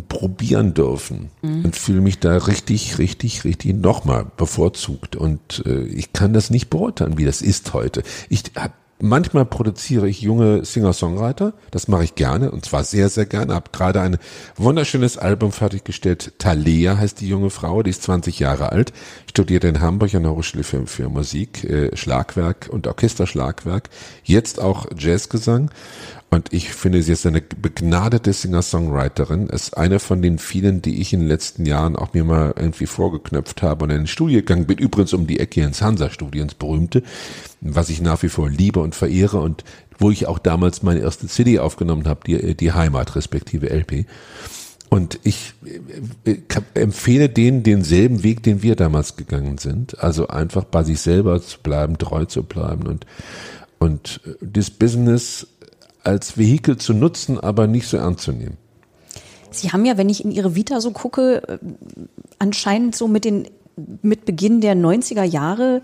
probieren 0.07 0.73
dürfen 0.73 1.29
und 1.41 1.75
fühle 1.75 2.01
mich 2.01 2.19
da 2.19 2.37
richtig, 2.37 2.97
richtig, 2.97 3.43
richtig 3.43 3.75
nochmal 3.75 4.25
bevorzugt. 4.37 5.15
Und 5.15 5.63
äh, 5.65 5.83
ich 5.83 6.13
kann 6.13 6.33
das 6.33 6.49
nicht 6.49 6.69
beurteilen, 6.69 7.17
wie 7.17 7.25
das 7.25 7.41
ist 7.41 7.73
heute. 7.73 8.03
Ich 8.29 8.43
hab, 8.55 8.73
manchmal 8.99 9.45
produziere 9.45 10.07
ich 10.07 10.21
junge 10.21 10.65
Singer-Songwriter, 10.65 11.53
das 11.71 11.87
mache 11.87 12.03
ich 12.03 12.15
gerne 12.15 12.51
und 12.51 12.65
zwar 12.65 12.83
sehr, 12.83 13.09
sehr 13.09 13.25
gerne. 13.25 13.53
Hab 13.53 13.73
gerade 13.73 14.01
ein 14.01 14.17
wunderschönes 14.55 15.17
Album 15.17 15.51
fertiggestellt. 15.51 16.33
Talea 16.39 16.97
heißt 16.97 17.21
die 17.21 17.27
junge 17.27 17.49
Frau, 17.49 17.83
die 17.83 17.91
ist 17.91 18.03
20 18.03 18.39
Jahre 18.39 18.71
alt, 18.71 18.93
studiert 19.29 19.63
in 19.63 19.81
Hamburg 19.81 20.13
an 20.15 20.23
der 20.23 20.33
Hochschule 20.33 20.63
für, 20.63 20.87
für 20.87 21.09
Musik, 21.09 21.63
äh, 21.63 21.95
Schlagwerk 21.95 22.69
und 22.71 22.87
Orchesterschlagwerk, 22.87 23.89
jetzt 24.23 24.59
auch 24.59 24.87
Jazzgesang. 24.97 25.71
Und 26.29 26.51
ich 26.51 26.73
finde, 26.73 27.01
sie 27.01 27.13
ist 27.13 27.25
eine 27.25 27.41
begnadete 27.41 28.33
Singer-Songwriterin. 28.33 29.47
Ist 29.47 29.77
eine 29.77 29.99
von 29.99 30.21
den 30.21 30.39
vielen, 30.39 30.81
die 30.81 30.99
ich 30.99 31.13
in 31.13 31.21
den 31.21 31.29
letzten 31.29 31.65
Jahren 31.65 31.95
auch 31.95 32.13
mir 32.13 32.25
mal 32.25 32.53
irgendwie 32.57 32.85
vorgeknöpft 32.85 33.61
habe 33.61 33.85
und 33.85 33.91
in 33.91 33.99
den 33.99 34.07
Studie 34.07 34.35
gegangen 34.35 34.65
bin. 34.65 34.77
Übrigens 34.77 35.13
um 35.13 35.25
die 35.25 35.39
Ecke 35.39 35.61
ins 35.61 35.81
Hansa-Studio, 35.81 36.43
ins 36.43 36.53
berühmte, 36.53 37.01
was 37.61 37.89
ich 37.89 38.01
nach 38.01 38.21
wie 38.23 38.29
vor 38.29 38.49
liebe 38.49 38.81
und 38.81 38.93
verehre 38.93 39.39
und 39.39 39.63
wo 39.99 40.11
ich 40.11 40.27
auch 40.27 40.37
damals 40.37 40.83
meine 40.83 40.99
erste 40.99 41.27
CD 41.27 41.59
aufgenommen 41.59 42.07
habe, 42.07 42.19
die, 42.27 42.55
die 42.55 42.73
Heimat, 42.73 43.15
respektive 43.15 43.69
LP. 43.69 44.05
Und 44.89 45.19
ich 45.23 45.53
äh, 46.25 46.37
empfehle 46.73 47.29
denen 47.29 47.63
denselben 47.63 48.23
Weg, 48.23 48.43
den 48.43 48.63
wir 48.63 48.75
damals 48.75 49.15
gegangen 49.15 49.57
sind. 49.57 49.99
Also 50.03 50.27
einfach 50.27 50.65
bei 50.65 50.83
sich 50.83 50.99
selber 50.99 51.41
zu 51.41 51.59
bleiben, 51.59 51.97
treu 51.97 52.25
zu 52.25 52.43
bleiben 52.43 52.87
und, 52.87 53.05
und 53.79 54.21
äh, 54.25 54.35
das 54.41 54.69
Business 54.69 55.47
als 56.07 56.37
Vehikel 56.37 56.77
zu 56.77 56.93
nutzen, 56.93 57.39
aber 57.39 57.67
nicht 57.67 57.87
so 57.87 57.97
ernst 57.97 58.23
zu 58.23 58.31
nehmen. 58.31 58.57
Sie 59.51 59.71
haben 59.71 59.85
ja, 59.85 59.97
wenn 59.97 60.09
ich 60.09 60.23
in 60.23 60.31
Ihre 60.31 60.55
Vita 60.55 60.81
so 60.81 60.91
gucke, 60.91 61.47
äh, 61.47 61.57
anscheinend 62.39 62.95
so 62.95 63.07
mit 63.07 63.25
den 63.25 63.47
mit 64.01 64.25
Beginn 64.25 64.59
der 64.59 64.75
90er 64.75 65.23
Jahre 65.23 65.83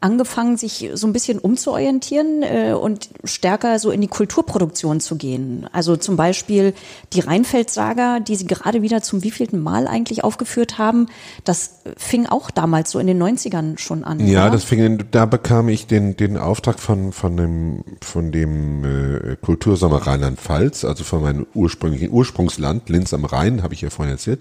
angefangen, 0.00 0.56
sich 0.56 0.90
so 0.94 1.06
ein 1.06 1.12
bisschen 1.12 1.38
umzuorientieren 1.38 2.42
äh, 2.42 2.72
und 2.72 3.08
stärker 3.24 3.78
so 3.78 3.90
in 3.90 4.00
die 4.00 4.08
Kulturproduktion 4.08 5.00
zu 5.00 5.16
gehen. 5.16 5.66
Also 5.72 5.96
zum 5.96 6.16
Beispiel 6.16 6.74
die 7.12 7.20
Rheinfeld-Saga, 7.20 8.20
die 8.20 8.36
Sie 8.36 8.46
gerade 8.46 8.82
wieder 8.82 9.02
zum 9.02 9.22
wievielten 9.24 9.60
Mal 9.60 9.88
eigentlich 9.88 10.24
aufgeführt 10.24 10.78
haben, 10.78 11.06
das 11.44 11.80
fing 11.96 12.26
auch 12.26 12.50
damals 12.50 12.90
so 12.90 12.98
in 12.98 13.06
den 13.06 13.22
90ern 13.22 13.78
schon 13.78 14.04
an. 14.04 14.26
Ja, 14.26 14.42
oder? 14.42 14.52
das 14.52 14.64
fing, 14.64 15.04
da 15.10 15.26
bekam 15.26 15.68
ich 15.68 15.86
den, 15.86 16.16
den 16.16 16.36
Auftrag 16.36 16.78
von, 16.78 17.12
von 17.12 17.36
dem, 17.36 17.84
von 18.00 18.32
dem 18.32 18.84
äh, 18.84 19.36
Kultursommer 19.36 20.06
Rheinland-Pfalz, 20.06 20.84
also 20.84 21.04
von 21.04 21.22
meinem 21.22 21.46
ursprünglichen 21.54 22.10
Ursprungsland, 22.10 22.88
Linz 22.88 23.12
am 23.12 23.24
Rhein, 23.24 23.62
habe 23.62 23.74
ich 23.74 23.80
ja 23.80 23.90
vorhin 23.90 24.12
erzählt. 24.12 24.40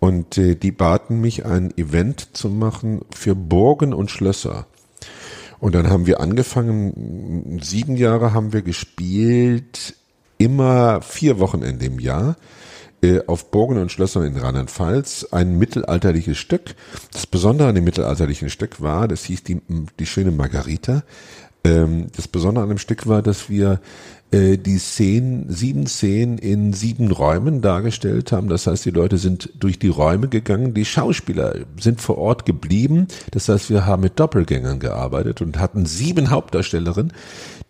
Und 0.00 0.38
äh, 0.38 0.56
die 0.56 0.72
baten 0.72 1.20
mich, 1.20 1.44
ein 1.44 1.76
Event 1.76 2.36
zu 2.36 2.48
machen 2.48 3.02
für 3.14 3.34
Burgen 3.34 3.94
und 3.94 4.10
Schlösser. 4.10 4.66
Und 5.60 5.74
dann 5.74 5.90
haben 5.90 6.06
wir 6.06 6.20
angefangen, 6.20 7.60
sieben 7.62 7.96
Jahre 7.96 8.32
haben 8.32 8.54
wir 8.54 8.62
gespielt, 8.62 9.94
immer 10.38 11.02
vier 11.02 11.38
Wochenende 11.38 11.84
im 11.84 12.00
Jahr 12.00 12.36
äh, 13.02 13.20
auf 13.26 13.50
Burgen 13.50 13.78
und 13.78 13.92
Schlössern 13.92 14.24
in 14.24 14.36
Rheinland-Pfalz 14.36 15.28
ein 15.30 15.58
mittelalterliches 15.58 16.38
Stück. 16.38 16.74
Das 17.12 17.26
Besondere 17.26 17.68
an 17.68 17.74
dem 17.74 17.84
mittelalterlichen 17.84 18.50
Stück 18.50 18.80
war, 18.80 19.08
das 19.08 19.24
hieß 19.24 19.42
die, 19.44 19.60
die 19.98 20.06
schöne 20.06 20.30
Margarita. 20.30 21.02
Ähm, 21.64 22.06
das 22.16 22.28
Besondere 22.28 22.64
an 22.64 22.70
dem 22.70 22.78
Stück 22.78 23.06
war, 23.06 23.22
dass 23.22 23.50
wir 23.50 23.80
äh, 24.32 24.58
die 24.58 24.78
Szenen, 24.78 25.46
sieben 25.48 25.86
Szenen 25.86 26.38
in 26.38 26.72
sieben 26.72 27.10
Räumen 27.10 27.62
dargestellt 27.62 28.30
haben. 28.30 28.48
Das 28.48 28.66
heißt, 28.66 28.84
die 28.84 28.90
Leute 28.90 29.18
sind 29.18 29.50
durch 29.58 29.78
die 29.78 29.88
Räume 29.88 30.28
gegangen, 30.28 30.72
die 30.72 30.84
Schauspieler 30.84 31.54
sind 31.80 32.00
vor 32.00 32.18
Ort 32.18 32.46
geblieben. 32.46 33.08
Das 33.32 33.48
heißt, 33.48 33.70
wir 33.70 33.86
haben 33.86 34.02
mit 34.02 34.20
Doppelgängern 34.20 34.78
gearbeitet 34.78 35.40
und 35.42 35.58
hatten 35.58 35.84
sieben 35.84 36.30
Hauptdarstellerinnen, 36.30 37.12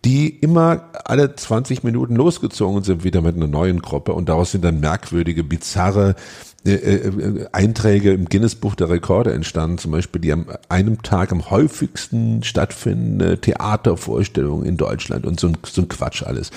die 0.05 0.29
immer 0.29 0.89
alle 1.05 1.35
20 1.35 1.83
Minuten 1.83 2.15
losgezogen 2.15 2.83
sind, 2.83 3.03
wieder 3.03 3.21
mit 3.21 3.35
einer 3.35 3.47
neuen 3.47 3.81
Gruppe 3.81 4.13
und 4.13 4.29
daraus 4.29 4.51
sind 4.51 4.63
dann 4.63 4.79
merkwürdige, 4.79 5.43
bizarre 5.43 6.15
äh, 6.63 6.73
äh, 6.73 7.47
Einträge 7.51 8.13
im 8.13 8.25
Guinness-Buch 8.25 8.75
der 8.75 8.89
Rekorde 8.89 9.33
entstanden, 9.33 9.79
zum 9.79 9.91
Beispiel 9.91 10.21
die 10.21 10.31
am 10.31 10.45
einem 10.69 11.01
Tag 11.01 11.31
am 11.31 11.49
häufigsten 11.49 12.43
stattfindende 12.43 13.41
Theatervorstellung 13.41 14.63
in 14.63 14.77
Deutschland 14.77 15.25
und 15.25 15.39
so 15.39 15.47
ein, 15.47 15.57
so 15.65 15.81
ein 15.81 15.87
Quatsch 15.87 16.21
alles. 16.21 16.51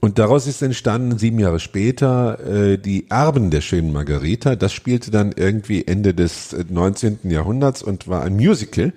Und 0.00 0.18
daraus 0.18 0.46
ist 0.46 0.62
entstanden, 0.62 1.18
sieben 1.18 1.40
Jahre 1.40 1.60
später, 1.60 2.38
äh, 2.46 2.78
die 2.78 3.10
Erben 3.10 3.50
der 3.50 3.60
schönen 3.60 3.92
Margarita. 3.92 4.56
Das 4.56 4.72
spielte 4.72 5.10
dann 5.10 5.32
irgendwie 5.36 5.86
Ende 5.86 6.14
des 6.14 6.56
19. 6.68 7.18
Jahrhunderts 7.24 7.82
und 7.82 8.08
war 8.08 8.22
ein 8.22 8.36
Musical. 8.36 8.92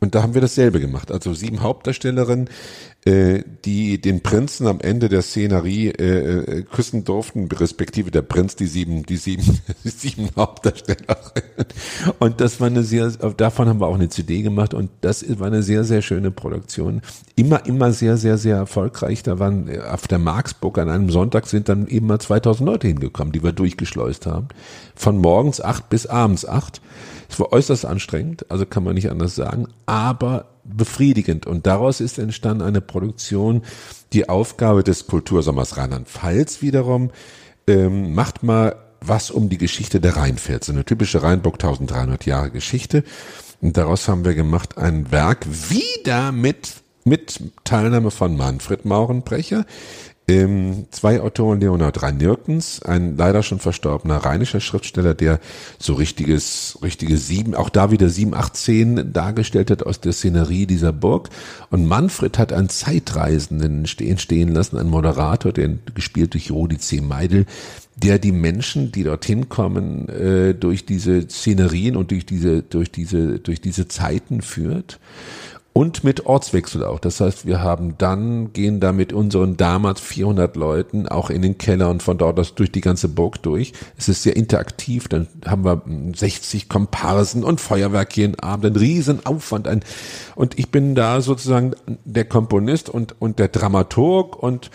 Und 0.00 0.16
da 0.16 0.22
haben 0.22 0.34
wir 0.34 0.40
dasselbe 0.40 0.80
gemacht. 0.80 1.12
Also 1.12 1.32
sieben 1.32 1.62
Hauptdarstellerinnen, 1.62 2.50
äh, 3.04 3.42
die 3.64 4.00
den 4.00 4.22
Prinzen 4.22 4.68
am 4.68 4.78
Ende 4.80 5.08
der 5.08 5.22
Szenerie 5.22 5.88
äh, 5.88 6.58
äh, 6.58 6.62
küssen 6.62 7.02
durften, 7.02 7.48
respektive 7.50 8.12
der 8.12 8.22
Prinz 8.22 8.54
die 8.54 8.66
sieben, 8.66 9.04
die 9.04 9.16
sieben, 9.16 9.42
die 9.84 9.88
sieben 9.88 10.28
Hauptdarstellerinnen. 10.36 11.66
Und 12.20 12.40
das 12.40 12.60
war 12.60 12.68
eine 12.68 12.84
sehr, 12.84 13.10
davon 13.36 13.68
haben 13.68 13.80
wir 13.80 13.88
auch 13.88 13.96
eine 13.96 14.08
CD 14.08 14.42
gemacht 14.42 14.72
und 14.72 14.90
das 15.00 15.24
war 15.40 15.48
eine 15.48 15.64
sehr, 15.64 15.82
sehr 15.82 16.00
schöne 16.00 16.30
Produktion. 16.30 17.02
Immer, 17.34 17.66
immer 17.66 17.92
sehr, 17.92 18.16
sehr, 18.16 18.38
sehr 18.38 18.56
erfolgreich. 18.56 19.24
Da 19.24 19.40
waren 19.40 19.68
äh, 19.68 19.80
auf 19.80 20.06
der 20.06 20.20
Marksburg 20.20 20.78
an 20.78 20.88
einem 20.88 21.10
Sonntag 21.10 21.48
sind 21.48 21.68
dann 21.68 21.88
eben 21.88 22.06
mal 22.06 22.20
2000 22.20 22.64
Leute 22.64 22.86
hingekommen, 22.86 23.32
die 23.32 23.42
wir 23.42 23.52
durchgeschleust 23.52 24.26
haben. 24.26 24.46
Von 24.94 25.18
morgens 25.18 25.60
acht 25.60 25.88
bis 25.88 26.06
abends 26.06 26.46
acht. 26.46 26.80
Es 27.28 27.40
war 27.40 27.50
äußerst 27.50 27.84
anstrengend, 27.86 28.48
also 28.50 28.66
kann 28.66 28.84
man 28.84 28.94
nicht 28.94 29.10
anders 29.10 29.34
sagen, 29.34 29.66
aber 29.86 30.51
befriedigend. 30.64 31.46
Und 31.46 31.66
daraus 31.66 32.00
ist 32.00 32.18
entstanden 32.18 32.62
eine 32.62 32.80
Produktion, 32.80 33.62
die 34.12 34.28
Aufgabe 34.28 34.84
des 34.84 35.06
Kultursommers 35.06 35.76
Rheinland-Pfalz 35.76 36.62
wiederum, 36.62 37.10
ähm, 37.66 38.14
macht 38.14 38.42
mal 38.42 38.76
was 39.00 39.30
um 39.30 39.48
die 39.48 39.58
Geschichte 39.58 40.00
der 40.00 40.16
Rheinpfalz, 40.16 40.70
eine 40.70 40.84
typische 40.84 41.22
Rheinburg 41.22 41.54
1300 41.54 42.24
Jahre 42.24 42.50
Geschichte. 42.50 43.02
Und 43.60 43.76
daraus 43.76 44.08
haben 44.08 44.24
wir 44.24 44.34
gemacht 44.34 44.78
ein 44.78 45.10
Werk 45.10 45.46
wieder 45.70 46.32
mit 46.32 46.82
mit 47.04 47.40
Teilnahme 47.64 48.10
von 48.10 48.36
Manfred 48.36 48.84
Maurenbrecher, 48.84 49.64
ähm, 50.32 50.86
zwei 50.90 51.20
Autoren, 51.20 51.60
Leonard 51.60 52.02
Reinirkens, 52.02 52.82
ein 52.82 53.16
leider 53.16 53.42
schon 53.42 53.58
verstorbener 53.58 54.18
rheinischer 54.18 54.60
Schriftsteller, 54.60 55.14
der 55.14 55.40
so 55.78 55.94
richtiges, 55.94 56.78
richtige 56.82 57.16
sieben, 57.16 57.54
auch 57.54 57.68
da 57.68 57.90
wieder 57.90 58.08
sieben, 58.08 58.34
acht 58.34 58.56
Szenen 58.56 59.12
dargestellt 59.12 59.70
hat 59.70 59.84
aus 59.84 60.00
der 60.00 60.12
Szenerie 60.12 60.66
dieser 60.66 60.92
Burg. 60.92 61.28
Und 61.70 61.86
Manfred 61.86 62.38
hat 62.38 62.52
einen 62.52 62.68
Zeitreisenden 62.68 63.86
stehen, 63.86 64.48
lassen, 64.48 64.78
einen 64.78 64.90
Moderator, 64.90 65.52
den 65.52 65.80
gespielt 65.94 66.34
durch 66.34 66.50
Rudi 66.50 66.78
C. 66.78 67.00
Meidel, 67.00 67.46
der 67.96 68.18
die 68.18 68.32
Menschen, 68.32 68.90
die 68.90 69.04
dorthin 69.04 69.48
kommen, 69.48 70.08
äh, 70.08 70.54
durch 70.54 70.86
diese 70.86 71.28
Szenerien 71.28 71.96
und 71.96 72.10
durch 72.10 72.24
diese, 72.24 72.62
durch 72.62 72.90
diese, 72.90 73.38
durch 73.38 73.60
diese 73.60 73.86
Zeiten 73.88 74.40
führt 74.40 74.98
und 75.72 76.04
mit 76.04 76.26
Ortswechsel 76.26 76.84
auch. 76.84 77.00
Das 77.00 77.20
heißt, 77.20 77.46
wir 77.46 77.62
haben 77.62 77.96
dann, 77.96 78.52
gehen 78.52 78.78
da 78.78 78.92
mit 78.92 79.12
unseren 79.12 79.56
damals 79.56 80.00
400 80.00 80.54
Leuten 80.56 81.08
auch 81.08 81.30
in 81.30 81.40
den 81.40 81.56
Keller 81.56 81.90
und 81.90 82.02
von 82.02 82.18
dort 82.18 82.38
aus 82.38 82.54
durch 82.54 82.70
die 82.70 82.82
ganze 82.82 83.08
Burg 83.08 83.42
durch. 83.42 83.72
Es 83.96 84.08
ist 84.08 84.22
sehr 84.22 84.36
interaktiv. 84.36 85.08
Dann 85.08 85.28
haben 85.46 85.64
wir 85.64 85.82
60 86.14 86.68
Komparsen 86.68 87.42
und 87.42 87.60
Feuerwerk 87.60 88.16
jeden 88.16 88.38
Abend, 88.38 88.66
ein 88.66 88.76
Riesenaufwand. 88.76 89.66
Ein, 89.66 89.82
und 90.34 90.58
ich 90.58 90.70
bin 90.70 90.94
da 90.94 91.22
sozusagen 91.22 91.72
der 92.04 92.26
Komponist 92.26 92.90
und, 92.90 93.14
und 93.20 93.38
der 93.38 93.48
Dramaturg 93.48 94.42
und 94.42 94.70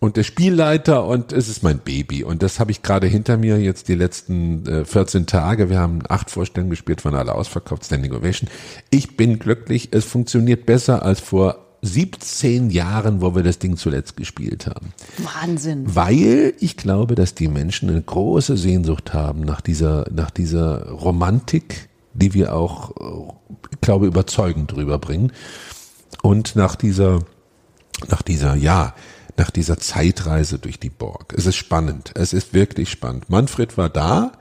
und 0.00 0.16
der 0.16 0.22
Spielleiter 0.22 1.06
und 1.06 1.32
es 1.32 1.48
ist 1.48 1.62
mein 1.62 1.78
Baby. 1.78 2.22
Und 2.22 2.42
das 2.42 2.60
habe 2.60 2.70
ich 2.70 2.82
gerade 2.82 3.06
hinter 3.06 3.36
mir 3.36 3.60
jetzt 3.60 3.88
die 3.88 3.94
letzten 3.94 4.66
äh, 4.66 4.84
14 4.84 5.26
Tage. 5.26 5.70
Wir 5.70 5.78
haben 5.78 6.00
acht 6.08 6.30
Vorstellungen 6.30 6.70
gespielt, 6.70 7.00
von 7.00 7.14
alle 7.14 7.34
ausverkauft, 7.34 7.84
Standing 7.84 8.12
Ovation. 8.12 8.48
Ich 8.90 9.16
bin 9.16 9.38
glücklich. 9.38 9.88
Es 9.90 10.04
funktioniert 10.04 10.66
besser 10.66 11.02
als 11.02 11.20
vor 11.20 11.66
17 11.82 12.70
Jahren, 12.70 13.20
wo 13.20 13.34
wir 13.34 13.42
das 13.42 13.58
Ding 13.58 13.76
zuletzt 13.76 14.16
gespielt 14.16 14.66
haben. 14.66 14.92
Wahnsinn. 15.18 15.84
Weil 15.86 16.54
ich 16.60 16.76
glaube, 16.76 17.14
dass 17.14 17.34
die 17.34 17.48
Menschen 17.48 17.88
eine 17.88 18.02
große 18.02 18.56
Sehnsucht 18.56 19.14
haben 19.14 19.40
nach 19.40 19.60
dieser, 19.60 20.06
nach 20.12 20.30
dieser 20.30 20.90
Romantik, 20.90 21.88
die 22.14 22.34
wir 22.34 22.54
auch, 22.54 22.90
äh, 22.96 23.32
ich 23.72 23.80
glaube, 23.80 24.06
überzeugend 24.06 24.74
rüberbringen. 24.76 25.32
Und 26.22 26.56
nach 26.56 26.76
dieser, 26.76 27.20
nach 28.08 28.22
dieser, 28.22 28.54
ja, 28.54 28.94
nach 29.36 29.50
dieser 29.50 29.78
Zeitreise 29.78 30.58
durch 30.58 30.78
die 30.80 30.90
Burg. 30.90 31.34
Es 31.36 31.46
ist 31.46 31.56
spannend. 31.56 32.12
Es 32.14 32.32
ist 32.32 32.54
wirklich 32.54 32.90
spannend. 32.90 33.28
Manfred 33.30 33.76
war 33.76 33.88
da, 33.88 34.32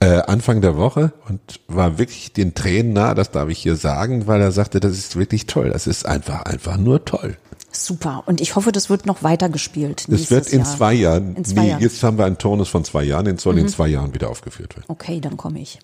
äh, 0.00 0.22
Anfang 0.22 0.60
der 0.60 0.76
Woche 0.76 1.12
und 1.28 1.40
war 1.68 1.98
wirklich 1.98 2.32
den 2.32 2.54
Tränen 2.54 2.92
nah, 2.92 3.14
das 3.14 3.30
darf 3.30 3.48
ich 3.48 3.58
hier 3.58 3.76
sagen, 3.76 4.26
weil 4.26 4.40
er 4.40 4.52
sagte, 4.52 4.80
das 4.80 4.92
ist 4.92 5.16
wirklich 5.16 5.46
toll. 5.46 5.70
Das 5.70 5.86
ist 5.86 6.04
einfach, 6.06 6.42
einfach 6.42 6.76
nur 6.76 7.04
toll. 7.04 7.36
Super. 7.70 8.22
Und 8.26 8.40
ich 8.40 8.54
hoffe, 8.54 8.70
das 8.70 8.88
wird 8.90 9.06
noch 9.06 9.22
weiter 9.22 9.48
gespielt. 9.48 10.02
Es 10.02 10.08
nächstes 10.08 10.30
wird 10.30 10.48
in 10.48 10.60
Jahr. 10.60 10.76
zwei 10.76 10.92
Jahren, 10.94 11.36
In 11.36 11.44
zwei 11.44 11.60
nee, 11.62 11.68
Jahren. 11.70 11.82
jetzt 11.82 12.02
haben 12.02 12.18
wir 12.18 12.24
einen 12.24 12.38
Turnus 12.38 12.68
von 12.68 12.84
zwei 12.84 13.02
Jahren, 13.02 13.24
den 13.24 13.38
soll 13.38 13.58
in 13.58 13.68
zwei 13.68 13.88
Jahren 13.88 14.14
wieder 14.14 14.30
aufgeführt 14.30 14.76
werden. 14.76 14.86
Okay, 14.88 15.20
dann 15.20 15.36
komme 15.36 15.60
ich. 15.60 15.78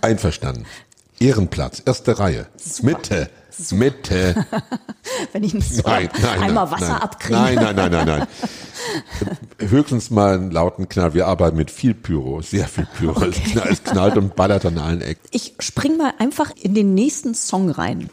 Einverstanden. 0.00 0.64
Ehrenplatz, 1.20 1.82
erste 1.84 2.18
Reihe. 2.18 2.46
Mitte. 2.82 3.30
Mitte. 3.72 4.46
Wenn 5.32 5.42
ich 5.44 5.54
nicht 5.54 5.72
so 5.74 5.82
Nein, 5.84 6.08
nein, 6.20 6.42
einmal 6.42 6.64
nein, 6.64 6.72
Wasser 6.72 6.92
nein. 6.92 7.02
abkriege. 7.02 7.34
Nein, 7.38 7.54
nein, 7.56 7.76
nein, 7.76 7.90
nein, 7.92 8.06
nein. 8.06 9.68
Höchstens 9.68 10.10
mal 10.10 10.34
einen 10.34 10.50
lauten 10.50 10.88
Knall. 10.88 11.14
Wir 11.14 11.26
arbeiten 11.26 11.56
mit 11.56 11.70
viel 11.70 11.94
Pyro, 11.94 12.42
sehr 12.42 12.66
viel 12.68 12.86
Pyro. 12.98 13.22
Es 13.24 13.36
knallt- 13.42 13.70
Es 13.70 13.82
knallt 13.84 14.16
und 14.16 14.34
ballert 14.36 14.64
an 14.66 14.78
allen 14.78 15.00
Ecken. 15.00 15.26
Ich 15.30 15.54
spring 15.60 15.96
mal 15.96 16.12
einfach 16.18 16.50
in 16.60 16.74
den 16.74 16.94
nächsten 16.94 17.34
Song 17.34 17.70
rein. 17.70 18.10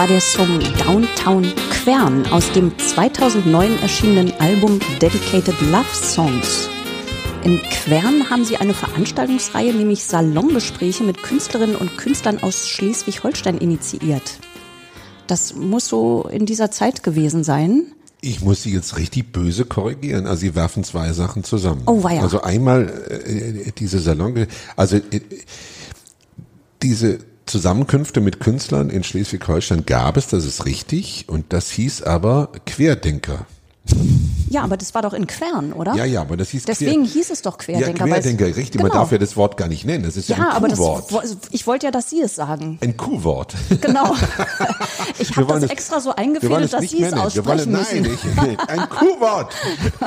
War 0.00 0.06
der 0.06 0.22
Song 0.22 0.60
Downtown 0.78 1.52
Quern 1.68 2.26
aus 2.28 2.50
dem 2.52 2.72
2009 2.78 3.82
erschienenen 3.82 4.32
Album 4.40 4.80
Dedicated 4.98 5.54
Love 5.70 5.84
Songs. 5.92 6.70
In 7.44 7.60
Quern 7.60 8.30
haben 8.30 8.46
sie 8.46 8.56
eine 8.56 8.72
Veranstaltungsreihe, 8.72 9.74
nämlich 9.74 10.02
Salongespräche 10.04 11.04
mit 11.04 11.22
Künstlerinnen 11.22 11.76
und 11.76 11.98
Künstlern 11.98 12.42
aus 12.42 12.66
Schleswig-Holstein 12.66 13.58
initiiert. 13.58 14.38
Das 15.26 15.54
muss 15.54 15.88
so 15.88 16.26
in 16.32 16.46
dieser 16.46 16.70
Zeit 16.70 17.02
gewesen 17.02 17.44
sein. 17.44 17.92
Ich 18.22 18.40
muss 18.40 18.62
Sie 18.62 18.72
jetzt 18.72 18.96
richtig 18.96 19.32
böse 19.32 19.66
korrigieren. 19.66 20.26
Also 20.26 20.40
Sie 20.40 20.54
werfen 20.54 20.82
zwei 20.82 21.12
Sachen 21.12 21.44
zusammen. 21.44 21.82
Oh, 21.84 22.02
weia. 22.02 22.22
Also 22.22 22.40
einmal 22.40 22.88
äh, 23.10 23.70
diese 23.76 23.98
Salon, 23.98 24.46
also 24.76 24.96
äh, 24.96 25.20
diese 26.80 27.18
Zusammenkünfte 27.50 28.20
mit 28.20 28.38
Künstlern 28.38 28.90
in 28.90 29.02
Schleswig-Holstein 29.02 29.84
gab 29.84 30.16
es, 30.16 30.28
das 30.28 30.44
ist 30.44 30.66
richtig. 30.66 31.24
Und 31.28 31.52
das 31.52 31.70
hieß 31.70 32.02
aber 32.02 32.52
Querdenker. 32.64 33.46
Ja, 34.48 34.62
aber 34.64 34.76
das 34.76 34.94
war 34.94 35.02
doch 35.02 35.12
in 35.12 35.28
Quern, 35.28 35.72
oder? 35.72 35.94
Ja, 35.94 36.04
ja, 36.04 36.20
aber 36.22 36.36
das 36.36 36.48
hieß 36.50 36.64
Deswegen 36.64 37.04
Quer 37.04 37.12
hieß 37.12 37.30
es 37.30 37.42
doch 37.42 37.56
Querdenker. 37.56 38.04
Ja, 38.04 38.10
weil 38.10 38.18
es- 38.18 38.24
Querdenker, 38.26 38.46
richtig. 38.56 38.80
Man 38.82 38.90
Genau. 38.90 39.02
darf 39.02 39.12
ja 39.12 39.18
das 39.18 39.36
Wort 39.36 39.56
gar 39.56 39.68
nicht 39.68 39.84
nennen. 39.86 40.02
Das 40.02 40.16
ist 40.16 40.28
ja, 40.28 40.36
Ja, 40.38 40.48
ein 40.48 40.56
aber 40.56 40.66
das, 40.68 40.78
Kuhwort. 40.78 41.12
wo- 41.12 41.22
ich 41.52 41.66
wollte 41.68 41.86
ja, 41.86 41.92
dass 41.92 42.10
Sie 42.10 42.20
es 42.20 42.34
sagen. 42.34 42.76
ein 42.82 42.96
Kuhwort. 42.96 43.54
Genau. 43.80 44.14
Ich 45.18 45.28
Wir 45.30 45.36
habe 45.36 45.48
wollen 45.50 45.60
das 45.60 45.70
es- 45.70 45.70
extra 45.70 46.00
so 46.00 46.14
eingefädelt, 46.16 46.72
dass 46.72 46.80
Sie 46.88 47.02
es. 47.02 47.12
Wir 47.12 47.12
wollen, 47.12 47.20
aussprechen 47.20 47.72
müssen. 47.72 48.02
nein, 48.36 48.50
ich, 48.54 48.68
ein 48.70 48.88
Kuhwort. 48.88 49.52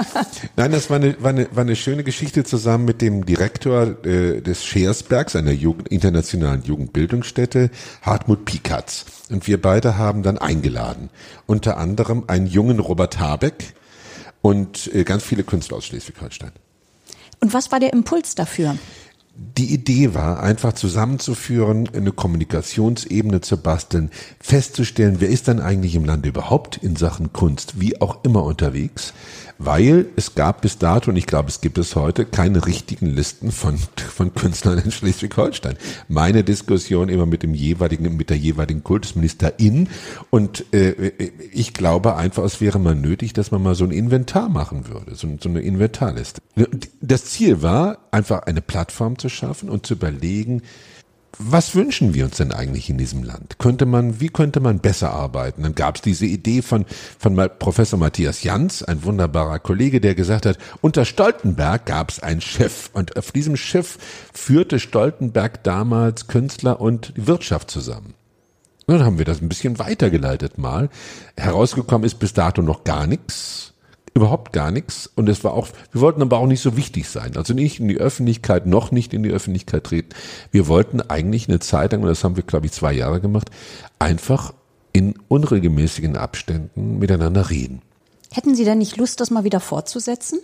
nein, 0.55 0.71
das 0.71 0.89
war 0.89 0.95
eine, 0.97 1.21
war, 1.21 1.29
eine, 1.29 1.47
war 1.51 1.61
eine 1.61 1.75
schöne 1.75 2.03
Geschichte 2.03 2.43
zusammen 2.43 2.85
mit 2.85 3.01
dem 3.01 3.25
Direktor 3.25 4.03
äh, 4.05 4.41
des 4.41 4.65
Scheersbergs, 4.65 5.35
einer 5.35 5.51
Jugend, 5.51 5.87
internationalen 5.89 6.63
Jugendbildungsstätte, 6.63 7.69
Hartmut 8.01 8.45
Pikatz. 8.45 9.05
Und 9.29 9.45
wir 9.47 9.61
beide 9.61 9.97
haben 9.97 10.23
dann 10.23 10.37
eingeladen. 10.39 11.09
Unter 11.45 11.77
anderem 11.77 12.23
einen 12.27 12.47
jungen 12.47 12.79
Robert 12.79 13.19
Habeck 13.19 13.72
und 14.43 14.93
äh, 14.93 15.03
ganz 15.05 15.23
viele 15.23 15.43
Künstler 15.43 15.77
aus 15.77 15.85
Schleswig-Holstein. 15.85 16.51
Und 17.39 17.53
was 17.53 17.71
war 17.71 17.79
der 17.79 17.93
Impuls 17.93 18.35
dafür? 18.35 18.77
Die 19.35 19.73
Idee 19.73 20.13
war, 20.13 20.43
einfach 20.43 20.73
zusammenzuführen, 20.73 21.89
eine 21.91 22.11
Kommunikationsebene 22.11 23.41
zu 23.41 23.57
basteln, 23.57 24.11
festzustellen, 24.39 25.15
wer 25.19 25.29
ist 25.29 25.47
dann 25.47 25.59
eigentlich 25.59 25.95
im 25.95 26.05
Lande 26.05 26.29
überhaupt 26.29 26.77
in 26.77 26.95
Sachen 26.95 27.33
Kunst, 27.33 27.79
wie 27.79 27.99
auch 27.99 28.23
immer 28.23 28.43
unterwegs, 28.43 29.13
weil 29.57 30.07
es 30.15 30.35
gab 30.35 30.61
bis 30.61 30.77
dato, 30.77 31.11
und 31.11 31.17
ich 31.17 31.25
glaube, 31.25 31.49
es 31.49 31.61
gibt 31.61 31.77
es 31.77 31.95
heute, 31.95 32.25
keine 32.25 32.65
richtigen 32.65 33.07
Listen 33.07 33.51
von, 33.51 33.77
von 33.95 34.33
Künstlern 34.33 34.79
in 34.79 34.91
Schleswig-Holstein. 34.91 35.77
Meine 36.07 36.43
Diskussion 36.43 37.09
immer 37.09 37.25
mit 37.25 37.43
dem 37.43 37.53
jeweiligen, 37.53 38.15
mit 38.17 38.29
der 38.29 38.37
jeweiligen 38.37 38.83
Kultusministerin 38.83 39.89
und 40.29 40.73
äh, 40.73 41.11
ich 41.51 41.73
glaube 41.73 42.15
einfach, 42.15 42.43
es 42.43 42.61
wäre 42.61 42.79
mal 42.79 42.95
nötig, 42.95 43.33
dass 43.33 43.51
man 43.51 43.63
mal 43.63 43.75
so 43.75 43.83
ein 43.83 43.91
Inventar 43.91 44.49
machen 44.49 44.87
würde, 44.87 45.15
so, 45.15 45.27
so 45.39 45.49
eine 45.49 45.61
Inventarliste. 45.61 46.41
Das 47.01 47.25
Ziel 47.25 47.61
war, 47.61 47.97
einfach 48.11 48.43
eine 48.43 48.61
Plattform 48.61 49.17
zu 49.17 49.29
schaffen 49.29 49.69
und 49.69 49.85
zu 49.85 49.95
überlegen, 49.95 50.61
was 51.39 51.73
wünschen 51.73 52.13
wir 52.13 52.25
uns 52.25 52.37
denn 52.37 52.51
eigentlich 52.51 52.89
in 52.89 52.97
diesem 52.97 53.23
Land? 53.23 53.57
Könnte 53.57 53.85
man, 53.85 54.19
wie 54.19 54.29
könnte 54.29 54.59
man 54.59 54.79
besser 54.79 55.11
arbeiten? 55.11 55.63
Dann 55.63 55.75
gab 55.75 55.95
es 55.95 56.01
diese 56.01 56.25
Idee 56.25 56.61
von, 56.61 56.85
von 57.17 57.35
Professor 57.59 57.97
Matthias 57.97 58.43
Jans, 58.43 58.83
ein 58.83 59.03
wunderbarer 59.03 59.59
Kollege, 59.59 59.99
der 59.99 60.15
gesagt 60.15 60.45
hat, 60.45 60.57
unter 60.81 61.05
Stoltenberg 61.05 61.85
gab 61.85 62.11
es 62.11 62.19
ein 62.19 62.39
Schiff 62.41 62.91
und 62.93 63.17
auf 63.17 63.31
diesem 63.31 63.55
Schiff 63.55 63.97
führte 64.33 64.79
Stoltenberg 64.79 65.63
damals 65.63 66.27
Künstler 66.27 66.79
und 66.79 67.13
Wirtschaft 67.15 67.71
zusammen. 67.71 68.13
Dann 68.87 69.03
haben 69.03 69.17
wir 69.17 69.25
das 69.25 69.41
ein 69.41 69.49
bisschen 69.49 69.79
weitergeleitet 69.79 70.57
mal. 70.57 70.89
Herausgekommen 71.37 72.05
ist 72.05 72.19
bis 72.19 72.33
dato 72.33 72.61
noch 72.61 72.83
gar 72.83 73.07
nichts. 73.07 73.72
Überhaupt 74.15 74.53
gar 74.53 74.69
nichts. 74.69 75.09
Und 75.15 75.27
es 75.27 75.43
war 75.43 75.53
auch, 75.53 75.67
wir 75.91 76.01
wollten 76.01 76.21
aber 76.21 76.37
auch 76.37 76.45
nicht 76.45 76.61
so 76.61 76.77
wichtig 76.77 77.09
sein. 77.09 77.35
Also 77.35 77.53
nicht 77.53 77.79
in 77.79 77.87
die 77.87 77.97
Öffentlichkeit, 77.97 78.65
noch 78.67 78.91
nicht 78.91 79.13
in 79.13 79.23
die 79.23 79.31
Öffentlichkeit 79.31 79.83
treten. 79.85 80.09
Wir 80.51 80.67
wollten 80.67 81.01
eigentlich 81.01 81.47
eine 81.49 81.59
Zeit 81.59 81.93
lang, 81.93 82.01
und 82.01 82.07
das 82.07 82.23
haben 82.23 82.35
wir, 82.35 82.43
glaube 82.43 82.67
ich, 82.67 82.71
zwei 82.71 82.93
Jahre 82.93 83.21
gemacht, 83.21 83.49
einfach 83.97 84.53
in 84.91 85.15
unregelmäßigen 85.27 86.15
Abständen 86.15 86.99
miteinander 86.99 87.49
reden. 87.49 87.81
Hätten 88.31 88.55
Sie 88.55 88.65
denn 88.65 88.77
nicht 88.77 88.97
Lust, 88.97 89.19
das 89.19 89.31
mal 89.31 89.43
wieder 89.43 89.59
fortzusetzen? 89.59 90.39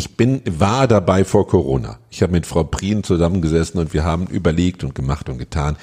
Ich 0.00 0.16
bin, 0.16 0.40
war 0.46 0.88
dabei 0.88 1.26
vor 1.26 1.46
Corona. 1.46 1.98
Ich 2.08 2.22
habe 2.22 2.32
mit 2.32 2.46
Frau 2.46 2.64
Prien 2.64 3.04
zusammengesessen 3.04 3.78
und 3.78 3.92
wir 3.92 4.02
haben 4.02 4.28
überlegt 4.28 4.82
und 4.82 4.94
gemacht 4.94 5.28
und 5.28 5.36
getan. 5.36 5.76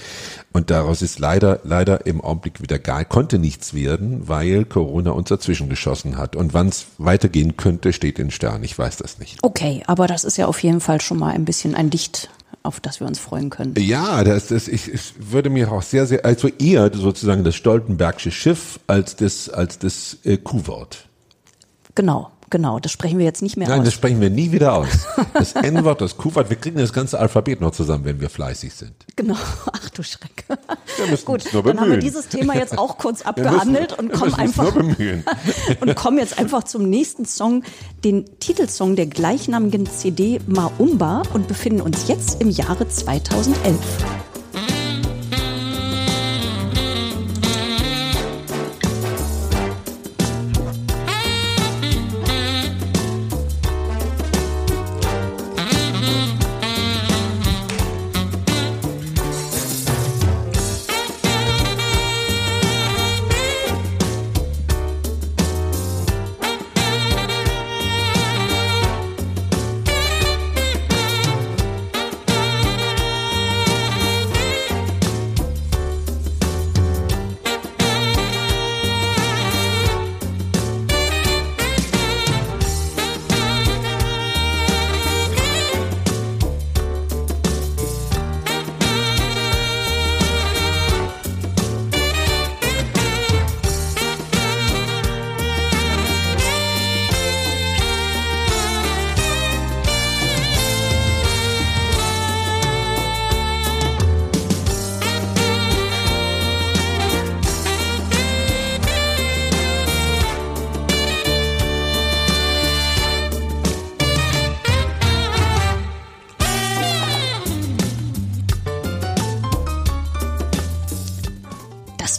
Und 0.52 0.72
daraus 0.72 1.04
ist 1.04 1.20
leider, 1.20 1.60
leider 1.64 2.08
im 2.08 2.22
Augenblick 2.22 2.60
wieder 2.60 2.80
gar, 2.80 3.06
konnte 3.06 3.38
nichts 3.38 3.76
werden, 3.76 4.28
weil 4.28 4.66
Corona 4.66 5.12
uns 5.12 5.30
dazwischen 5.30 5.70
geschossen 5.70 6.18
hat. 6.18 6.36
Und 6.36 6.56
wann 6.56 6.70
es 6.70 6.88
weitergehen 6.98 7.58
könnte, 7.58 7.94
steht 7.94 8.18
in 8.18 8.32
Stern. 8.32 8.64
Ich 8.64 8.76
weiß 8.76 8.98
das 8.98 9.20
nicht. 9.20 9.38
Okay, 9.44 9.84
aber 9.86 10.08
das 10.08 10.24
ist 10.24 10.36
ja 10.36 10.48
auf 10.48 10.64
jeden 10.64 10.80
Fall 10.80 11.00
schon 11.00 11.20
mal 11.20 11.36
ein 11.36 11.46
bisschen 11.46 11.76
ein 11.76 11.92
Licht, 11.92 12.32
auf 12.64 12.80
das 12.80 13.00
wir 13.00 13.06
uns 13.06 13.20
freuen 13.20 13.52
können. 13.52 13.76
Ja, 13.78 14.24
das, 14.24 14.48
das 14.48 14.68
ich, 14.68 14.92
ich 14.92 15.14
würde 15.20 15.52
mir 15.52 15.72
auch 15.72 15.84
sehr, 15.84 16.08
sehr, 16.08 16.26
also 16.26 16.48
eher 16.48 16.92
sozusagen 16.92 17.44
das 17.44 17.54
Stoltenbergsche 17.54 18.32
Schiff 18.32 18.80
als 18.88 19.16
das, 19.16 19.48
als 19.48 19.78
das 19.78 20.18
äh, 20.24 20.38
Kuhwort. 20.38 21.08
Genau, 21.94 22.32
genau. 22.50 22.80
Das 22.80 22.92
sprechen 22.92 23.18
wir 23.20 23.26
jetzt 23.26 23.42
nicht 23.42 23.58
mehr 23.58 23.68
Nein, 23.68 23.80
das 23.80 23.90
aus. 23.90 23.94
sprechen 23.96 24.22
wir 24.22 24.30
nie 24.30 24.52
wieder 24.52 24.74
aus. 24.74 24.88
Das 25.34 25.54
N-Wort, 25.54 26.02
das 26.02 26.18
Q-Wort, 26.18 26.50
wir 26.50 26.58
kriegen 26.58 26.78
das 26.78 26.94
ganze 26.94 27.20
Alphabet 27.20 27.62
noch 27.62 27.72
zusammen, 27.72 28.06
wenn 28.06 28.20
wir 28.22 28.30
fleißig 28.30 28.74
sind. 28.74 28.94
Genau. 29.16 29.36
Ach 29.72 29.90
du 29.90 30.04
Schreck. 30.04 30.46
Gut, 31.26 31.44
dann 31.54 31.80
haben 31.80 31.92
wir 31.92 31.98
dieses 31.98 32.28
Thema 32.28 32.56
jetzt 32.56 32.78
auch 32.78 32.98
kurz 32.98 33.24
Wir 33.26 33.34
müssen- 33.34 33.48
abgehandelt 33.48 33.94
und 34.00 34.12
kommen 34.12 34.34
einfach 34.34 34.76
und 35.82 35.96
kommen 35.96 36.18
jetzt 36.18 36.38
einfach 36.40 36.64
zum 36.64 36.90
nächsten 36.90 37.26
Song, 37.26 37.64
den 38.04 38.26
Titelsong 38.40 38.96
der 38.96 39.08
gleichnamigen 39.08 39.86
CD 39.86 40.40
Maumba 40.48 41.24
und 41.34 41.48
befinden 41.48 41.82
uns 41.82 42.08
jetzt 42.08 42.42
im 42.42 42.50
Jahre 42.50 42.88
2011. 42.88 43.78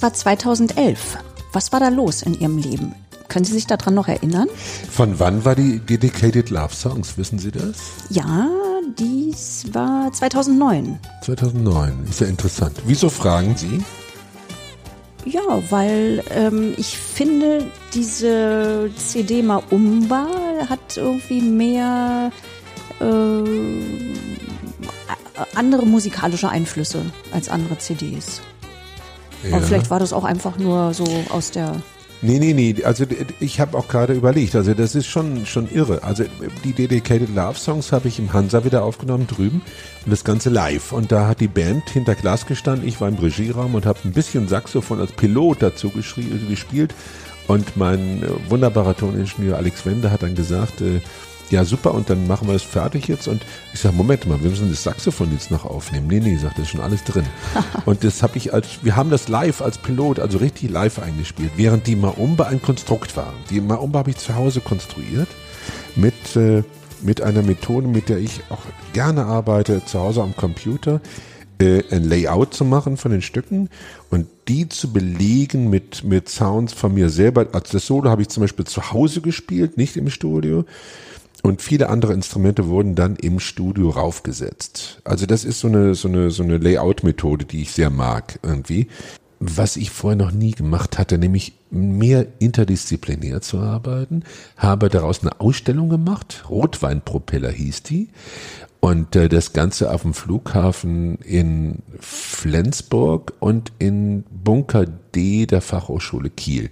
war 0.08 0.14
2011. 0.14 1.18
Was 1.52 1.70
war 1.70 1.80
da 1.80 1.88
los 1.88 2.22
in 2.22 2.32
Ihrem 2.40 2.56
Leben? 2.56 2.94
Können 3.28 3.44
Sie 3.44 3.52
sich 3.52 3.66
daran 3.66 3.92
noch 3.92 4.08
erinnern? 4.08 4.48
Von 4.90 5.18
wann 5.18 5.44
war 5.44 5.54
die 5.54 5.80
Dedicated 5.80 6.48
Love 6.48 6.74
Songs? 6.74 7.18
Wissen 7.18 7.38
Sie 7.38 7.50
das? 7.50 7.76
Ja, 8.08 8.48
dies 8.98 9.66
war 9.72 10.10
2009. 10.10 10.98
2009. 11.24 12.06
Ist 12.08 12.22
ja 12.22 12.26
interessant. 12.26 12.80
Wieso 12.86 13.10
fragen 13.10 13.54
Sie? 13.54 13.84
Ja, 15.26 15.42
weil 15.68 16.24
ähm, 16.30 16.72
ich 16.78 16.96
finde, 16.96 17.66
diese 17.92 18.90
CD 18.96 19.42
Maumba 19.42 20.26
hat 20.70 20.96
irgendwie 20.96 21.42
mehr 21.42 22.32
äh, 23.00 23.04
andere 25.54 25.84
musikalische 25.84 26.48
Einflüsse 26.48 27.04
als 27.30 27.50
andere 27.50 27.76
CDs. 27.76 28.40
Aber 29.52 29.62
vielleicht 29.62 29.90
war 29.90 30.00
das 30.00 30.12
auch 30.12 30.24
einfach 30.24 30.58
nur 30.58 30.94
so 30.94 31.04
aus 31.30 31.50
der 31.50 31.76
Nee, 32.20 32.40
nee, 32.40 32.52
nee. 32.52 32.74
Also 32.82 33.04
ich 33.38 33.60
habe 33.60 33.78
auch 33.78 33.86
gerade 33.86 34.12
überlegt. 34.12 34.56
Also 34.56 34.74
das 34.74 34.96
ist 34.96 35.06
schon 35.06 35.46
schon 35.46 35.70
irre. 35.70 36.02
Also 36.02 36.24
die 36.64 36.72
Dedicated 36.72 37.32
Love 37.32 37.56
Songs 37.58 37.92
habe 37.92 38.08
ich 38.08 38.18
im 38.18 38.32
Hansa 38.32 38.64
wieder 38.64 38.82
aufgenommen 38.82 39.28
drüben 39.28 39.62
und 40.04 40.10
das 40.10 40.24
Ganze 40.24 40.50
live. 40.50 40.92
Und 40.92 41.12
da 41.12 41.28
hat 41.28 41.40
die 41.40 41.46
Band 41.46 41.88
hinter 41.90 42.16
Glas 42.16 42.44
gestanden. 42.46 42.88
Ich 42.88 43.00
war 43.00 43.08
im 43.08 43.18
Regieraum 43.18 43.76
und 43.76 43.86
habe 43.86 44.00
ein 44.04 44.12
bisschen 44.12 44.48
Saxophon 44.48 44.98
als 45.00 45.12
Pilot 45.12 45.62
dazu 45.62 45.90
gespielt. 45.90 46.92
Und 47.46 47.76
mein 47.76 48.22
äh, 48.22 48.50
wunderbarer 48.50 48.96
Toningenieur 48.96 49.56
Alex 49.56 49.86
Wende 49.86 50.10
hat 50.10 50.22
dann 50.22 50.34
gesagt, 50.34 50.80
äh, 50.80 51.00
ja 51.50 51.64
super, 51.64 51.94
und 51.94 52.10
dann 52.10 52.26
machen 52.26 52.48
wir 52.48 52.54
es 52.54 52.62
fertig 52.62 53.08
jetzt. 53.08 53.28
Und 53.28 53.42
ich 53.72 53.80
sage, 53.80 53.94
Moment 53.94 54.26
mal, 54.26 54.42
wir 54.42 54.50
müssen 54.50 54.70
das 54.70 54.82
Saxophon 54.82 55.32
jetzt 55.32 55.50
noch 55.50 55.64
aufnehmen. 55.64 56.06
Nee, 56.08 56.20
nee, 56.20 56.36
sagt, 56.36 56.58
das 56.58 56.64
ist 56.64 56.70
schon 56.70 56.80
alles 56.80 57.04
drin. 57.04 57.24
und 57.84 58.04
das 58.04 58.22
habe 58.22 58.36
ich 58.36 58.52
als, 58.52 58.66
wir 58.82 58.96
haben 58.96 59.10
das 59.10 59.28
live 59.28 59.62
als 59.62 59.78
Pilot, 59.78 60.18
also 60.20 60.38
richtig 60.38 60.70
live 60.70 60.98
eingespielt, 60.98 61.52
während 61.56 61.86
die 61.86 61.96
Maumba 61.96 62.44
ein 62.44 62.62
Konstrukt 62.62 63.16
war. 63.16 63.32
Die 63.50 63.60
Maumba 63.60 64.00
habe 64.00 64.10
ich 64.10 64.16
zu 64.16 64.34
Hause 64.34 64.60
konstruiert 64.60 65.28
mit, 65.96 66.36
äh, 66.36 66.62
mit 67.02 67.22
einer 67.22 67.42
Methode, 67.42 67.88
mit 67.88 68.08
der 68.08 68.18
ich 68.18 68.40
auch 68.50 68.62
gerne 68.92 69.24
arbeite, 69.24 69.84
zu 69.84 69.98
Hause 70.00 70.22
am 70.22 70.36
Computer 70.36 71.00
äh, 71.60 71.82
ein 71.90 72.04
Layout 72.04 72.54
zu 72.54 72.64
machen 72.64 72.96
von 72.96 73.10
den 73.10 73.22
Stücken 73.22 73.68
und 74.10 74.26
die 74.46 74.68
zu 74.68 74.92
belegen 74.92 75.70
mit, 75.70 76.04
mit 76.04 76.28
Sounds 76.28 76.72
von 76.72 76.94
mir 76.94 77.10
selber. 77.10 77.46
Also 77.52 77.72
das 77.72 77.86
Solo 77.86 78.10
habe 78.10 78.22
ich 78.22 78.28
zum 78.28 78.42
Beispiel 78.42 78.64
zu 78.64 78.92
Hause 78.92 79.20
gespielt, 79.20 79.76
nicht 79.76 79.96
im 79.96 80.08
Studio. 80.08 80.64
Und 81.42 81.62
viele 81.62 81.88
andere 81.88 82.12
Instrumente 82.14 82.66
wurden 82.66 82.94
dann 82.94 83.16
im 83.16 83.38
Studio 83.38 83.90
raufgesetzt. 83.90 85.00
Also 85.04 85.26
das 85.26 85.44
ist 85.44 85.60
so 85.60 85.68
eine, 85.68 85.94
so 85.94 86.08
eine, 86.08 86.30
so 86.30 86.42
eine 86.42 86.58
Layout-Methode, 86.58 87.44
die 87.44 87.62
ich 87.62 87.72
sehr 87.72 87.90
mag 87.90 88.38
irgendwie. 88.42 88.88
Was 89.40 89.76
ich 89.76 89.90
vorher 89.90 90.16
noch 90.16 90.32
nie 90.32 90.50
gemacht 90.50 90.98
hatte, 90.98 91.16
nämlich 91.16 91.52
mehr 91.70 92.26
interdisziplinär 92.40 93.40
zu 93.40 93.58
arbeiten, 93.58 94.24
habe 94.56 94.88
daraus 94.88 95.22
eine 95.22 95.40
Ausstellung 95.40 95.88
gemacht. 95.88 96.44
Rotweinpropeller 96.50 97.50
hieß 97.50 97.84
die. 97.84 98.08
Und 98.80 99.14
äh, 99.14 99.28
das 99.28 99.52
Ganze 99.52 99.92
auf 99.92 100.02
dem 100.02 100.14
Flughafen 100.14 101.16
in 101.18 101.82
Flensburg 102.00 103.32
und 103.38 103.72
in 103.78 104.24
Bunker 104.30 104.86
D 104.86 105.46
der 105.46 105.60
Fachhochschule 105.60 106.30
Kiel. 106.30 106.70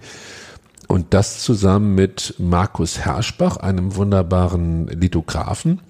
Und 0.87 1.13
das 1.13 1.39
zusammen 1.39 1.95
mit 1.95 2.35
Markus 2.37 2.99
Herschbach, 2.99 3.57
einem 3.57 3.95
wunderbaren 3.95 4.87
Lithografen, 4.87 5.81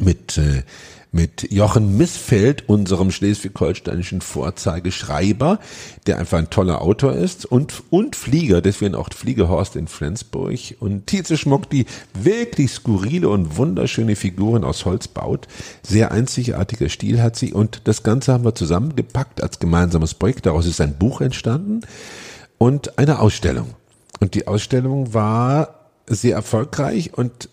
mit, 0.00 0.38
äh, 0.38 0.62
mit 1.14 1.52
Jochen 1.52 1.98
Missfeld, 1.98 2.66
unserem 2.66 3.10
schleswig-holsteinischen 3.10 4.22
Vorzeigeschreiber, 4.22 5.58
der 6.06 6.18
einfach 6.18 6.38
ein 6.38 6.48
toller 6.48 6.80
Autor 6.80 7.12
ist 7.12 7.44
und, 7.44 7.82
und 7.90 8.16
Flieger, 8.16 8.62
deswegen 8.62 8.94
auch 8.94 9.10
Fliegehorst 9.12 9.76
in 9.76 9.86
Flensburg. 9.86 10.58
Und 10.80 11.06
Tietze 11.06 11.36
Schmuck, 11.36 11.68
die 11.68 11.84
wirklich 12.14 12.72
skurrile 12.72 13.28
und 13.28 13.58
wunderschöne 13.58 14.16
Figuren 14.16 14.64
aus 14.64 14.86
Holz 14.86 15.08
baut. 15.08 15.46
Sehr 15.82 16.10
einzigartiger 16.10 16.88
Stil 16.88 17.20
hat 17.20 17.36
sie 17.36 17.52
und 17.52 17.82
das 17.84 18.02
Ganze 18.02 18.32
haben 18.32 18.44
wir 18.44 18.54
zusammengepackt 18.54 19.42
als 19.42 19.58
gemeinsames 19.58 20.14
Projekt. 20.14 20.46
Daraus 20.46 20.64
ist 20.64 20.80
ein 20.80 20.96
Buch 20.96 21.20
entstanden 21.20 21.82
und 22.56 22.98
eine 22.98 23.18
Ausstellung. 23.18 23.74
Und 24.22 24.36
die 24.36 24.46
Ausstellung 24.46 25.14
war 25.14 25.90
sehr 26.06 26.36
erfolgreich 26.36 27.12
und 27.12 27.48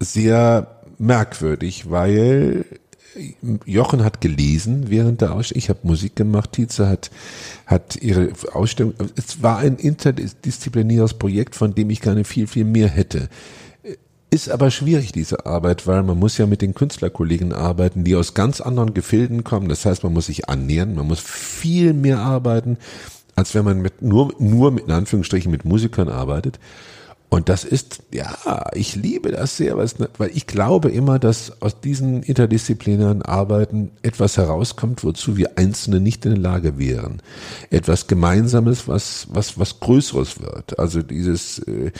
sehr 0.00 0.80
merkwürdig, 0.98 1.92
weil 1.92 2.64
Jochen 3.64 4.02
hat 4.02 4.20
gelesen 4.20 4.90
während 4.90 5.20
der 5.20 5.32
Ausstellung. 5.32 5.58
Ich 5.58 5.68
habe 5.68 5.78
Musik 5.84 6.16
gemacht. 6.16 6.50
Tietze 6.54 6.88
hat, 6.88 7.12
hat 7.66 7.94
ihre 8.02 8.32
Ausstellung. 8.52 8.94
Es 9.14 9.44
war 9.44 9.58
ein 9.58 9.76
interdisziplinäres 9.76 11.14
Projekt, 11.14 11.54
von 11.54 11.76
dem 11.76 11.88
ich 11.88 12.00
gerne 12.00 12.24
viel, 12.24 12.48
viel 12.48 12.64
mehr 12.64 12.88
hätte. 12.88 13.28
Ist 14.30 14.50
aber 14.50 14.72
schwierig, 14.72 15.12
diese 15.12 15.46
Arbeit, 15.46 15.86
weil 15.86 16.02
man 16.02 16.18
muss 16.18 16.36
ja 16.36 16.46
mit 16.46 16.62
den 16.62 16.74
Künstlerkollegen 16.74 17.52
arbeiten, 17.52 18.02
die 18.02 18.16
aus 18.16 18.34
ganz 18.34 18.60
anderen 18.60 18.92
Gefilden 18.92 19.44
kommen. 19.44 19.68
Das 19.68 19.86
heißt, 19.86 20.02
man 20.02 20.14
muss 20.14 20.26
sich 20.26 20.48
annähern, 20.48 20.96
man 20.96 21.06
muss 21.06 21.20
viel 21.20 21.92
mehr 21.92 22.18
arbeiten 22.18 22.76
als 23.38 23.54
wenn 23.54 23.64
man 23.64 23.80
mit 23.80 24.02
nur, 24.02 24.34
nur 24.40 24.72
mit 24.72 24.86
in 24.86 24.90
Anführungsstrichen 24.90 25.50
mit 25.52 25.64
Musikern 25.64 26.08
arbeitet. 26.08 26.58
Und 27.30 27.48
das 27.48 27.62
ist, 27.62 28.02
ja, 28.10 28.34
ich 28.72 28.96
liebe 28.96 29.30
das 29.30 29.56
sehr, 29.58 29.76
weil 29.76 30.30
ich 30.34 30.46
glaube 30.46 30.90
immer, 30.90 31.18
dass 31.18 31.62
aus 31.62 31.80
diesen 31.80 32.22
interdisziplinären 32.22 33.22
Arbeiten 33.22 33.92
etwas 34.02 34.38
herauskommt, 34.38 35.04
wozu 35.04 35.36
wir 35.36 35.56
Einzelne 35.56 36.00
nicht 36.00 36.24
in 36.24 36.32
der 36.32 36.40
Lage 36.40 36.78
wären. 36.78 37.22
Etwas 37.70 38.08
Gemeinsames, 38.08 38.88
was, 38.88 39.28
was, 39.30 39.58
was 39.58 39.78
Größeres 39.78 40.40
wird. 40.40 40.78
Also 40.78 41.02
dieses, 41.02 41.60
äh, 41.60 41.92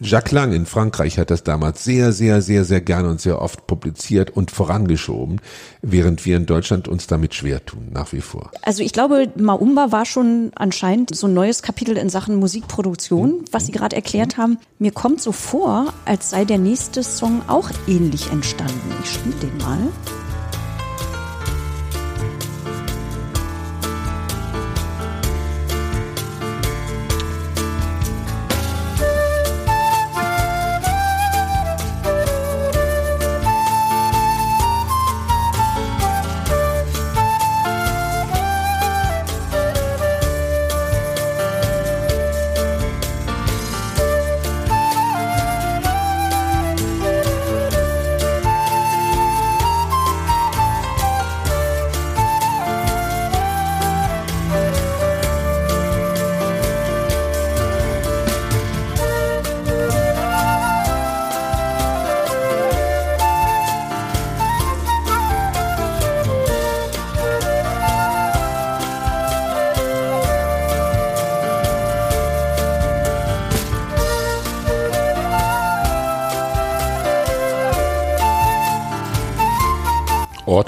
Jacques 0.00 0.32
Lang 0.32 0.52
in 0.52 0.66
Frankreich 0.66 1.18
hat 1.18 1.30
das 1.30 1.44
damals 1.44 1.84
sehr, 1.84 2.12
sehr, 2.12 2.42
sehr, 2.42 2.64
sehr 2.64 2.80
gerne 2.80 3.08
und 3.08 3.20
sehr 3.20 3.40
oft 3.40 3.66
publiziert 3.66 4.30
und 4.30 4.50
vorangeschoben, 4.50 5.40
während 5.82 6.24
wir 6.26 6.36
in 6.36 6.46
Deutschland 6.46 6.88
uns 6.88 7.06
damit 7.06 7.34
schwer 7.34 7.64
tun, 7.64 7.88
nach 7.92 8.12
wie 8.12 8.20
vor. 8.20 8.50
Also 8.62 8.82
ich 8.82 8.92
glaube, 8.92 9.32
Maumba 9.36 9.92
war 9.92 10.04
schon 10.04 10.50
anscheinend 10.54 11.14
so 11.14 11.26
ein 11.26 11.34
neues 11.34 11.62
Kapitel 11.62 11.96
in 11.96 12.10
Sachen 12.10 12.36
Musikproduktion, 12.36 13.44
was 13.52 13.66
Sie 13.66 13.72
gerade 13.72 13.96
erklärt 13.96 14.36
haben. 14.36 14.58
Mir 14.78 14.92
kommt 14.92 15.20
so 15.20 15.32
vor, 15.32 15.92
als 16.04 16.30
sei 16.30 16.44
der 16.44 16.58
nächste 16.58 17.02
Song 17.02 17.42
auch 17.46 17.70
ähnlich 17.86 18.30
entstanden. 18.30 18.94
Ich 19.02 19.10
spiele 19.10 19.36
den 19.36 19.56
mal. 19.58 19.78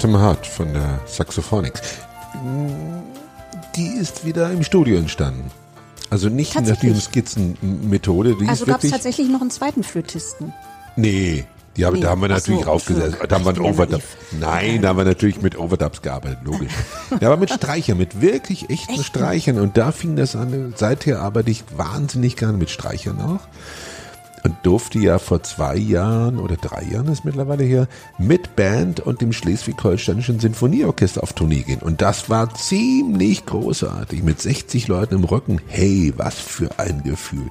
Autumn 0.03 0.19
Heart 0.19 0.45
von 0.45 0.73
der 0.73 0.99
Saxophonics. 1.05 1.79
Die 3.77 3.87
ist 3.87 4.25
wieder 4.25 4.51
im 4.51 4.61
Studio 4.61 4.97
entstanden. 4.97 5.49
Also 6.09 6.27
nicht 6.27 6.53
nach 6.55 6.75
diesem 6.75 6.99
Skizzenmethode. 6.99 8.35
Die 8.35 8.49
Also 8.49 8.65
gab 8.65 8.83
es 8.83 8.91
tatsächlich 8.91 9.29
noch 9.29 9.39
einen 9.39 9.49
zweiten 9.49 9.81
Flötisten. 9.81 10.51
Nee, 10.97 11.45
die 11.77 11.85
haben, 11.85 11.95
Nee, 11.95 12.01
da 12.01 12.09
haben 12.09 12.21
wir 12.21 12.27
natürlich 12.27 12.63
so, 12.63 12.69
raufgesetzt. 12.69 13.17
Da 13.29 13.35
haben 13.35 13.45
wir 13.45 13.51
einen 13.51 13.61
Overdub. 13.61 14.01
Nein, 14.37 14.81
da 14.81 14.89
haben 14.89 14.97
wir 14.97 15.05
natürlich 15.05 15.41
mit 15.41 15.57
Overdubs 15.57 16.01
gearbeitet, 16.01 16.39
logisch. 16.43 16.73
ja, 17.21 17.29
aber 17.29 17.37
mit 17.37 17.51
Streichern, 17.51 17.97
mit 17.97 18.19
wirklich 18.19 18.69
echten 18.69 19.01
Streichern. 19.01 19.57
Und 19.57 19.77
da 19.77 19.93
fing 19.93 20.17
das 20.17 20.35
an. 20.35 20.73
Seither 20.75 21.21
arbeite 21.21 21.49
ich 21.49 21.63
wahnsinnig 21.77 22.35
gerne 22.35 22.57
mit 22.57 22.69
Streichern 22.69 23.21
auch. 23.21 23.47
Und 24.43 24.55
durfte 24.63 24.99
ja 24.99 25.19
vor 25.19 25.41
zwei 25.43 25.75
Jahren 25.77 26.37
oder 26.39 26.55
drei 26.57 26.83
Jahren 26.83 27.07
ist 27.07 27.23
mittlerweile 27.25 27.63
hier 27.63 27.87
mit 28.17 28.55
Band 28.55 28.99
und 28.99 29.21
dem 29.21 29.31
Schleswig-Holsteinischen 29.33 30.39
Sinfonieorchester 30.39 31.23
auf 31.23 31.33
Tournee 31.33 31.61
gehen. 31.61 31.79
Und 31.79 32.01
das 32.01 32.29
war 32.29 32.53
ziemlich 32.53 33.45
großartig 33.45 34.21
mit 34.23 34.41
60 34.41 34.87
Leuten 34.87 35.15
im 35.15 35.23
Rücken. 35.23 35.61
Hey, 35.67 36.13
was 36.17 36.35
für 36.35 36.77
ein 36.79 37.03
Gefühl. 37.03 37.49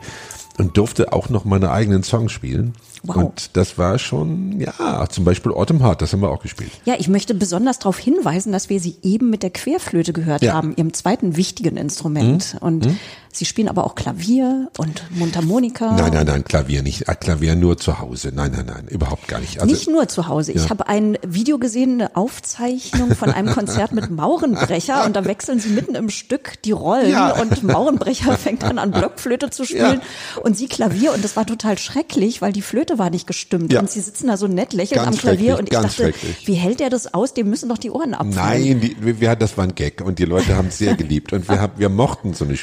Und 0.59 0.77
durfte 0.77 1.15
auch 1.15 1.31
noch 1.31 1.47
meine 1.47 1.71
eigenen 1.71 2.03
Songs 2.03 2.31
spielen. 2.31 2.75
Wow. 3.05 3.17
Und 3.17 3.57
das 3.57 3.79
war 3.79 3.99
schon, 3.99 4.61
ja, 4.61 5.09
zum 5.09 5.25
Beispiel 5.25 5.51
Autumn 5.51 5.83
Heart, 5.83 6.03
das 6.03 6.13
haben 6.13 6.21
wir 6.21 6.31
auch 6.31 6.43
gespielt. 6.43 6.71
Ja, 6.85 6.95
ich 6.99 7.09
möchte 7.09 7.35
besonders 7.35 7.79
darauf 7.79 7.99
hinweisen, 7.99 8.53
dass 8.53 8.69
wir 8.69 8.79
sie 8.79 8.97
eben 9.03 9.31
mit 9.31 9.43
der 9.43 9.51
Querflöte 9.51 10.13
gehört 10.13 10.43
Ja. 10.43 10.53
haben, 10.53 10.75
ihrem 10.77 10.93
zweiten 10.93 11.37
wichtigen 11.37 11.77
Instrument. 11.79 12.59
Und 12.61 12.87
sie 13.33 13.45
spielen 13.45 13.69
aber 13.69 13.85
auch 13.85 13.95
Klavier 13.95 14.71
und 14.79 15.03
Mundharmonika. 15.11 15.93
Nein, 15.97 16.13
nein, 16.13 16.27
nein, 16.27 16.45
Klavier 16.45 16.83
nicht. 16.83 17.09
Ah, 17.09 17.15
Klavier 17.15 17.57
nur 17.57 17.79
zu 17.79 17.99
Hause. 17.99 18.31
Nein, 18.35 18.53
nein, 18.55 18.67
nein, 18.67 18.87
überhaupt 18.89 19.27
gar 19.29 19.41
nicht. 19.41 19.61
Also, 19.61 19.73
Nicht 19.73 19.89
nur 19.89 20.07
zu 20.09 20.29
Hause. 20.29 20.53
Ich 20.53 20.65
Ja. 20.65 20.71
habe 20.71 20.87
ein 20.89 21.19
Video 21.27 21.59
gesehen, 21.59 21.95
eine 22.01 22.15
Aufzeichnung 22.17 23.15
von 23.15 23.31
einem 23.31 23.49
Konzert 23.55 23.93
mit 23.93 24.11
Maurenbrecher 24.11 25.05
und 25.07 25.17
da 25.17 25.25
wechseln 25.25 25.59
sie 25.61 25.71
mitten 25.71 25.95
im 25.95 26.11
Stück 26.11 26.61
die 26.65 26.73
Rollen 26.73 27.11
Ja. 27.11 27.41
und 27.41 27.63
Maurenbrecher 27.63 28.37
fängt 28.39 28.65
an 28.65 28.79
an 28.79 28.91
Blockflöte 28.91 29.51
zu 29.51 29.65
spielen 29.65 30.01
und 30.43 30.57
sie 30.57 30.69
Klavier 30.69 31.13
und 31.15 31.25
das 31.25 31.37
war 31.37 31.47
total 31.47 31.79
schrecklich, 31.79 32.43
weil 32.43 32.53
die 32.53 32.63
Flöte 32.63 32.99
war 32.99 33.11
nicht 33.11 33.27
gestimmt 33.27 33.73
Ja. 33.73 33.81
und 33.81 33.91
sie 33.91 34.01
sitzen 34.01 34.27
da 34.29 34.37
so 34.37 34.47
nett 34.49 34.73
lächelnd 34.73 35.05
Ganz 35.05 35.17
am 35.17 35.21
Klavier 35.21 35.59
und 35.59 35.65
ich 35.73 35.79
dachte, 35.79 36.13
wie 36.45 36.55
hält 36.55 36.81
der 36.81 36.91
das 36.91 37.15
aus? 37.15 37.33
Dem 37.35 37.49
müssen 37.49 37.69
doch 37.69 37.79
die 37.79 37.91
Ohren 37.91 38.15
abfallen. 38.15 38.35
Nein, 38.35 38.81
die, 38.81 39.21
wir, 39.21 39.37
das 39.37 39.57
war 39.57 39.65
ein 39.65 39.75
Gag 39.75 40.01
und 40.05 40.19
die 40.19 40.25
Leute 40.25 40.57
haben 40.57 40.69
es 40.69 40.79
sehr 40.79 40.95
geliebt 40.97 41.33
und 41.33 41.49
wir, 41.49 41.61
haben, 41.61 41.73
wir 41.77 41.89
mochten 41.89 42.35
so 42.35 42.45
eine 42.45 42.57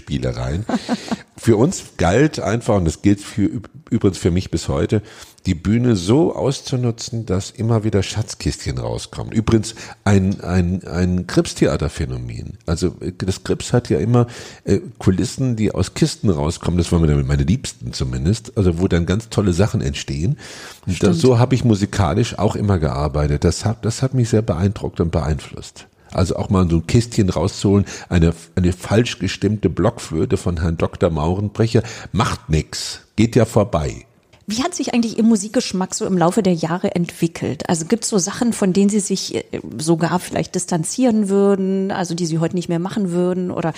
Spielereien. 0.63 0.99
Für 1.37 1.55
uns 1.55 1.83
galt 1.97 2.39
einfach, 2.39 2.75
und 2.75 2.85
das 2.85 3.01
gilt 3.01 3.21
für, 3.21 3.61
übrigens 3.89 4.17
für 4.17 4.29
mich 4.29 4.51
bis 4.51 4.67
heute, 4.67 5.01
die 5.45 5.55
Bühne 5.55 5.95
so 5.95 6.35
auszunutzen, 6.35 7.25
dass 7.25 7.49
immer 7.49 7.85
wieder 7.85 8.03
Schatzkistchen 8.03 8.77
rauskommen. 8.77 9.31
Übrigens 9.31 9.73
ein, 10.03 10.41
ein, 10.41 10.85
ein 10.85 11.27
Krips-Theater-Phänomen. 11.27 12.57
Also 12.65 12.95
äh, 12.99 13.13
das 13.17 13.43
Krips 13.43 13.71
hat 13.71 13.89
ja 13.89 13.99
immer 13.99 14.27
äh, 14.65 14.79
Kulissen, 14.97 15.55
die 15.55 15.71
aus 15.71 15.93
Kisten 15.93 16.29
rauskommen. 16.29 16.77
Das 16.77 16.91
waren 16.91 17.01
meine, 17.01 17.15
meine 17.23 17.43
Liebsten 17.43 17.93
zumindest. 17.93 18.57
Also 18.57 18.79
wo 18.79 18.87
dann 18.89 19.05
ganz 19.05 19.29
tolle 19.29 19.53
Sachen 19.53 19.81
entstehen. 19.81 20.37
Und 20.85 21.01
das, 21.01 21.19
so 21.19 21.39
habe 21.39 21.55
ich 21.55 21.63
musikalisch 21.63 22.37
auch 22.37 22.55
immer 22.57 22.79
gearbeitet. 22.79 23.45
Das 23.45 23.63
hat, 23.63 23.85
das 23.85 24.01
hat 24.01 24.13
mich 24.13 24.29
sehr 24.29 24.41
beeindruckt 24.41 24.99
und 24.99 25.11
beeinflusst. 25.11 25.87
Also 26.11 26.35
auch 26.35 26.49
mal 26.49 26.69
so 26.69 26.77
ein 26.77 26.87
Kistchen 26.87 27.29
rauszuholen, 27.29 27.85
eine, 28.09 28.33
eine 28.55 28.73
falsch 28.73 29.19
gestimmte 29.19 29.69
Blockflöte 29.69 30.37
von 30.37 30.61
Herrn 30.61 30.77
Dr. 30.77 31.09
Maurenbrecher, 31.09 31.83
macht 32.11 32.49
nix, 32.49 33.01
geht 33.15 33.35
ja 33.35 33.45
vorbei. 33.45 34.05
Wie 34.51 34.63
hat 34.63 34.73
sich 34.73 34.95
eigentlich 34.95 35.19
Ihr 35.19 35.23
Musikgeschmack 35.23 35.93
so 35.93 36.07
im 36.07 36.17
Laufe 36.17 36.41
der 36.41 36.55
Jahre 36.55 36.95
entwickelt? 36.95 37.69
Also 37.69 37.85
gibt 37.85 38.03
es 38.03 38.09
so 38.09 38.17
Sachen, 38.17 38.51
von 38.51 38.73
denen 38.73 38.89
Sie 38.89 38.99
sich 38.99 39.35
äh, 39.35 39.43
sogar 39.77 40.17
vielleicht 40.17 40.55
distanzieren 40.55 41.29
würden, 41.29 41.91
also 41.91 42.15
die 42.15 42.25
Sie 42.25 42.39
heute 42.39 42.55
nicht 42.55 42.67
mehr 42.67 42.79
machen 42.79 43.11
würden? 43.11 43.51
Oder 43.51 43.73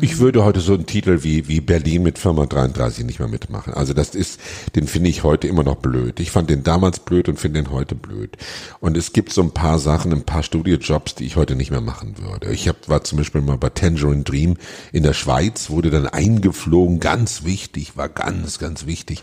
Ich 0.00 0.20
würde 0.20 0.44
heute 0.44 0.60
so 0.60 0.74
einen 0.74 0.86
Titel 0.86 1.24
wie, 1.24 1.48
wie 1.48 1.60
Berlin 1.60 2.04
mit 2.04 2.20
Firma 2.20 2.46
33 2.46 3.04
nicht 3.04 3.18
mehr 3.18 3.26
mitmachen. 3.26 3.74
Also 3.74 3.92
das 3.92 4.14
ist, 4.14 4.38
den 4.76 4.86
finde 4.86 5.10
ich 5.10 5.24
heute 5.24 5.48
immer 5.48 5.64
noch 5.64 5.74
blöd. 5.76 6.20
Ich 6.20 6.30
fand 6.30 6.48
den 6.48 6.62
damals 6.62 7.00
blöd 7.00 7.28
und 7.28 7.40
finde 7.40 7.60
den 7.60 7.72
heute 7.72 7.96
blöd. 7.96 8.36
Und 8.78 8.96
es 8.96 9.12
gibt 9.12 9.32
so 9.32 9.42
ein 9.42 9.50
paar 9.50 9.80
Sachen, 9.80 10.12
ein 10.12 10.22
paar 10.22 10.44
Studiojobs, 10.44 11.16
die 11.16 11.24
ich 11.24 11.34
heute 11.34 11.56
nicht 11.56 11.72
mehr 11.72 11.80
machen 11.80 12.14
würde. 12.18 12.52
Ich 12.52 12.68
hab, 12.68 12.88
war 12.88 13.02
zum 13.02 13.18
Beispiel 13.18 13.40
mal 13.40 13.58
bei 13.58 13.68
Tangerine 13.68 14.22
Dream 14.22 14.56
in 14.92 15.02
der 15.02 15.12
Schweiz, 15.12 15.70
wurde 15.70 15.90
dann 15.90 16.06
eingeflogen, 16.06 17.00
ganz 17.00 17.42
wichtig, 17.42 17.96
war 17.96 18.08
ganz, 18.08 18.60
ganz 18.60 18.86
wichtig, 18.86 19.22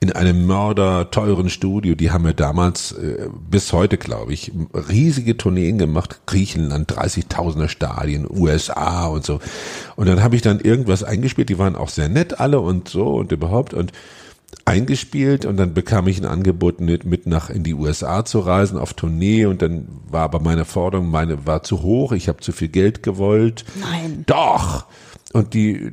in 0.00 0.12
einem 0.12 0.46
mörder 0.46 1.10
teuren 1.10 1.50
Studio. 1.50 1.94
Die 1.94 2.10
haben 2.10 2.24
wir 2.24 2.32
damals, 2.32 2.92
äh, 2.92 3.28
bis 3.50 3.74
heute 3.74 3.98
glaube 3.98 4.32
ich, 4.32 4.50
riesige 4.72 5.36
Tourneen 5.36 5.76
gemacht. 5.76 6.22
Griechenland, 6.24 6.90
30.000er 6.90 7.68
Stadien, 7.68 8.26
USA 8.30 9.06
und 9.06 9.26
so. 9.26 9.40
Und 10.00 10.08
dann 10.08 10.22
habe 10.22 10.34
ich 10.34 10.40
dann 10.40 10.60
irgendwas 10.60 11.04
eingespielt, 11.04 11.50
die 11.50 11.58
waren 11.58 11.76
auch 11.76 11.90
sehr 11.90 12.08
nett 12.08 12.40
alle 12.40 12.60
und 12.60 12.88
so 12.88 13.16
und 13.16 13.32
überhaupt 13.32 13.74
und 13.74 13.92
eingespielt 14.64 15.44
und 15.44 15.58
dann 15.58 15.74
bekam 15.74 16.08
ich 16.08 16.18
ein 16.18 16.24
Angebot 16.24 16.80
mit, 16.80 17.04
mit 17.04 17.26
nach 17.26 17.50
in 17.50 17.64
die 17.64 17.74
USA 17.74 18.24
zu 18.24 18.38
reisen 18.38 18.78
auf 18.78 18.94
Tournee 18.94 19.44
und 19.44 19.60
dann 19.60 19.88
war 20.08 20.22
aber 20.22 20.40
meine 20.40 20.64
Forderung, 20.64 21.10
meine 21.10 21.46
war 21.46 21.64
zu 21.64 21.82
hoch, 21.82 22.12
ich 22.12 22.28
habe 22.28 22.40
zu 22.40 22.52
viel 22.52 22.68
Geld 22.68 23.02
gewollt. 23.02 23.66
Nein. 23.78 24.24
Doch. 24.24 24.86
Und 25.32 25.54
die 25.54 25.92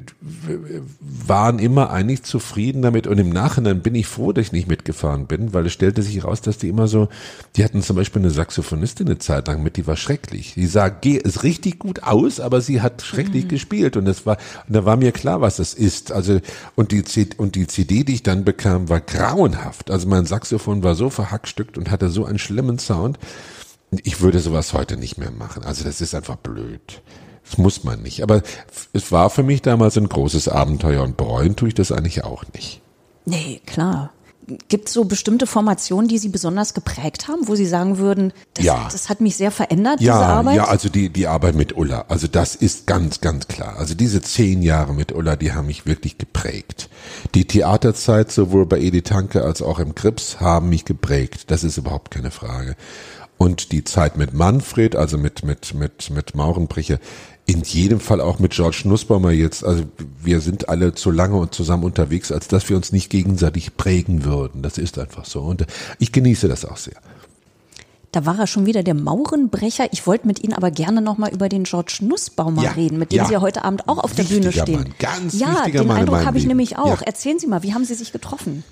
waren 0.99 1.59
immer 1.59 1.91
eigentlich 1.91 2.23
zufrieden 2.23 2.81
damit. 2.81 3.05
Und 3.05 3.19
im 3.19 3.29
Nachhinein 3.29 3.83
bin 3.83 3.93
ich 3.93 4.07
froh, 4.07 4.31
dass 4.31 4.47
ich 4.47 4.51
nicht 4.51 4.67
mitgefahren 4.67 5.27
bin, 5.27 5.53
weil 5.53 5.67
es 5.67 5.73
stellte 5.73 6.01
sich 6.01 6.15
heraus, 6.15 6.41
dass 6.41 6.57
die 6.57 6.69
immer 6.69 6.87
so, 6.87 7.07
die 7.55 7.63
hatten 7.63 7.83
zum 7.83 7.95
Beispiel 7.95 8.23
eine 8.23 8.31
Saxophonistin 8.31 9.05
eine 9.05 9.19
Zeit 9.19 9.47
lang 9.47 9.61
mit, 9.61 9.77
die 9.77 9.85
war 9.85 9.95
schrecklich. 9.95 10.55
Die 10.55 10.65
sah, 10.65 10.89
geh, 10.89 11.17
ist 11.17 11.43
richtig 11.43 11.77
gut 11.77 12.01
aus, 12.01 12.39
aber 12.39 12.61
sie 12.61 12.81
hat 12.81 13.03
schrecklich 13.03 13.47
gespielt. 13.47 13.95
Und 13.95 14.05
das 14.05 14.25
war, 14.25 14.37
und 14.67 14.75
da 14.75 14.85
war 14.85 14.97
mir 14.97 15.11
klar, 15.11 15.39
was 15.39 15.57
das 15.57 15.75
ist. 15.75 16.11
Also, 16.11 16.39
und 16.75 16.91
die, 16.91 17.03
C- 17.03 17.29
und 17.37 17.53
die 17.53 17.67
CD, 17.67 18.03
die 18.03 18.15
ich 18.15 18.23
dann 18.23 18.43
bekam, 18.43 18.89
war 18.89 19.01
grauenhaft. 19.01 19.91
Also 19.91 20.07
mein 20.07 20.25
Saxophon 20.25 20.81
war 20.81 20.95
so 20.95 21.11
verhackstückt 21.11 21.77
und 21.77 21.91
hatte 21.91 22.09
so 22.09 22.25
einen 22.25 22.39
schlimmen 22.39 22.79
Sound. 22.79 23.19
Ich 23.91 24.19
würde 24.19 24.39
sowas 24.39 24.73
heute 24.73 24.97
nicht 24.97 25.19
mehr 25.19 25.31
machen. 25.31 25.63
Also 25.63 25.83
das 25.83 26.01
ist 26.01 26.15
einfach 26.15 26.37
blöd. 26.37 27.03
Das 27.49 27.57
muss 27.57 27.83
man 27.83 28.01
nicht. 28.01 28.23
Aber 28.23 28.41
es 28.93 29.11
war 29.11 29.29
für 29.29 29.43
mich 29.43 29.61
damals 29.61 29.97
ein 29.97 30.09
großes 30.09 30.47
Abenteuer 30.49 31.03
und 31.03 31.17
bereuen 31.17 31.55
tue 31.55 31.69
ich 31.69 31.75
das 31.75 31.91
eigentlich 31.91 32.23
auch 32.23 32.43
nicht. 32.53 32.81
nee, 33.25 33.61
klar. 33.65 34.11
Gibt 34.69 34.87
es 34.87 34.93
so 34.93 35.03
bestimmte 35.03 35.45
Formationen, 35.45 36.07
die 36.07 36.17
Sie 36.17 36.29
besonders 36.29 36.73
geprägt 36.73 37.27
haben, 37.27 37.49
wo 37.49 37.55
Sie 37.55 37.65
sagen 37.65 37.97
würden, 37.97 38.31
das, 38.53 38.63
Ja. 38.63 38.87
das 38.89 39.09
hat 39.09 39.19
mich 39.19 39.35
sehr 39.35 39.51
verändert, 39.51 39.99
diese 39.99 40.07
Ja, 40.11 40.21
Arbeit? 40.21 40.55
ja, 40.55 40.63
also 40.69 40.87
die, 40.87 41.09
die 41.09 41.27
Arbeit 41.27 41.55
mit 41.55 41.75
Ulla, 41.75 42.05
also 42.07 42.27
das 42.27 42.55
ist 42.55 42.87
ganz, 42.87 43.19
ganz 43.19 43.49
klar. 43.49 43.75
Also 43.77 43.93
diese 43.93 44.21
zehn 44.21 44.61
Jahre 44.61 44.93
mit 44.93 45.11
Ulla, 45.11 45.35
die 45.35 45.51
haben 45.51 45.67
mich 45.67 45.85
wirklich 45.85 46.17
geprägt. 46.17 46.89
Die 47.35 47.43
Theaterzeit 47.45 48.31
sowohl 48.31 48.65
bei 48.65 48.79
Edith 48.79 49.03
Tanke 49.09 49.43
als 49.43 49.61
auch 49.61 49.79
im 49.79 49.95
Krips 49.95 50.39
haben 50.39 50.69
mich 50.69 50.85
geprägt. 50.85 51.51
Das 51.51 51.65
ist 51.65 51.75
überhaupt 51.77 52.11
keine 52.11 52.31
Frage. 52.31 52.77
Und 53.37 53.73
die 53.73 53.83
Zeit 53.83 54.15
mit 54.15 54.33
Manfred, 54.33 54.95
also 54.95 55.17
mit, 55.17 55.43
mit, 55.43 55.73
mit, 55.73 56.09
mit 56.09 56.35
Maurenbrecher, 56.35 56.99
in 57.47 57.61
jedem 57.63 57.99
Fall 58.01 58.19
auch 58.21 58.39
mit 58.39 58.51
George 58.51 58.81
Nussbaumer 58.83 59.31
jetzt. 59.31 59.63
Also 59.63 59.83
wir 60.21 60.41
sind 60.41 60.67
alle 60.69 60.93
zu 60.93 61.11
lange 61.11 61.37
und 61.37 61.55
zusammen 61.55 61.85
unterwegs, 61.85 62.31
als 62.31 62.49
dass 62.49 62.69
wir 62.69 62.75
uns 62.75 62.91
nicht 62.91 63.09
gegenseitig 63.09 63.77
prägen 63.77 64.25
würden. 64.25 64.61
Das 64.61 64.77
ist 64.77 64.99
einfach 64.99 65.25
so. 65.25 65.41
Und 65.41 65.65
ich 65.97 66.11
genieße 66.11 66.49
das 66.49 66.65
auch 66.65 66.77
sehr. 66.77 66.97
Da 68.11 68.25
war 68.25 68.37
er 68.37 68.47
schon 68.47 68.65
wieder 68.65 68.83
der 68.83 68.95
Maurenbrecher. 68.95 69.87
Ich 69.91 70.05
wollte 70.07 70.27
mit 70.27 70.43
Ihnen 70.43 70.53
aber 70.53 70.71
gerne 70.71 71.01
nochmal 71.01 71.33
über 71.33 71.47
den 71.47 71.63
George 71.63 71.99
Nussbaumer 72.01 72.63
Ja, 72.63 72.71
reden, 72.71 72.99
mit 72.99 73.11
dem 73.11 73.17
ja. 73.17 73.25
Sie 73.25 73.33
ja 73.33 73.41
heute 73.41 73.63
Abend 73.63 73.87
auch 73.87 73.97
auf 73.99 74.13
der 74.13 74.29
Wichtiger 74.29 74.49
Bühne 74.49 74.63
stehen. 74.63 74.79
Mann, 74.81 74.93
ganz 74.99 75.39
ja, 75.39 75.65
den 75.65 75.87
Mann 75.87 75.97
in 75.97 76.03
Eindruck 76.03 76.25
habe 76.25 76.37
ich 76.37 76.43
Leben. 76.43 76.49
nämlich 76.49 76.77
auch. 76.77 77.01
Ja. 77.01 77.07
Erzählen 77.07 77.39
Sie 77.39 77.47
mal, 77.47 77.63
wie 77.63 77.73
haben 77.73 77.85
Sie 77.85 77.95
sich 77.95 78.11
getroffen? 78.11 78.63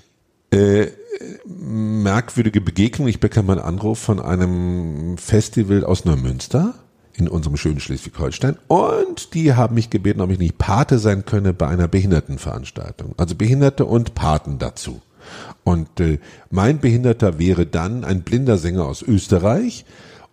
merkwürdige 1.44 2.60
Begegnung. 2.60 3.08
Ich 3.08 3.20
bekam 3.20 3.50
einen 3.50 3.60
Anruf 3.60 3.98
von 3.98 4.20
einem 4.20 5.18
Festival 5.18 5.84
aus 5.84 6.04
Neumünster 6.04 6.74
in 7.18 7.28
unserem 7.28 7.56
schönen 7.56 7.80
Schleswig-Holstein 7.80 8.56
und 8.68 9.34
die 9.34 9.54
haben 9.54 9.74
mich 9.74 9.90
gebeten, 9.90 10.20
ob 10.20 10.30
ich 10.30 10.38
nicht 10.38 10.58
Pate 10.58 10.98
sein 10.98 11.24
könne 11.24 11.52
bei 11.52 11.68
einer 11.68 11.88
Behindertenveranstaltung. 11.88 13.14
Also 13.16 13.34
Behinderte 13.34 13.84
und 13.84 14.14
Paten 14.14 14.58
dazu. 14.58 15.00
Und 15.64 16.00
äh, 16.00 16.18
mein 16.50 16.78
Behinderter 16.78 17.38
wäre 17.38 17.66
dann 17.66 18.04
ein 18.04 18.22
blinder 18.22 18.58
Sänger 18.58 18.84
aus 18.84 19.02
Österreich 19.02 19.84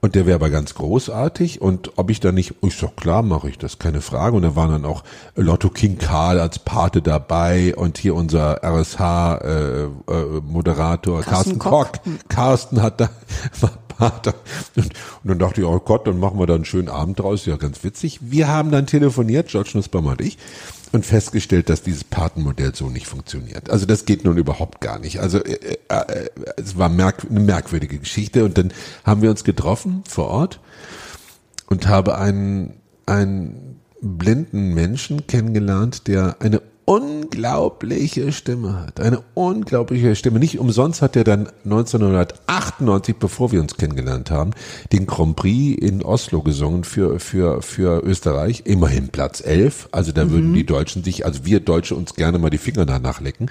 und 0.03 0.15
der 0.15 0.25
wäre 0.25 0.35
aber 0.35 0.49
ganz 0.49 0.73
großartig 0.73 1.61
und 1.61 1.97
ob 1.97 2.09
ich 2.09 2.19
da 2.19 2.33
nicht, 2.33 2.55
ich 2.61 2.75
sag 2.75 2.97
klar, 2.97 3.23
mache 3.23 3.47
ich 3.47 3.57
das, 3.57 3.79
keine 3.79 4.01
Frage. 4.01 4.35
Und 4.35 4.41
da 4.41 4.53
waren 4.53 4.69
dann 4.69 4.83
auch 4.83 5.05
Lotto 5.37 5.69
King 5.69 5.97
Karl 5.97 6.41
als 6.41 6.59
Pate 6.59 7.01
dabei 7.01 7.73
und 7.73 7.97
hier 7.97 8.13
unser 8.13 8.61
RSH 8.61 9.37
äh, 9.37 9.83
äh, 9.83 9.89
Moderator 10.45 11.21
Carsten 11.21 11.57
Carsten, 11.57 11.59
Koch. 11.59 11.91
Koch. 11.93 12.27
Carsten 12.27 12.81
hat 12.81 12.99
da 12.99 13.09
war 13.61 13.71
Pater. 13.97 14.33
Und, 14.75 14.85
und 14.85 15.29
dann 15.29 15.39
dachte 15.39 15.61
ich, 15.61 15.67
oh 15.67 15.79
Gott, 15.79 16.07
dann 16.07 16.19
machen 16.19 16.39
wir 16.39 16.45
da 16.47 16.55
einen 16.55 16.65
schönen 16.65 16.89
Abend 16.89 17.19
draus. 17.19 17.45
Ja, 17.45 17.55
ganz 17.57 17.83
witzig. 17.83 18.19
Wir 18.21 18.47
haben 18.47 18.71
dann 18.71 18.87
telefoniert, 18.87 19.49
George 19.49 19.71
Nussbaum 19.73 20.07
und 20.07 20.21
ich, 20.21 20.37
und 20.91 21.05
festgestellt, 21.05 21.69
dass 21.69 21.81
dieses 21.81 22.03
Patenmodell 22.03 22.75
so 22.75 22.89
nicht 22.89 23.07
funktioniert. 23.07 23.69
Also 23.69 23.85
das 23.85 24.05
geht 24.05 24.23
nun 24.23 24.37
überhaupt 24.37 24.79
gar 24.79 24.99
nicht. 24.99 25.19
Also 25.19 25.39
äh, 25.39 25.77
äh, 25.87 26.29
es 26.57 26.77
war 26.77 26.89
merk 26.89 27.25
eine 27.29 27.39
merkwürdige 27.39 27.97
Geschichte. 27.97 28.45
Und 28.45 28.57
dann 28.57 28.71
haben 29.03 29.21
wir 29.21 29.29
uns 29.29 29.43
getroffen 29.43 30.03
vor 30.07 30.27
Ort 30.27 30.59
und 31.67 31.87
habe 31.87 32.17
einen, 32.17 32.75
einen 33.05 33.79
blinden 34.01 34.73
Menschen 34.73 35.25
kennengelernt, 35.27 36.07
der 36.07 36.37
eine 36.39 36.61
unglaubliche 36.85 38.31
Stimme 38.31 38.81
hat. 38.81 38.99
Eine 38.99 39.21
unglaubliche 39.33 40.15
Stimme. 40.15 40.39
Nicht 40.39 40.59
umsonst 40.59 41.01
hat 41.01 41.15
er 41.15 41.23
dann 41.23 41.47
1998, 41.63 43.15
bevor 43.17 43.51
wir 43.51 43.61
uns 43.61 43.77
kennengelernt 43.77 44.31
haben, 44.31 44.51
den 44.91 45.05
Grand 45.05 45.35
Prix 45.35 45.81
in 45.81 46.03
Oslo 46.03 46.41
gesungen 46.41 46.83
für, 46.83 47.19
für, 47.19 47.61
für 47.61 48.03
Österreich. 48.03 48.63
Immerhin 48.65 49.09
Platz 49.09 49.41
11. 49.41 49.89
Also 49.91 50.11
da 50.11 50.29
würden 50.29 50.53
die 50.53 50.65
Deutschen 50.65 51.03
sich, 51.03 51.25
also 51.25 51.45
wir 51.45 51.59
Deutsche 51.59 51.95
uns 51.95 52.15
gerne 52.15 52.37
mal 52.37 52.49
die 52.49 52.57
Finger 52.57 52.85
danach 52.85 53.21
lecken. 53.21 53.49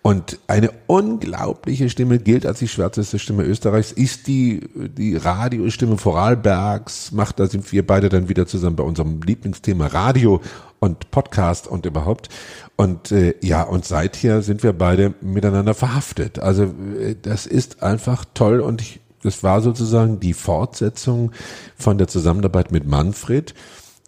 Und 0.00 0.38
eine 0.48 0.70
unglaubliche 0.86 1.88
Stimme 1.88 2.18
gilt 2.18 2.44
als 2.46 2.58
die 2.58 2.68
schwärzeste 2.68 3.18
Stimme 3.18 3.44
Österreichs, 3.44 3.92
ist 3.92 4.26
die, 4.26 4.68
die 4.74 5.14
Radiostimme 5.14 5.96
Vorarlbergs, 5.96 7.12
macht, 7.12 7.38
da 7.38 7.46
sind 7.46 7.70
wir 7.70 7.86
beide 7.86 8.08
dann 8.08 8.28
wieder 8.28 8.46
zusammen 8.46 8.76
bei 8.76 8.82
unserem 8.82 9.20
Lieblingsthema 9.22 9.86
Radio 9.86 10.40
und 10.82 11.12
Podcast 11.12 11.68
und 11.68 11.86
überhaupt. 11.86 12.28
Und 12.74 13.12
äh, 13.12 13.36
ja, 13.40 13.62
und 13.62 13.84
seither 13.84 14.42
sind 14.42 14.64
wir 14.64 14.72
beide 14.72 15.14
miteinander 15.20 15.74
verhaftet. 15.74 16.40
Also 16.40 16.64
äh, 16.98 17.14
das 17.22 17.46
ist 17.46 17.84
einfach 17.84 18.24
toll 18.34 18.58
und 18.58 18.80
ich, 18.80 19.00
das 19.22 19.44
war 19.44 19.60
sozusagen 19.60 20.18
die 20.18 20.34
Fortsetzung 20.34 21.30
von 21.76 21.98
der 21.98 22.08
Zusammenarbeit 22.08 22.72
mit 22.72 22.84
Manfred. 22.84 23.54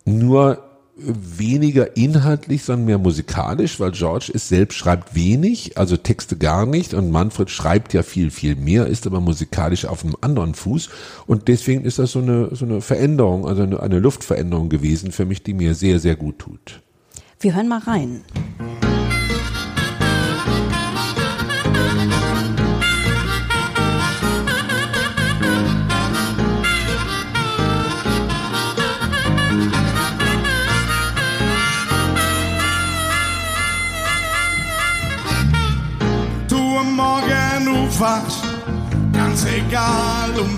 Nur 0.05 0.64
weniger 0.97 1.97
inhaltlich, 1.97 2.62
sondern 2.62 2.86
mehr 2.86 2.99
musikalisch, 2.99 3.80
weil 3.80 3.90
George 3.90 4.30
ist 4.32 4.49
selbst 4.49 4.76
schreibt 4.76 5.14
wenig, 5.14 5.76
also 5.76 5.97
Texte 5.97 6.36
gar 6.36 6.66
nicht 6.66 6.95
und 6.95 7.11
Manfred 7.11 7.51
schreibt 7.51 7.92
ja 7.95 8.03
viel, 8.03 8.30
viel 8.30 8.55
mehr, 8.55 8.86
ist 8.86 9.07
aber 9.07 9.20
musikalisch 9.20 9.86
auf 9.86 10.05
einem 10.05 10.16
anderen 10.20 10.55
Fuß 10.55 10.90
und 11.26 11.49
deswegen 11.49 11.84
ist 11.84 11.99
das 11.99 12.12
so 12.12 12.20
eine, 12.20 12.55
so 12.55 12.64
eine 12.64 12.80
Veränderung, 12.80 13.47
also 13.47 13.62
eine, 13.62 13.80
eine 13.80 13.99
Luftveränderung 13.99 14.68
gewesen 14.68 15.11
für 15.11 15.24
mich, 15.24 15.42
die 15.42 15.55
mir 15.55 15.74
sehr, 15.74 15.99
sehr 15.99 16.14
gut 16.14 16.38
tut. 16.38 16.80
Wir 17.40 17.55
hören 17.55 17.68
mal 17.68 17.80
rein. 17.80 18.22
Du 18.59 18.74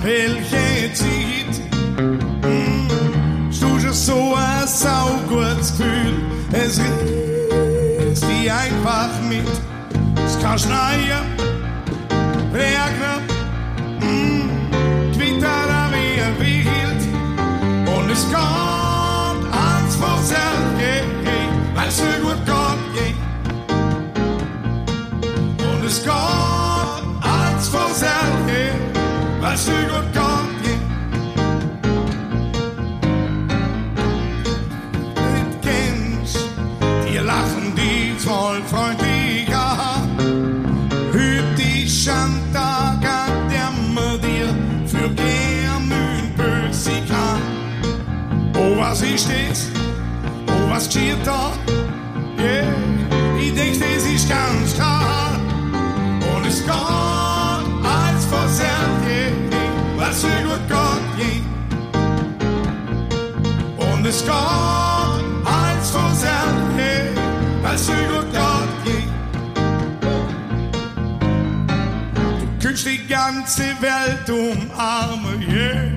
welche 0.03 0.93
Zeit. 0.93 1.61
Mm, 2.43 2.89
Du 3.61 3.89
hast 3.89 4.07
so 4.07 4.35
ein 4.35 4.67
saugutes 4.67 5.77
Gefühl, 5.77 6.15
es 6.53 6.79
reißt 6.79 8.23
dich 8.25 8.53
einfach 8.53 9.09
mit. 9.29 9.47
Es 10.27 10.39
kann 10.41 10.59
schneien, 10.59 11.25
was 48.97 49.03
ist 49.03 49.29
das? 49.29 49.69
Oh, 50.49 50.71
was 50.71 50.87
geschieht 50.87 51.19
da? 51.25 51.53
Yeah, 52.39 52.65
ich 53.39 53.53
denk, 53.53 53.79
das 53.79 54.07
ist 54.07 54.29
ganz 54.29 54.66
Es 64.17 64.25
als 64.31 65.91
versehrt, 65.91 66.79
yeah, 66.79 67.05
was 67.63 67.87
so 67.87 67.93
gut 67.93 68.33
geht, 68.33 68.41
yeah. 68.87 69.05
Du 72.39 72.47
könntest 72.63 72.87
die 72.87 73.07
ganze 73.07 73.65
Welt 73.83 74.31
umarmen, 74.31 75.43
yeah, 75.43 75.93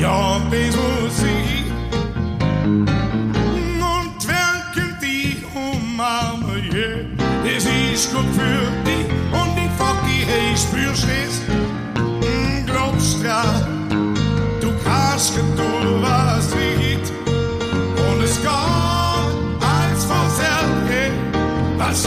ja, 0.00 0.40
muss 0.50 1.22
ich. 1.22 1.70
Und 2.74 4.18
wer 4.26 4.52
könnte 4.74 5.06
dich 5.06 5.44
umarmen, 5.54 6.64
yeah, 6.72 7.04
das 7.44 7.66
ist 7.66 8.12
gut 8.12 8.26
für 8.34 8.66
dich. 8.84 9.06
Und 9.30 9.56
ich 9.56 9.70
frag 9.78 10.04
dich, 10.04 10.26
hey, 10.26 10.56
spürst? 10.56 11.42
Hm, 11.94 12.66
glaubst 12.66 13.22
dran, 13.22 14.16
du 14.60 14.72
kannst 14.84 15.36
geduld, 15.36 16.02
was 16.02 16.52
liegt. 16.56 16.79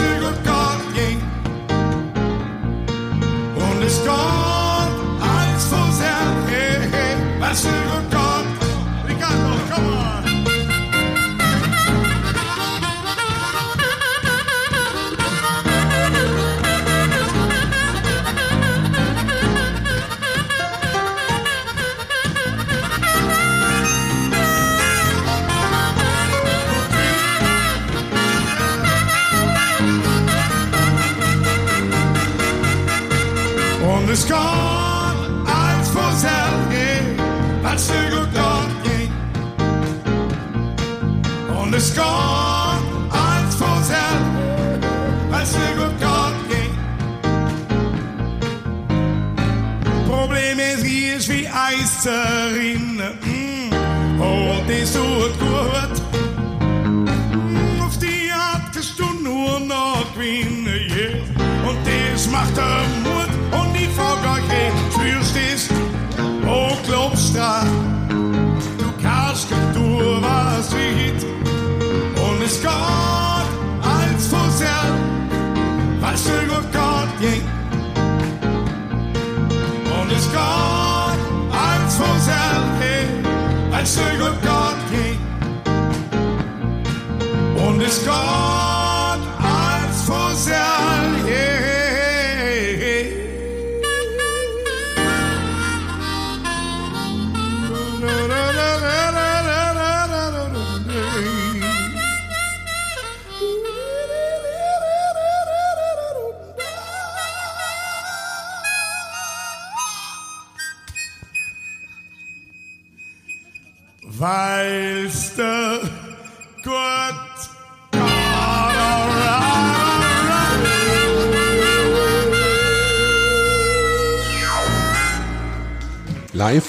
Was 0.00 0.23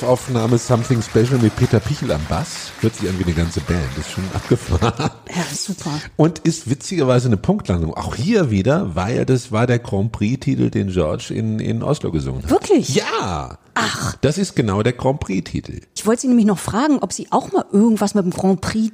Live-Aufnahme 0.05 0.59
Something 0.59 1.01
Special 1.01 1.39
mit 1.39 1.55
Peter 1.55 1.79
Pichel 1.79 2.11
am 2.11 2.21
Bass. 2.29 2.71
Hört 2.79 2.95
sich 2.95 3.09
an 3.09 3.17
wie 3.17 3.23
eine 3.23 3.33
ganze 3.33 3.59
Band. 3.61 3.97
Ist 3.97 4.11
schon 4.11 4.23
abgefahren. 4.35 4.93
Ja, 5.35 5.43
super. 5.51 5.99
Und 6.15 6.37
ist 6.39 6.69
witzigerweise 6.69 7.27
eine 7.27 7.37
Punktlandung. 7.37 7.91
Auch 7.95 8.13
hier 8.13 8.51
wieder, 8.51 8.95
weil 8.95 9.25
das 9.25 9.51
war 9.51 9.65
der 9.65 9.79
Grand 9.79 10.11
Prix-Titel, 10.11 10.69
den 10.69 10.89
George 10.89 11.33
in, 11.33 11.59
in 11.59 11.81
Oslo 11.81 12.11
gesungen 12.11 12.43
hat. 12.43 12.51
Wirklich? 12.51 12.93
Ja. 12.93 13.57
Ach. 13.73 14.15
Das 14.21 14.37
ist 14.37 14.55
genau 14.55 14.83
der 14.83 14.93
Grand 14.93 15.21
Prix-Titel. 15.21 15.81
Ich 15.95 16.05
wollte 16.05 16.21
Sie 16.21 16.27
nämlich 16.27 16.45
noch 16.45 16.59
fragen, 16.59 16.99
ob 16.99 17.11
Sie 17.11 17.27
auch 17.31 17.51
mal 17.51 17.65
irgendwas 17.71 18.13
mit 18.13 18.25
dem 18.25 18.31
Grand 18.31 18.61
Prix 18.61 18.93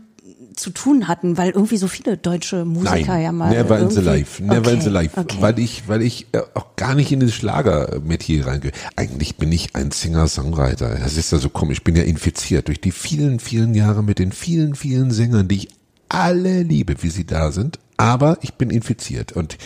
zu 0.56 0.70
tun 0.70 1.08
hatten, 1.08 1.38
weil 1.38 1.52
irgendwie 1.52 1.78
so 1.78 1.88
viele 1.88 2.18
deutsche 2.18 2.66
Musiker 2.66 3.06
Nein, 3.08 3.24
ja 3.24 3.32
mal. 3.32 3.49
never 3.49 3.80
in 3.80 3.89
the 3.89 4.02
life, 4.02 4.41
never 4.43 4.72
in 4.72 4.78
Okay, 4.78 4.82
the 4.84 4.89
life, 4.89 5.20
okay. 5.20 5.38
weil 5.39 5.60
ich, 5.60 5.88
weil 5.88 6.02
ich 6.02 6.28
äh, 6.32 6.41
auch 6.54 6.76
gar 6.76 6.95
nicht 6.95 7.12
in 7.12 7.20
das 7.20 7.34
Schlagermetier 7.34 8.47
reingehe. 8.47 8.72
Eigentlich 8.95 9.38
bin 9.38 9.52
ich 9.52 9.76
ein 9.76 9.91
Singer-Songwriter. 9.91 10.95
Das 10.95 11.18
ist 11.18 11.32
ja 11.32 11.38
so 11.38 11.49
komisch. 11.49 11.80
Ich 11.80 11.84
bin 11.84 11.95
ja 11.95 12.04
infiziert 12.04 12.68
durch 12.68 12.82
die 12.82 12.91
vielen, 12.91 13.39
vielen 13.39 13.74
Jahre 13.74 14.04
mit 14.04 14.20
den 14.20 14.32
vielen, 14.32 14.76
vielen 14.76 15.12
Sängern, 15.12 15.47
die 15.47 15.58
ich 15.58 15.68
alle 16.10 16.64
liebe, 16.64 17.02
wie 17.04 17.10
sie 17.10 17.26
da 17.26 17.52
sind. 17.52 17.80
Aber 17.97 18.39
ich 18.41 18.56
bin 18.56 18.72
infiziert 18.72 19.32
und 19.34 19.58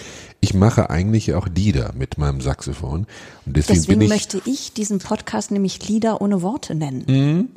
ich 0.42 0.54
mache 0.54 0.90
eigentlich 0.90 1.34
auch 1.34 1.48
Lieder 1.48 1.94
mit 1.98 2.18
meinem 2.18 2.42
Saxophon. 2.42 3.08
Und 3.46 3.58
deswegen, 3.58 3.80
Deswegen 3.80 4.00
bin 4.00 4.06
ich, 4.08 4.10
möchte 4.10 4.42
ich 4.46 4.74
diesen 4.74 5.00
Podcast 5.00 5.52
nämlich 5.52 5.88
Lieder 5.88 6.22
ohne 6.22 6.42
Worte 6.42 6.76
nennen. 6.76 7.50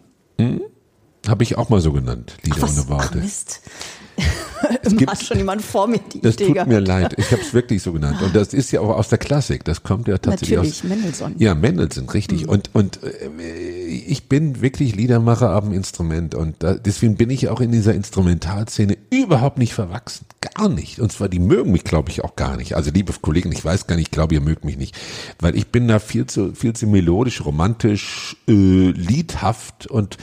Habe 1.26 1.42
ich 1.42 1.58
auch 1.58 1.68
mal 1.68 1.80
so 1.80 1.92
genannt, 1.92 2.36
Lieder 2.44 2.62
Was? 2.62 2.78
ohne 2.78 2.88
Worte. 2.88 3.08
Ach 3.18 3.22
Mist. 3.22 3.60
Immer 4.82 4.96
gibt- 4.96 5.12
hat 5.12 5.22
schon 5.24 5.36
jemand 5.38 5.62
vor 5.62 5.86
mir 5.86 6.00
die 6.12 6.20
Das 6.20 6.34
Idee 6.34 6.46
tut 6.46 6.54
gehabt. 6.54 6.68
mir 6.68 6.80
leid. 6.80 7.14
Ich 7.16 7.30
habe 7.30 7.40
es 7.40 7.54
wirklich 7.54 7.80
so 7.80 7.92
genannt. 7.92 8.20
Und 8.20 8.34
das 8.34 8.52
ist 8.52 8.72
ja 8.72 8.80
auch 8.80 8.88
aus 8.96 9.08
der 9.08 9.18
Klassik. 9.18 9.64
Das 9.64 9.84
kommt 9.84 10.08
ja 10.08 10.18
tatsächlich 10.18 10.56
Natürlich, 10.56 10.78
aus. 10.82 10.84
Mendelssohn. 10.88 11.32
Mhm. 11.34 11.40
Ja, 11.42 11.54
Mendelssohn, 11.54 12.08
richtig. 12.08 12.48
Und 12.48 12.70
und 12.74 12.98
äh, 13.04 13.28
ich 13.86 14.28
bin 14.28 14.60
wirklich 14.60 14.96
Liedermacher 14.96 15.50
am 15.50 15.72
Instrument 15.72 16.34
und 16.34 16.56
da, 16.58 16.74
deswegen 16.74 17.14
bin 17.16 17.30
ich 17.30 17.48
auch 17.48 17.60
in 17.60 17.70
dieser 17.70 17.94
Instrumentalszene 17.94 18.98
überhaupt 19.10 19.58
nicht 19.58 19.74
verwachsen. 19.74 20.26
Gar 20.40 20.68
nicht. 20.68 20.98
Und 20.98 21.12
zwar 21.12 21.28
die 21.28 21.38
mögen 21.38 21.70
mich, 21.70 21.84
glaube 21.84 22.10
ich, 22.10 22.24
auch 22.24 22.34
gar 22.34 22.56
nicht. 22.56 22.74
Also 22.74 22.90
liebe 22.90 23.12
Kollegen, 23.22 23.52
ich 23.52 23.64
weiß 23.64 23.86
gar 23.86 23.94
nicht, 23.94 24.06
ich 24.08 24.10
glaube, 24.10 24.34
ihr 24.34 24.40
mögt 24.40 24.64
mich 24.64 24.76
nicht, 24.76 24.96
weil 25.38 25.54
ich 25.56 25.68
bin 25.68 25.86
da 25.86 26.00
viel 26.00 26.26
zu 26.26 26.52
viel 26.54 26.72
zu 26.72 26.88
melodisch, 26.88 27.44
romantisch, 27.44 28.36
äh, 28.48 28.52
liedhaft 28.90 29.86
und 29.86 30.16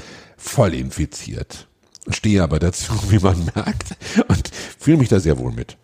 voll 0.45 0.73
infiziert. 0.73 1.67
Stehe 2.09 2.43
aber 2.43 2.59
dazu, 2.59 2.93
wie 3.09 3.19
man 3.19 3.49
merkt, 3.55 3.95
und 4.27 4.49
fühle 4.79 4.97
mich 4.97 5.09
da 5.09 5.19
sehr 5.19 5.37
wohl 5.39 5.51
mit. 5.51 5.77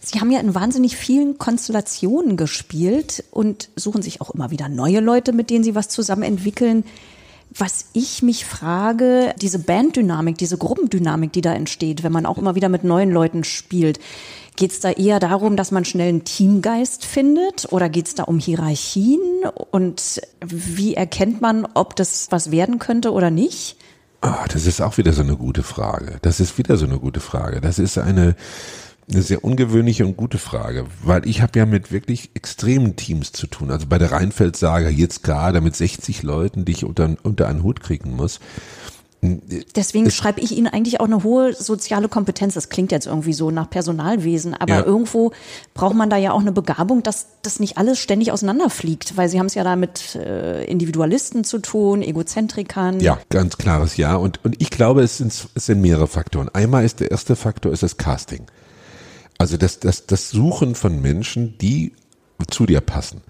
Sie 0.00 0.20
haben 0.20 0.30
ja 0.30 0.38
in 0.38 0.54
wahnsinnig 0.54 0.96
vielen 0.96 1.38
Konstellationen 1.38 2.36
gespielt 2.36 3.24
und 3.32 3.70
suchen 3.74 4.02
sich 4.02 4.20
auch 4.20 4.30
immer 4.30 4.50
wieder 4.50 4.68
neue 4.68 5.00
Leute, 5.00 5.32
mit 5.32 5.50
denen 5.50 5.64
Sie 5.64 5.74
was 5.74 5.88
zusammen 5.88 6.22
entwickeln. 6.22 6.84
Was 7.50 7.86
ich 7.92 8.22
mich 8.22 8.44
frage, 8.44 9.34
diese 9.40 9.58
Banddynamik, 9.58 10.36
diese 10.36 10.58
Gruppendynamik, 10.58 11.32
die 11.32 11.40
da 11.40 11.54
entsteht, 11.54 12.02
wenn 12.02 12.12
man 12.12 12.26
auch 12.26 12.38
immer 12.38 12.54
wieder 12.54 12.68
mit 12.68 12.84
neuen 12.84 13.10
Leuten 13.10 13.44
spielt, 13.44 13.98
geht 14.56 14.72
es 14.72 14.80
da 14.80 14.90
eher 14.90 15.20
darum, 15.20 15.56
dass 15.56 15.70
man 15.70 15.84
schnell 15.84 16.08
einen 16.08 16.24
Teamgeist 16.24 17.04
findet 17.04 17.72
oder 17.72 17.88
geht 17.88 18.08
es 18.08 18.14
da 18.14 18.24
um 18.24 18.38
Hierarchien? 18.38 19.20
Und 19.70 20.20
wie 20.44 20.94
erkennt 20.94 21.40
man, 21.40 21.66
ob 21.74 21.96
das 21.96 22.28
was 22.30 22.50
werden 22.50 22.78
könnte 22.78 23.12
oder 23.12 23.30
nicht? 23.30 23.76
Ah, 24.26 24.44
das 24.52 24.66
ist 24.66 24.80
auch 24.80 24.98
wieder 24.98 25.12
so 25.12 25.22
eine 25.22 25.36
gute 25.36 25.62
Frage. 25.62 26.18
Das 26.22 26.40
ist 26.40 26.58
wieder 26.58 26.76
so 26.76 26.84
eine 26.84 26.98
gute 26.98 27.20
Frage. 27.20 27.60
Das 27.60 27.78
ist 27.78 27.96
eine, 27.96 28.34
eine 29.08 29.22
sehr 29.22 29.44
ungewöhnliche 29.44 30.04
und 30.04 30.16
gute 30.16 30.38
Frage, 30.38 30.84
weil 31.04 31.28
ich 31.28 31.42
habe 31.42 31.56
ja 31.56 31.64
mit 31.64 31.92
wirklich 31.92 32.30
extremen 32.34 32.96
Teams 32.96 33.30
zu 33.30 33.46
tun. 33.46 33.70
Also 33.70 33.86
bei 33.86 33.98
der 33.98 34.10
Rheinfeld-Saga 34.10 34.88
jetzt 34.88 35.22
gerade 35.22 35.60
mit 35.60 35.76
60 35.76 36.24
Leuten, 36.24 36.64
die 36.64 36.72
ich 36.72 36.84
unter, 36.84 37.14
unter 37.22 37.46
einen 37.46 37.62
Hut 37.62 37.80
kriegen 37.80 38.16
muss. 38.16 38.40
Deswegen 39.22 40.10
schreibe 40.10 40.40
ich 40.40 40.52
Ihnen 40.56 40.66
eigentlich 40.68 41.00
auch 41.00 41.06
eine 41.06 41.24
hohe 41.24 41.52
soziale 41.54 42.08
Kompetenz. 42.08 42.54
Das 42.54 42.68
klingt 42.68 42.92
jetzt 42.92 43.06
irgendwie 43.06 43.32
so 43.32 43.50
nach 43.50 43.68
Personalwesen, 43.68 44.54
aber 44.54 44.74
Ja. 44.74 44.84
irgendwo 44.84 45.32
braucht 45.74 45.94
man 45.94 46.10
da 46.10 46.16
ja 46.16 46.32
auch 46.32 46.40
eine 46.40 46.52
Begabung, 46.52 47.02
dass 47.02 47.26
das 47.42 47.58
nicht 47.58 47.78
alles 47.78 47.98
ständig 47.98 48.30
auseinanderfliegt, 48.30 49.16
weil 49.16 49.28
Sie 49.28 49.38
haben 49.38 49.46
es 49.46 49.54
ja 49.54 49.64
da 49.64 49.74
mit 49.74 50.14
äh, 50.14 50.64
Individualisten 50.64 51.44
zu 51.44 51.58
tun, 51.58 52.02
Egozentrikern. 52.02 53.00
Ja, 53.00 53.18
ganz 53.30 53.56
klares 53.58 53.96
Ja. 53.96 54.16
Und, 54.16 54.44
und 54.44 54.60
ich 54.60 54.70
glaube, 54.70 55.02
es 55.02 55.18
sind, 55.18 55.32
es 55.54 55.66
sind 55.66 55.80
mehrere 55.80 56.06
Faktoren. 56.06 56.48
Einmal 56.50 56.84
ist 56.84 57.00
der 57.00 57.10
erste 57.10 57.36
Faktor 57.36 57.72
ist 57.72 57.82
das 57.82 57.96
Casting. 57.96 58.46
Also 59.38 59.56
das, 59.56 59.80
das, 59.80 60.06
das 60.06 60.30
Suchen 60.30 60.74
von 60.74 61.00
Menschen, 61.02 61.58
die 61.58 61.92
zu 62.48 62.66
dir 62.66 62.80
passen. 62.80 63.22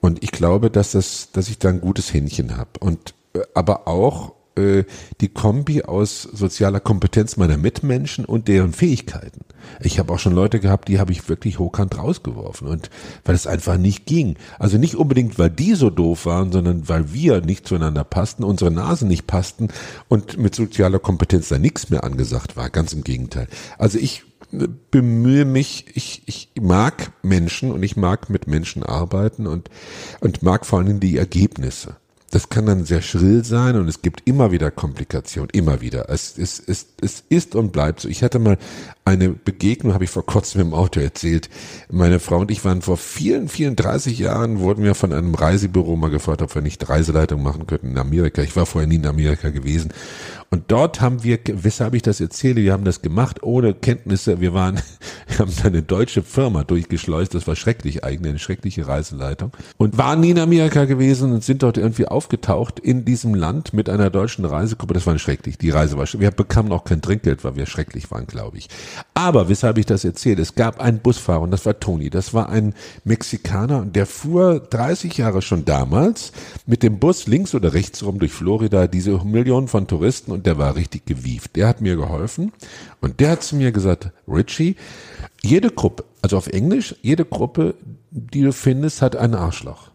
Und 0.00 0.22
ich 0.22 0.30
glaube, 0.30 0.70
dass 0.70 0.92
das, 0.92 1.28
dass 1.32 1.48
ich 1.48 1.58
da 1.58 1.68
ein 1.68 1.80
gutes 1.80 2.12
Händchen 2.12 2.56
habe. 2.56 2.70
Und 2.80 3.14
äh, 3.34 3.40
aber 3.54 3.86
auch 3.88 4.32
äh, 4.58 4.84
die 5.20 5.28
Kombi 5.28 5.82
aus 5.82 6.22
sozialer 6.22 6.80
Kompetenz 6.80 7.36
meiner 7.36 7.56
Mitmenschen 7.56 8.24
und 8.24 8.48
deren 8.48 8.72
Fähigkeiten. 8.72 9.44
Ich 9.80 9.98
habe 9.98 10.12
auch 10.12 10.18
schon 10.18 10.34
Leute 10.34 10.60
gehabt, 10.60 10.88
die 10.88 10.98
habe 10.98 11.12
ich 11.12 11.28
wirklich 11.28 11.58
hochkant 11.58 11.98
rausgeworfen 11.98 12.68
und 12.68 12.90
weil 13.24 13.34
es 13.34 13.46
einfach 13.46 13.76
nicht 13.76 14.06
ging. 14.06 14.36
Also 14.58 14.78
nicht 14.78 14.96
unbedingt, 14.96 15.38
weil 15.38 15.50
die 15.50 15.74
so 15.74 15.90
doof 15.90 16.26
waren, 16.26 16.52
sondern 16.52 16.88
weil 16.88 17.12
wir 17.12 17.40
nicht 17.40 17.66
zueinander 17.66 18.04
passten, 18.04 18.44
unsere 18.44 18.70
Nasen 18.70 19.08
nicht 19.08 19.26
passten 19.26 19.68
und 20.08 20.38
mit 20.38 20.54
sozialer 20.54 20.98
Kompetenz 20.98 21.48
da 21.48 21.58
nichts 21.58 21.90
mehr 21.90 22.04
angesagt 22.04 22.56
war. 22.56 22.70
Ganz 22.70 22.92
im 22.92 23.04
Gegenteil. 23.04 23.48
Also 23.78 23.98
ich 23.98 24.24
äh, 24.52 24.66
bemühe 24.90 25.44
mich, 25.44 25.86
ich, 25.94 26.22
ich 26.26 26.50
mag 26.60 27.12
Menschen 27.22 27.72
und 27.72 27.82
ich 27.82 27.96
mag 27.96 28.30
mit 28.30 28.46
Menschen 28.46 28.82
arbeiten 28.82 29.46
und, 29.46 29.70
und 30.20 30.42
mag 30.42 30.66
vor 30.66 30.82
Dingen 30.82 31.00
die 31.00 31.18
Ergebnisse. 31.18 31.96
Das 32.30 32.50
kann 32.50 32.66
dann 32.66 32.84
sehr 32.84 33.00
schrill 33.00 33.42
sein 33.44 33.76
und 33.76 33.88
es 33.88 34.02
gibt 34.02 34.22
immer 34.26 34.52
wieder 34.52 34.70
Komplikationen, 34.70 35.48
immer 35.52 35.80
wieder. 35.80 36.10
Es, 36.10 36.36
es, 36.36 36.62
es, 36.66 36.86
es 37.00 37.24
ist 37.28 37.54
und 37.54 37.72
bleibt 37.72 38.00
so. 38.00 38.08
Ich 38.08 38.22
hatte 38.22 38.38
mal 38.38 38.58
eine 39.08 39.30
Begegnung, 39.30 39.94
habe 39.94 40.04
ich 40.04 40.10
vor 40.10 40.24
kurzem 40.24 40.60
im 40.60 40.74
Auto 40.74 41.00
erzählt. 41.00 41.48
Meine 41.90 42.20
Frau 42.20 42.38
und 42.38 42.50
ich 42.50 42.64
waren 42.64 42.82
vor 42.82 42.96
vielen, 42.96 43.48
vielen 43.48 43.76
30 43.76 44.18
Jahren, 44.18 44.60
wurden 44.60 44.84
wir 44.84 44.94
von 44.94 45.12
einem 45.12 45.34
Reisebüro 45.34 45.96
mal 45.96 46.10
gefragt, 46.10 46.42
ob 46.42 46.54
wir 46.54 46.62
nicht 46.62 46.88
Reiseleitung 46.88 47.42
machen 47.42 47.66
könnten 47.66 47.88
in 47.88 47.98
Amerika. 47.98 48.42
Ich 48.42 48.54
war 48.56 48.66
vorher 48.66 48.88
nie 48.88 48.96
in 48.96 49.06
Amerika 49.06 49.50
gewesen. 49.50 49.92
Und 50.50 50.64
dort 50.68 51.02
haben 51.02 51.24
wir, 51.24 51.38
weshalb 51.44 51.92
ich 51.94 52.00
das 52.00 52.20
erzähle, 52.20 52.62
wir 52.62 52.72
haben 52.72 52.84
das 52.84 53.02
gemacht 53.02 53.42
ohne 53.42 53.74
Kenntnisse. 53.74 54.40
Wir 54.40 54.54
waren, 54.54 54.76
wir 55.28 55.38
haben 55.40 55.52
eine 55.62 55.82
deutsche 55.82 56.22
Firma 56.22 56.64
durchgeschleust. 56.64 57.34
Das 57.34 57.46
war 57.46 57.54
schrecklich 57.54 58.02
eigentlich, 58.02 58.30
eine 58.30 58.38
schreckliche 58.38 58.86
Reiseleitung. 58.86 59.52
Und 59.76 59.98
waren 59.98 60.20
nie 60.20 60.30
in 60.30 60.38
Amerika 60.38 60.86
gewesen 60.86 61.32
und 61.32 61.44
sind 61.44 61.62
dort 61.62 61.76
irgendwie 61.76 62.06
aufgetaucht 62.06 62.80
in 62.80 63.04
diesem 63.04 63.34
Land 63.34 63.74
mit 63.74 63.90
einer 63.90 64.08
deutschen 64.08 64.46
Reisegruppe. 64.46 64.94
Das 64.94 65.06
war 65.06 65.18
schrecklich. 65.18 65.58
Die 65.58 65.70
Reise 65.70 65.98
war 65.98 66.06
schrecklich. 66.06 66.30
Wir 66.30 66.36
bekamen 66.36 66.72
auch 66.72 66.84
kein 66.84 67.02
Trinkgeld, 67.02 67.44
weil 67.44 67.56
wir 67.56 67.66
schrecklich 67.66 68.10
waren, 68.10 68.26
glaube 68.26 68.56
ich. 68.56 68.68
Aber 69.14 69.48
weshalb 69.48 69.78
ich 69.78 69.86
das 69.86 70.04
erzähle, 70.04 70.42
es 70.42 70.54
gab 70.54 70.80
einen 70.80 71.00
Busfahrer 71.00 71.42
und 71.42 71.50
das 71.50 71.66
war 71.66 71.78
Toni. 71.78 72.10
Das 72.10 72.34
war 72.34 72.48
ein 72.48 72.74
Mexikaner 73.04 73.78
und 73.78 73.96
der 73.96 74.06
fuhr 74.06 74.60
30 74.60 75.16
Jahre 75.18 75.42
schon 75.42 75.64
damals 75.64 76.32
mit 76.66 76.82
dem 76.82 76.98
Bus 76.98 77.26
links 77.26 77.54
oder 77.54 77.74
rechts 77.74 78.02
rum 78.02 78.18
durch 78.18 78.32
Florida, 78.32 78.86
diese 78.86 79.24
Millionen 79.24 79.68
von 79.68 79.86
Touristen 79.86 80.32
und 80.32 80.46
der 80.46 80.58
war 80.58 80.76
richtig 80.76 81.06
gewieft. 81.06 81.56
Der 81.56 81.68
hat 81.68 81.80
mir 81.80 81.96
geholfen 81.96 82.52
und 83.00 83.20
der 83.20 83.30
hat 83.30 83.42
zu 83.42 83.56
mir 83.56 83.72
gesagt, 83.72 84.10
Richie, 84.26 84.76
jede 85.42 85.70
Gruppe, 85.70 86.04
also 86.22 86.36
auf 86.36 86.46
Englisch, 86.48 86.94
jede 87.02 87.24
Gruppe, 87.24 87.74
die 88.10 88.42
du 88.42 88.52
findest, 88.52 89.02
hat 89.02 89.16
einen 89.16 89.34
Arschloch. 89.34 89.90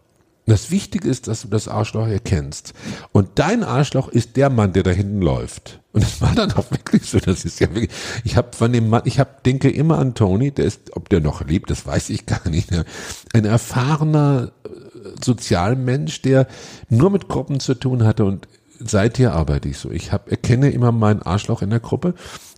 Das 0.46 0.70
Wichtige 0.70 1.08
ist, 1.08 1.26
dass 1.26 1.42
du 1.42 1.48
das 1.48 1.68
Arschloch 1.68 2.06
erkennst. 2.06 2.74
Und 3.12 3.30
dein 3.36 3.64
Arschloch 3.64 4.08
ist 4.08 4.36
der 4.36 4.50
Mann, 4.50 4.74
der 4.74 4.82
da 4.82 4.90
hinten 4.90 5.22
läuft. 5.22 5.80
Und 5.92 6.02
das 6.02 6.20
war 6.20 6.34
dann 6.34 6.52
auch 6.52 6.70
wirklich 6.70 7.08
so. 7.08 7.18
Das 7.18 7.44
ist 7.46 7.60
ja 7.60 7.68
wirklich, 7.74 7.90
ich 8.24 8.36
habe 8.36 8.54
von 8.54 8.72
dem 8.72 8.88
Mann, 8.90 9.02
ich 9.06 9.18
hab, 9.18 9.42
denke 9.44 9.70
immer 9.70 9.98
an 9.98 10.14
Tony, 10.14 10.50
der 10.50 10.66
ist, 10.66 10.94
ob 10.96 11.08
der 11.08 11.20
noch 11.20 11.46
lebt, 11.46 11.70
das 11.70 11.86
weiß 11.86 12.10
ich 12.10 12.26
gar 12.26 12.46
nicht. 12.48 12.68
Ein 13.32 13.44
erfahrener 13.46 14.52
äh, 14.64 14.68
Sozialmensch, 15.24 16.20
der 16.20 16.46
nur 16.90 17.10
mit 17.10 17.28
Gruppen 17.28 17.58
zu 17.58 17.74
tun 17.74 18.04
hatte 18.04 18.26
und 18.26 18.46
seither 18.78 19.32
arbeite 19.32 19.68
ich 19.68 19.78
so. 19.78 19.90
Ich 19.90 20.12
hab, 20.12 20.30
erkenne 20.30 20.70
immer 20.70 20.92
meinen 20.92 21.22
Arschloch 21.22 21.62
in 21.62 21.70
der 21.70 21.80
Gruppe 21.80 22.14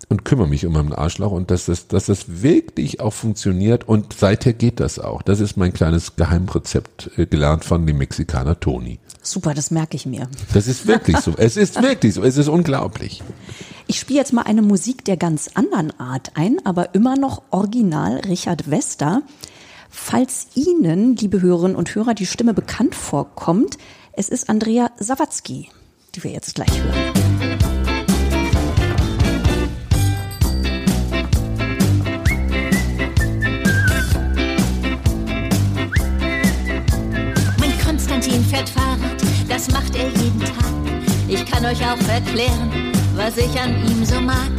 und 0.09 0.25
kümmere 0.25 0.47
mich 0.47 0.65
um 0.67 0.73
meinen 0.73 0.93
Arschloch 0.93 1.33
und 1.33 1.51
dass 1.51 1.67
das, 1.67 1.89
dass 1.89 2.07
das 2.07 2.43
wirklich 2.43 3.01
auch 3.01 3.13
funktioniert 3.13 3.89
und 3.89 4.13
seither 4.13 4.53
geht 4.53 4.81
das 4.81 4.99
auch. 4.99 5.23
Das 5.23 5.41
ist 5.41 5.57
mein 5.57 5.73
kleines 5.73 6.17
Geheimrezept 6.17 7.11
äh, 7.17 7.27
gelernt 7.27 7.65
von 7.65 7.87
dem 7.87 7.99
Mexikaner 7.99 8.59
Toni. 8.61 9.01
Super, 9.23 9.55
das 9.55 9.73
merke 9.73 9.97
ich 9.97 10.07
mir. 10.07 10.29
Das 10.55 10.69
ist 10.69 10.87
wirklich 10.87 11.19
so. 11.19 11.35
Es 11.37 11.57
ist 11.57 11.83
wirklich 11.83 12.15
so. 12.15 12.23
Es 12.23 12.37
ist 12.37 12.49
unglaublich. 12.49 13.23
Ich 13.89 13.99
spiele 13.99 14.21
jetzt 14.21 14.33
mal 14.33 14.43
eine 14.43 14.63
Musik 14.63 15.05
der 15.05 15.17
ganz 15.17 15.51
anderen 15.55 15.99
Art 15.99 16.33
ein, 16.35 16.65
aber 16.65 16.95
immer 16.95 17.17
noch 17.17 17.43
original 17.51 18.21
Richard 18.21 18.71
Wester. 18.71 19.23
Falls 19.91 20.49
Ihnen, 20.55 21.17
liebe 21.17 21.41
Hörerinnen 21.41 21.77
und 21.77 21.95
Hörer, 21.95 22.15
die 22.15 22.27
Stimme 22.27 22.55
bekannt 22.55 22.95
vorkommt, 22.95 23.79
es 24.13 24.29
ist 24.29 24.49
Andrea 24.49 24.91
Sawatzki, 24.99 25.71
die 26.15 26.25
wir 26.25 26.31
jetzt 26.31 26.55
gleich 26.55 26.81
hören. 26.81 27.36
Macht 39.73 39.95
er 39.95 40.09
jeden 40.09 40.37
euch 41.67 41.83
auch 41.85 42.09
erklären, 42.09 42.71
was 43.17 43.37
ich 43.37 43.61
an 43.61 43.75
ihm 43.89 44.05
so 44.05 44.21
mag. 44.21 44.51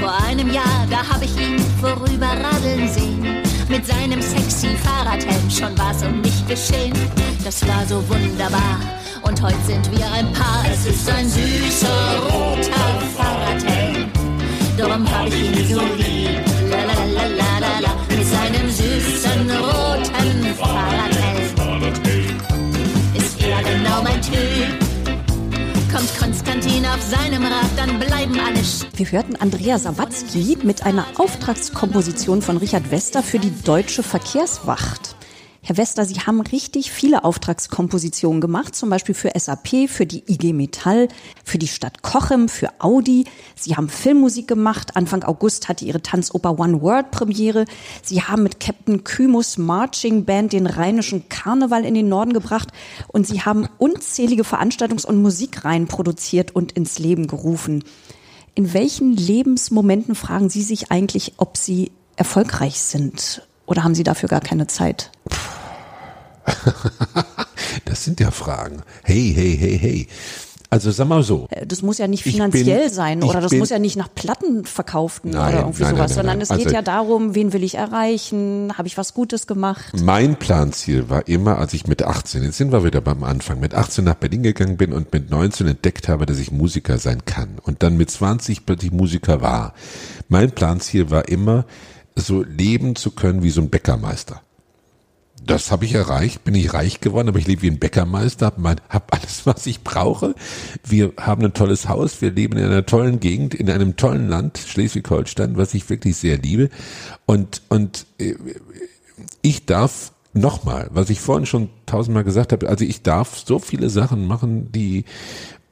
Vor 0.00 0.12
einem 0.26 0.52
Jahr, 0.52 0.86
da 0.90 1.08
hab 1.08 1.22
ich 1.22 1.36
ihn 1.36 1.58
vorüberradeln 1.80 2.88
sehen. 2.88 3.42
Mit 3.68 3.86
seinem 3.86 4.20
sexy 4.20 4.68
Fahrradhelm, 4.82 5.50
schon 5.50 5.76
war's 5.78 6.02
um 6.02 6.20
mich 6.20 6.46
geschehen. 6.48 6.94
Das 7.44 7.66
war 7.66 7.86
so 7.86 8.02
wunderbar 8.08 8.80
und 9.22 9.40
heute 9.40 9.56
sind 9.66 9.90
wir 9.92 10.10
ein 10.12 10.32
Paar. 10.32 10.64
Es 10.72 10.86
ist 10.86 11.08
ein 11.10 11.28
süßer 11.28 12.22
roter 12.30 13.00
Fahrradhelm, 13.16 14.10
darum 14.76 15.08
hab 15.10 15.26
ich 15.28 15.34
ihn 15.34 15.74
so 15.74 15.80
lieb. 15.96 16.40
La 16.70 16.78
la 16.78 17.04
la 17.04 17.26
la 17.40 17.58
la 17.60 17.78
la, 17.80 17.94
mit 18.08 18.26
seinem 18.26 18.68
süßen 18.68 19.50
roten 19.50 20.54
Fahrradhelm 20.56 21.17
genau 23.88 24.02
mein 24.02 24.20
Typ. 24.20 24.88
Kommt 25.92 26.18
Konstantin 26.18 26.84
auf 26.84 27.00
seinem 27.02 27.42
Rad, 27.42 27.70
dann 27.76 27.98
bleiben 27.98 28.38
alle 28.38 28.60
Wir 28.94 29.10
hörten 29.10 29.36
Andrea 29.36 29.78
Sawatzki 29.78 30.58
mit 30.62 30.84
einer 30.84 31.06
Auftragskomposition 31.16 32.42
von 32.42 32.58
Richard 32.58 32.90
Wester 32.90 33.22
für 33.22 33.38
die 33.38 33.52
Deutsche 33.62 34.02
Verkehrswacht. 34.02 35.07
Herr 35.68 35.76
Wester, 35.76 36.06
Sie 36.06 36.20
haben 36.20 36.40
richtig 36.40 36.90
viele 36.90 37.24
Auftragskompositionen 37.24 38.40
gemacht, 38.40 38.74
zum 38.74 38.88
Beispiel 38.88 39.14
für 39.14 39.32
SAP, 39.38 39.90
für 39.90 40.06
die 40.06 40.24
IG 40.26 40.54
Metall, 40.54 41.08
für 41.44 41.58
die 41.58 41.68
Stadt 41.68 42.02
Cochem, 42.02 42.48
für 42.48 42.70
Audi. 42.78 43.26
Sie 43.54 43.76
haben 43.76 43.90
Filmmusik 43.90 44.48
gemacht. 44.48 44.96
Anfang 44.96 45.24
August 45.24 45.68
hatte 45.68 45.84
Ihre 45.84 46.00
Tanzoper 46.00 46.58
One 46.58 46.80
World 46.80 47.10
Premiere. 47.10 47.66
Sie 48.02 48.22
haben 48.22 48.44
mit 48.44 48.60
Captain 48.60 49.04
Kymus 49.04 49.58
Marching 49.58 50.24
Band 50.24 50.54
den 50.54 50.66
rheinischen 50.66 51.28
Karneval 51.28 51.84
in 51.84 51.92
den 51.92 52.08
Norden 52.08 52.32
gebracht 52.32 52.68
und 53.08 53.26
Sie 53.26 53.42
haben 53.42 53.68
unzählige 53.76 54.44
Veranstaltungs- 54.44 55.04
und 55.04 55.20
Musikreihen 55.20 55.86
produziert 55.86 56.56
und 56.56 56.72
ins 56.72 56.98
Leben 56.98 57.26
gerufen. 57.26 57.84
In 58.54 58.72
welchen 58.72 59.14
Lebensmomenten 59.14 60.14
fragen 60.14 60.48
Sie 60.48 60.62
sich 60.62 60.90
eigentlich, 60.90 61.34
ob 61.36 61.58
Sie 61.58 61.92
erfolgreich 62.16 62.80
sind? 62.80 63.42
Oder 63.66 63.84
haben 63.84 63.94
Sie 63.94 64.02
dafür 64.02 64.30
gar 64.30 64.40
keine 64.40 64.66
Zeit? 64.66 65.10
Das 67.84 68.04
sind 68.04 68.20
ja 68.20 68.30
Fragen. 68.30 68.82
Hey, 69.02 69.32
hey, 69.34 69.56
hey, 69.58 69.78
hey. 69.78 70.08
Also 70.70 70.90
sag 70.90 71.08
mal 71.08 71.22
so. 71.22 71.46
Äh, 71.50 71.66
Das 71.66 71.80
muss 71.80 71.96
ja 71.96 72.06
nicht 72.08 72.26
Ich 72.26 72.32
finanziell 72.32 72.84
bin- 72.84 72.92
sein 72.92 73.22
oder 73.22 73.40
das 73.40 73.50
bin- 73.50 73.58
muss 73.58 73.70
ja 73.70 73.78
nicht 73.78 73.96
nach 73.96 74.12
Platten 74.14 74.66
verkauften 74.66 75.30
Nein, 75.30 75.48
oder 75.54 75.60
irgendwie 75.62 75.82
nein, 75.84 75.94
sowas, 75.96 76.10
nein, 76.10 76.14
sondern 76.16 76.40
es 76.42 76.48
geht 76.50 76.58
Also- 76.66 76.74
ja 76.74 76.82
darum, 76.82 77.34
wen 77.34 77.54
will 77.54 77.62
ich 77.64 77.76
erreichen, 77.76 78.72
habe 78.76 78.86
ich 78.86 78.98
was 78.98 79.14
Gutes 79.14 79.46
gemacht. 79.46 79.84
Mein 80.02 80.36
Planziel 80.36 81.08
war 81.08 81.26
immer, 81.26 81.58
als 81.58 81.72
ich 81.72 81.86
mit 81.86 82.02
18, 82.02 82.42
jetzt 82.42 82.58
sind 82.58 82.70
wir 82.70 82.84
wieder 82.84 83.00
beim 83.00 83.24
Anfang, 83.24 83.60
mit 83.60 83.74
18 83.74 84.04
nach 84.04 84.14
Berlin 84.16 84.42
gegangen 84.42 84.76
bin 84.76 84.92
und 84.92 85.10
mit 85.12 85.30
19 85.30 85.66
entdeckt 85.68 86.08
habe, 86.08 86.26
dass 86.26 86.38
ich 86.38 86.52
Musiker 86.52 86.98
sein 86.98 87.24
kann 87.24 87.56
und 87.62 87.82
dann 87.82 87.96
mit 87.96 88.10
20 88.10 88.66
plötzlich 88.66 88.92
Musiker 88.92 89.40
war. 89.40 89.72
Mein 90.28 90.50
Planziel 90.50 91.10
war 91.10 91.28
immer, 91.28 91.64
so 92.14 92.42
leben 92.42 92.94
zu 92.94 93.12
können 93.12 93.42
wie 93.42 93.50
so 93.50 93.62
ein 93.62 93.70
Bäckermeister. 93.70 94.42
Das 95.44 95.70
habe 95.70 95.84
ich 95.84 95.94
erreicht, 95.94 96.44
bin 96.44 96.54
ich 96.54 96.74
reich 96.74 97.00
geworden, 97.00 97.28
aber 97.28 97.38
ich 97.38 97.46
lebe 97.46 97.62
wie 97.62 97.70
ein 97.70 97.78
Bäckermeister, 97.78 98.46
habe 98.46 98.76
hab 98.88 99.14
alles, 99.14 99.46
was 99.46 99.66
ich 99.66 99.82
brauche. 99.82 100.34
Wir 100.84 101.12
haben 101.18 101.44
ein 101.44 101.54
tolles 101.54 101.88
Haus, 101.88 102.20
wir 102.20 102.30
leben 102.30 102.58
in 102.58 102.64
einer 102.64 102.84
tollen 102.84 103.20
Gegend, 103.20 103.54
in 103.54 103.70
einem 103.70 103.96
tollen 103.96 104.28
Land, 104.28 104.58
Schleswig-Holstein, 104.58 105.56
was 105.56 105.74
ich 105.74 105.88
wirklich 105.88 106.16
sehr 106.16 106.38
liebe. 106.38 106.70
Und, 107.26 107.62
und 107.68 108.06
äh, 108.18 108.34
ich 109.42 109.66
darf 109.66 110.12
nochmal, 110.32 110.88
was 110.92 111.10
ich 111.10 111.20
vorhin 111.20 111.46
schon 111.46 111.70
tausendmal 111.86 112.24
gesagt 112.24 112.52
habe, 112.52 112.68
also 112.68 112.84
ich 112.84 113.02
darf 113.02 113.42
so 113.44 113.58
viele 113.58 113.90
Sachen 113.90 114.26
machen, 114.26 114.70
die 114.72 115.04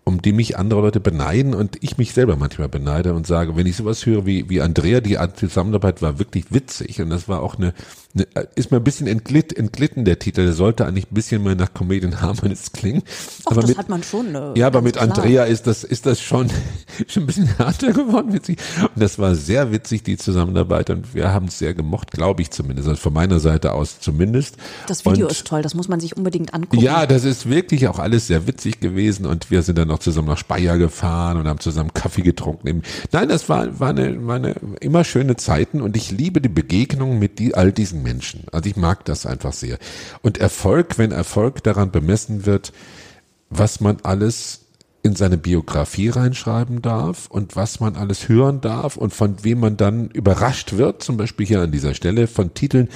um 0.08 0.22
die 0.22 0.30
mich 0.30 0.56
andere 0.56 0.82
Leute 0.82 1.00
beneiden 1.00 1.52
und 1.52 1.82
ich 1.82 1.98
mich 1.98 2.12
selber 2.12 2.36
manchmal 2.36 2.68
beneide 2.68 3.12
und 3.12 3.26
sage, 3.26 3.56
wenn 3.56 3.66
ich 3.66 3.74
sowas 3.74 4.06
höre 4.06 4.24
wie, 4.24 4.48
wie 4.48 4.60
Andrea, 4.60 5.00
die 5.00 5.18
Zusammenarbeit 5.34 6.00
war 6.00 6.20
wirklich 6.20 6.44
witzig 6.50 7.00
und 7.00 7.10
das 7.10 7.28
war 7.28 7.42
auch 7.42 7.56
eine 7.56 7.74
ist 8.54 8.70
mir 8.70 8.78
ein 8.78 8.84
bisschen 8.84 9.06
entglitt, 9.06 9.56
entglitten 9.56 10.04
der 10.04 10.18
Titel, 10.18 10.44
der 10.44 10.54
sollte 10.54 10.86
eigentlich 10.86 11.10
ein 11.10 11.14
bisschen 11.14 11.42
mehr 11.42 11.54
nach 11.54 11.74
Comedian 11.74 12.20
Harmonies 12.20 12.72
klingen. 12.72 13.02
Ach, 13.44 13.52
aber 13.52 13.60
das 13.60 13.70
mit, 13.70 13.78
hat 13.78 13.88
man 13.88 14.02
schon. 14.02 14.34
Äh, 14.34 14.58
ja, 14.58 14.66
aber 14.68 14.80
mit 14.80 14.94
klar. 14.94 15.08
Andrea 15.08 15.44
ist 15.44 15.66
das, 15.66 15.84
ist 15.84 16.06
das 16.06 16.20
schon, 16.20 16.48
schon 17.08 17.24
ein 17.24 17.26
bisschen 17.26 17.56
härter 17.56 17.92
geworden, 17.92 18.32
witzig. 18.32 18.58
Und 18.80 19.02
das 19.02 19.18
war 19.18 19.34
sehr 19.34 19.70
witzig, 19.72 20.02
die 20.02 20.16
Zusammenarbeit. 20.16 20.90
Und 20.90 21.14
wir 21.14 21.32
haben 21.32 21.46
es 21.46 21.58
sehr 21.58 21.74
gemocht, 21.74 22.10
glaube 22.10 22.42
ich 22.42 22.50
zumindest. 22.50 22.88
Also 22.88 23.00
von 23.00 23.12
meiner 23.12 23.38
Seite 23.38 23.72
aus 23.72 24.00
zumindest. 24.00 24.56
Das 24.86 25.04
Video 25.04 25.26
und, 25.26 25.32
ist 25.32 25.46
toll, 25.46 25.62
das 25.62 25.74
muss 25.74 25.88
man 25.88 26.00
sich 26.00 26.16
unbedingt 26.16 26.54
angucken. 26.54 26.82
Ja, 26.82 27.06
das 27.06 27.24
ist 27.24 27.48
wirklich 27.50 27.88
auch 27.88 27.98
alles 27.98 28.26
sehr 28.26 28.46
witzig 28.46 28.80
gewesen. 28.80 29.26
Und 29.26 29.50
wir 29.50 29.62
sind 29.62 29.76
dann 29.76 29.88
noch 29.88 29.98
zusammen 29.98 30.28
nach 30.28 30.38
Speyer 30.38 30.78
gefahren 30.78 31.36
und 31.36 31.46
haben 31.46 31.60
zusammen 31.60 31.92
Kaffee 31.92 32.22
getrunken. 32.22 32.82
Nein, 33.12 33.28
das 33.28 33.48
war, 33.48 33.78
war 33.78 33.90
eine, 33.90 34.26
war 34.26 34.36
eine 34.36 34.54
immer 34.80 35.04
schöne 35.04 35.36
Zeiten. 35.36 35.82
Und 35.82 35.96
ich 35.96 36.10
liebe 36.10 36.40
die 36.40 36.48
Begegnung 36.48 37.18
mit 37.18 37.38
die, 37.38 37.54
all 37.54 37.72
diesen 37.72 38.05
Menschen. 38.06 38.44
Also 38.52 38.70
ich 38.70 38.76
mag 38.76 39.04
das 39.04 39.26
einfach 39.26 39.52
sehr. 39.52 39.78
Und 40.22 40.38
Erfolg, 40.38 40.96
wenn 40.98 41.10
Erfolg 41.10 41.62
daran 41.64 41.90
bemessen 41.90 42.46
wird, 42.46 42.72
was 43.50 43.80
man 43.80 43.98
alles 44.02 44.60
in 45.02 45.14
seine 45.14 45.38
Biografie 45.38 46.08
reinschreiben 46.08 46.82
darf 46.82 47.26
und 47.28 47.54
was 47.54 47.80
man 47.80 47.94
alles 47.94 48.28
hören 48.28 48.60
darf 48.60 48.96
und 48.96 49.14
von 49.14 49.44
wem 49.44 49.60
man 49.60 49.76
dann 49.76 50.08
überrascht 50.10 50.76
wird, 50.76 51.02
zum 51.02 51.16
Beispiel 51.16 51.46
hier 51.46 51.60
an 51.60 51.70
dieser 51.70 51.94
Stelle 51.94 52.26
von 52.26 52.54
Titeln, 52.54 52.88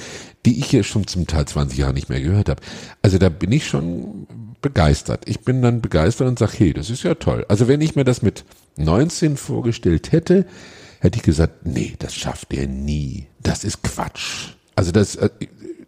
die 0.45 0.59
ich 0.59 0.65
hier 0.65 0.83
schon 0.83 1.07
zum 1.07 1.27
Teil 1.27 1.45
20 1.45 1.77
Jahre 1.77 1.93
nicht 1.93 2.09
mehr 2.09 2.19
gehört 2.19 2.49
habe. 2.49 2.61
Also 3.01 3.17
da 3.17 3.29
bin 3.29 3.51
ich 3.51 3.65
schon 3.65 4.27
begeistert. 4.61 5.23
Ich 5.27 5.41
bin 5.41 5.61
dann 5.61 5.81
begeistert 5.81 6.27
und 6.27 6.39
sage, 6.39 6.53
hey, 6.57 6.73
das 6.73 6.89
ist 6.89 7.03
ja 7.03 7.15
toll. 7.15 7.45
Also 7.47 7.67
wenn 7.67 7.81
ich 7.81 7.95
mir 7.95 8.03
das 8.03 8.21
mit 8.21 8.43
19 8.77 9.37
vorgestellt 9.37 10.11
hätte, 10.11 10.45
hätte 10.99 11.17
ich 11.17 11.23
gesagt, 11.23 11.65
nee, 11.65 11.95
das 11.97 12.13
schafft 12.13 12.53
er 12.53 12.67
nie. 12.67 13.27
Das 13.41 13.63
ist 13.63 13.83
Quatsch. 13.83 14.49
Also 14.81 14.91
das, 14.91 15.15
äh, 15.15 15.29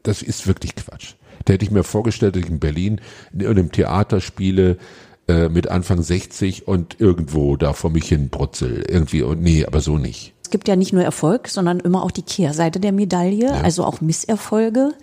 das 0.04 0.22
ist 0.22 0.46
wirklich 0.46 0.76
Quatsch. 0.76 1.16
Da 1.46 1.54
hätte 1.54 1.66
ich 1.66 1.72
mir 1.72 1.84
vorgestellt, 1.84 2.36
dass 2.36 2.44
ich 2.44 2.50
in 2.50 2.60
Berlin 2.60 3.02
in 3.34 3.40
irgendeinem 3.40 3.72
Theater 3.72 4.22
spiele, 4.22 4.78
äh, 5.28 5.50
mit 5.50 5.68
Anfang 5.68 6.04
60 6.04 6.68
und 6.68 7.02
irgendwo 7.02 7.56
da 7.58 7.74
vor 7.74 7.90
mich 7.90 8.08
hin 8.08 8.30
brutzel. 8.30 8.84
Irgendwie, 8.88 9.24
und 9.24 9.42
nee, 9.42 9.66
aber 9.66 9.82
so 9.82 9.98
nicht. 9.98 10.34
Es 10.44 10.52
gibt 10.52 10.68
ja 10.68 10.76
nicht 10.76 10.94
nur 10.94 11.02
Erfolg, 11.04 11.48
sondern 11.48 11.80
immer 11.80 12.04
auch 12.04 12.12
die 12.12 12.22
Kehrseite 12.22 12.80
der 12.80 12.92
Medaille, 12.92 13.52
also 13.64 13.84
auch 13.84 14.00
Misserfolge. 14.00 14.94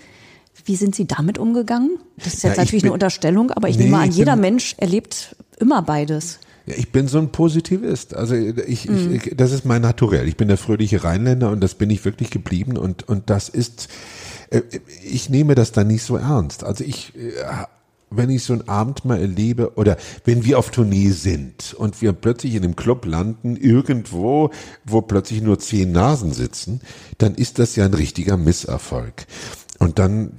Wie 0.64 0.76
sind 0.76 0.94
Sie 0.94 1.06
damit 1.08 1.36
umgegangen? 1.38 1.98
Das 2.18 2.34
ist 2.34 2.44
Ja, 2.44 2.50
jetzt 2.50 2.58
ich 2.58 2.64
natürlich 2.66 2.82
bin- 2.82 2.90
eine 2.90 2.94
Unterstellung, 2.94 3.50
aber 3.50 3.68
ich 3.68 3.76
Nee, 3.76 3.84
nehme 3.86 3.98
an, 3.98 4.12
jeder 4.12 4.34
bin- 4.34 4.42
Mensch 4.42 4.76
erlebt 4.78 5.34
immer 5.58 5.82
beides. 5.82 6.38
Ja, 6.66 6.74
ich 6.76 6.92
bin 6.92 7.08
so 7.08 7.18
ein 7.18 7.32
Positivist. 7.32 8.14
Also 8.14 8.34
ich, 8.34 8.88
ich, 8.88 8.88
ich, 8.88 9.36
das 9.36 9.52
ist 9.52 9.64
mein 9.64 9.82
Naturell. 9.82 10.28
Ich 10.28 10.36
bin 10.36 10.48
der 10.48 10.58
fröhliche 10.58 11.04
Rheinländer 11.04 11.50
und 11.50 11.60
das 11.60 11.74
bin 11.74 11.90
ich 11.90 12.04
wirklich 12.04 12.30
geblieben 12.30 12.76
und 12.76 13.08
und 13.08 13.30
das 13.30 13.48
ist, 13.48 13.88
äh, 14.50 14.62
ich 15.02 15.30
nehme 15.30 15.54
das 15.54 15.72
dann 15.72 15.86
nicht 15.86 16.02
so 16.02 16.16
ernst. 16.16 16.64
Also 16.64 16.84
ich, 16.84 17.14
äh, 17.16 17.32
wenn 18.10 18.30
ich 18.30 18.42
so 18.42 18.52
einen 18.52 18.68
Abend 18.68 19.04
mal 19.04 19.20
erlebe 19.20 19.74
oder 19.76 19.96
wenn 20.24 20.44
wir 20.44 20.58
auf 20.58 20.70
Tournee 20.70 21.10
sind 21.10 21.74
und 21.74 22.02
wir 22.02 22.12
plötzlich 22.12 22.54
in 22.54 22.64
einem 22.64 22.76
Club 22.76 23.06
landen, 23.06 23.56
irgendwo, 23.56 24.50
wo 24.84 25.00
plötzlich 25.00 25.42
nur 25.42 25.58
zehn 25.60 25.92
Nasen 25.92 26.32
sitzen, 26.32 26.80
dann 27.18 27.34
ist 27.36 27.58
das 27.58 27.76
ja 27.76 27.84
ein 27.84 27.94
richtiger 27.94 28.36
Misserfolg. 28.36 29.26
Und 29.78 29.98
dann 29.98 30.32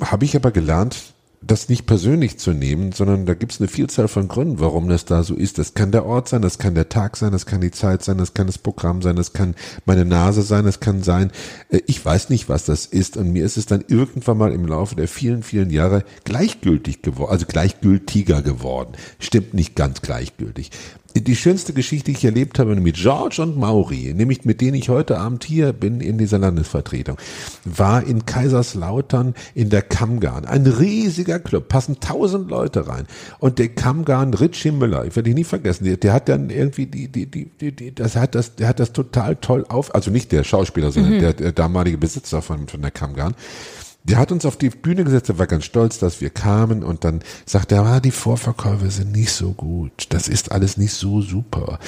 habe 0.00 0.24
ich 0.24 0.36
aber 0.36 0.50
gelernt, 0.50 1.11
das 1.44 1.68
nicht 1.68 1.86
persönlich 1.86 2.38
zu 2.38 2.52
nehmen, 2.52 2.92
sondern 2.92 3.26
da 3.26 3.34
gibt 3.34 3.52
es 3.52 3.60
eine 3.60 3.68
Vielzahl 3.68 4.08
von 4.08 4.28
Gründen, 4.28 4.60
warum 4.60 4.88
das 4.88 5.04
da 5.04 5.22
so 5.22 5.34
ist. 5.34 5.58
Das 5.58 5.74
kann 5.74 5.90
der 5.90 6.06
Ort 6.06 6.28
sein, 6.28 6.42
das 6.42 6.58
kann 6.58 6.74
der 6.74 6.88
Tag 6.88 7.16
sein, 7.16 7.32
das 7.32 7.46
kann 7.46 7.60
die 7.60 7.70
Zeit 7.70 8.02
sein, 8.02 8.18
das 8.18 8.32
kann 8.34 8.46
das 8.46 8.58
Programm 8.58 9.02
sein, 9.02 9.16
das 9.16 9.32
kann 9.32 9.54
meine 9.84 10.04
Nase 10.04 10.42
sein, 10.42 10.64
das 10.64 10.80
kann 10.80 11.02
sein, 11.02 11.32
äh, 11.70 11.80
ich 11.86 12.04
weiß 12.04 12.30
nicht, 12.30 12.48
was 12.48 12.64
das 12.64 12.86
ist. 12.86 13.16
Und 13.16 13.32
mir 13.32 13.44
ist 13.44 13.56
es 13.56 13.66
dann 13.66 13.84
irgendwann 13.88 14.38
mal 14.38 14.52
im 14.52 14.66
Laufe 14.66 14.94
der 14.94 15.08
vielen, 15.08 15.42
vielen 15.42 15.70
Jahre 15.70 16.04
gleichgültig 16.24 17.02
geworden, 17.02 17.30
also 17.32 17.46
gleichgültiger 17.46 18.42
geworden. 18.42 18.92
Stimmt 19.18 19.54
nicht 19.54 19.74
ganz 19.74 20.00
gleichgültig. 20.00 20.70
Die 21.14 21.36
schönste 21.36 21.72
Geschichte, 21.72 22.10
die 22.10 22.16
ich 22.16 22.24
erlebt 22.24 22.58
habe 22.58 22.74
mit 22.76 22.96
George 22.96 23.42
und 23.42 23.58
Mauri, 23.58 24.14
nämlich 24.14 24.44
mit 24.44 24.60
denen 24.60 24.74
ich 24.74 24.88
heute 24.88 25.18
Abend 25.18 25.44
hier 25.44 25.72
bin 25.72 26.00
in 26.00 26.16
dieser 26.16 26.38
Landesvertretung, 26.38 27.18
war 27.64 28.04
in 28.06 28.24
Kaiserslautern 28.24 29.34
in 29.54 29.68
der 29.68 29.82
Kammgarn. 29.82 30.46
Ein 30.46 30.66
riesiger 30.66 31.38
Club, 31.38 31.68
passen 31.68 32.00
tausend 32.00 32.50
Leute 32.50 32.88
rein. 32.88 33.06
Und 33.38 33.58
der 33.58 33.68
Kammgarn, 33.68 34.32
Richie 34.32 34.72
Müller, 34.72 35.04
ich 35.04 35.14
werde 35.14 35.30
ihn 35.30 35.36
nie 35.36 35.44
vergessen, 35.44 35.84
der, 35.84 35.98
der 35.98 36.14
hat 36.14 36.28
dann 36.28 36.48
irgendwie 36.48 36.86
die, 36.86 37.08
die, 37.08 37.26
die, 37.26 37.50
die, 37.60 37.72
die, 37.72 37.94
das 37.94 38.16
hat 38.16 38.34
das, 38.34 38.54
der 38.54 38.68
hat 38.68 38.80
das 38.80 38.92
total 38.92 39.36
toll 39.36 39.66
auf, 39.68 39.94
also 39.94 40.10
nicht 40.10 40.32
der 40.32 40.44
Schauspieler, 40.44 40.92
sondern 40.92 41.20
der, 41.20 41.34
der 41.34 41.52
damalige 41.52 41.98
Besitzer 41.98 42.40
von, 42.40 42.68
von 42.68 42.80
der 42.80 42.90
Kammgarn. 42.90 43.34
Der 44.04 44.18
hat 44.18 44.32
uns 44.32 44.44
auf 44.44 44.56
die 44.56 44.70
Bühne 44.70 45.04
gesetzt, 45.04 45.28
er 45.28 45.38
war 45.38 45.46
ganz 45.46 45.64
stolz, 45.64 45.98
dass 45.98 46.20
wir 46.20 46.30
kamen 46.30 46.82
und 46.82 47.04
dann 47.04 47.20
sagt 47.46 47.70
er, 47.70 47.84
ah, 47.84 48.00
die 48.00 48.10
Vorverkäufe 48.10 48.90
sind 48.90 49.12
nicht 49.12 49.30
so 49.30 49.52
gut, 49.52 50.06
das 50.08 50.26
ist 50.26 50.50
alles 50.50 50.76
nicht 50.76 50.92
so 50.92 51.20
super. 51.20 51.78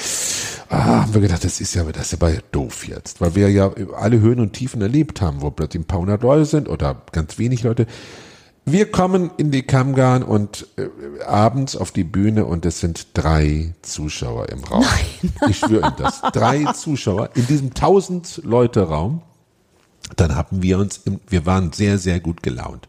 Ah, 0.69 1.01
haben 1.01 1.13
wir 1.13 1.21
gedacht, 1.21 1.43
das 1.43 1.59
ist 1.59 1.75
ja, 1.75 1.83
das 1.83 2.13
ist 2.13 2.21
aber 2.21 2.31
doof 2.53 2.87
jetzt, 2.87 3.19
weil 3.19 3.35
wir 3.35 3.51
ja 3.51 3.69
alle 3.97 4.21
Höhen 4.21 4.39
und 4.39 4.53
Tiefen 4.53 4.81
erlebt 4.81 5.19
haben, 5.19 5.41
wo 5.41 5.51
plötzlich 5.51 5.83
ein 5.83 5.87
paar 5.87 5.99
hundert 5.99 6.23
Leute 6.23 6.45
sind 6.45 6.69
oder 6.69 7.01
ganz 7.11 7.37
wenig 7.37 7.63
Leute. 7.63 7.85
Wir 8.67 8.89
kommen 8.89 9.29
in 9.37 9.51
die 9.51 9.61
Kamgarn 9.61 10.23
und 10.23 10.67
äh, 10.77 10.87
abends 11.23 11.75
auf 11.75 11.91
die 11.91 12.03
Bühne 12.03 12.45
und 12.45 12.65
es 12.65 12.79
sind 12.79 13.09
drei 13.13 13.75
Zuschauer 13.83 14.49
im 14.49 14.63
Raum. 14.63 14.83
Nein. 14.83 15.33
Ich 15.49 15.59
schwöre 15.59 15.85
Ihnen 15.87 15.95
das. 15.97 16.21
Drei 16.33 16.63
Zuschauer 16.73 17.29
in 17.35 17.45
diesem 17.45 17.67
1000 17.67 18.41
Leute 18.43 18.81
Raum. 18.81 19.21
Dann 20.15 20.35
haben 20.35 20.61
wir 20.61 20.77
uns, 20.77 21.01
wir 21.27 21.45
waren 21.45 21.73
sehr, 21.73 21.97
sehr 21.97 22.19
gut 22.19 22.43
gelaunt 22.43 22.87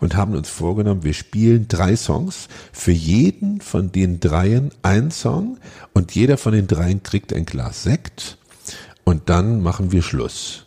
und 0.00 0.16
haben 0.16 0.34
uns 0.34 0.48
vorgenommen, 0.48 1.02
wir 1.02 1.14
spielen 1.14 1.66
drei 1.66 1.96
Songs, 1.96 2.48
für 2.72 2.92
jeden 2.92 3.60
von 3.60 3.90
den 3.90 4.20
dreien 4.20 4.70
ein 4.82 5.10
Song 5.10 5.58
und 5.94 6.14
jeder 6.14 6.36
von 6.36 6.52
den 6.52 6.66
dreien 6.66 7.02
kriegt 7.02 7.32
ein 7.32 7.46
Glas 7.46 7.82
Sekt 7.82 8.36
und 9.04 9.30
dann 9.30 9.62
machen 9.62 9.92
wir 9.92 10.02
Schluss. 10.02 10.66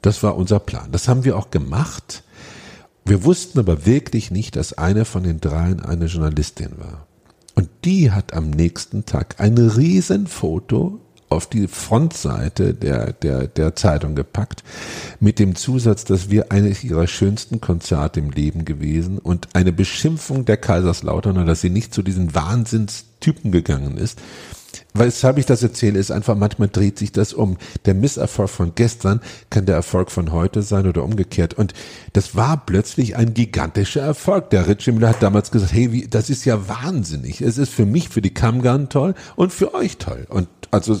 Das 0.00 0.22
war 0.22 0.36
unser 0.36 0.60
Plan. 0.60 0.92
Das 0.92 1.08
haben 1.08 1.24
wir 1.24 1.36
auch 1.36 1.50
gemacht. 1.50 2.22
Wir 3.04 3.24
wussten 3.24 3.58
aber 3.58 3.86
wirklich 3.86 4.30
nicht, 4.30 4.54
dass 4.56 4.72
eine 4.72 5.04
von 5.04 5.24
den 5.24 5.40
dreien 5.40 5.80
eine 5.80 6.06
Journalistin 6.06 6.78
war. 6.78 7.06
Und 7.54 7.68
die 7.84 8.10
hat 8.10 8.32
am 8.32 8.50
nächsten 8.50 9.04
Tag 9.04 9.36
ein 9.38 9.58
Riesenfoto 9.58 11.00
auf 11.32 11.46
die 11.46 11.66
Frontseite 11.66 12.74
der, 12.74 13.12
der, 13.12 13.46
der 13.48 13.74
Zeitung 13.76 14.14
gepackt, 14.14 14.62
mit 15.20 15.38
dem 15.38 15.54
Zusatz, 15.54 16.04
dass 16.04 16.30
wir 16.30 16.52
eines 16.52 16.84
ihrer 16.84 17.06
schönsten 17.06 17.60
Konzerte 17.60 18.20
im 18.20 18.30
Leben 18.30 18.64
gewesen 18.64 19.18
und 19.18 19.48
eine 19.54 19.72
Beschimpfung 19.72 20.44
der 20.44 20.56
Kaiserslauterner, 20.56 21.44
dass 21.44 21.60
sie 21.60 21.70
nicht 21.70 21.94
zu 21.94 22.02
diesen 22.02 22.34
Wahnsinnstypen 22.34 23.52
gegangen 23.52 23.96
ist, 23.96 24.18
Weshalb 24.94 25.38
ich 25.38 25.46
das 25.46 25.62
erzähle, 25.62 25.98
ist 25.98 26.10
einfach, 26.10 26.36
manchmal 26.36 26.68
dreht 26.68 26.98
sich 26.98 27.12
das 27.12 27.32
um. 27.32 27.56
Der 27.86 27.94
Misserfolg 27.94 28.50
von 28.50 28.72
gestern 28.74 29.20
kann 29.48 29.64
der 29.64 29.74
Erfolg 29.74 30.10
von 30.10 30.32
heute 30.32 30.62
sein 30.62 30.86
oder 30.86 31.02
umgekehrt. 31.02 31.54
Und 31.54 31.72
das 32.12 32.36
war 32.36 32.58
plötzlich 32.58 33.16
ein 33.16 33.32
gigantischer 33.32 34.02
Erfolg. 34.02 34.50
Der 34.50 34.66
Richie 34.68 34.92
Müller 34.92 35.10
hat 35.10 35.22
damals 35.22 35.50
gesagt, 35.50 35.72
hey, 35.72 35.92
wie, 35.92 36.08
das 36.08 36.28
ist 36.28 36.44
ja 36.44 36.68
wahnsinnig. 36.68 37.40
Es 37.40 37.56
ist 37.56 37.72
für 37.72 37.86
mich, 37.86 38.10
für 38.10 38.20
die 38.20 38.34
Kamgarn 38.34 38.90
toll 38.90 39.14
und 39.34 39.52
für 39.52 39.74
euch 39.74 39.96
toll. 39.96 40.26
Und 40.28 40.48
also 40.70 41.00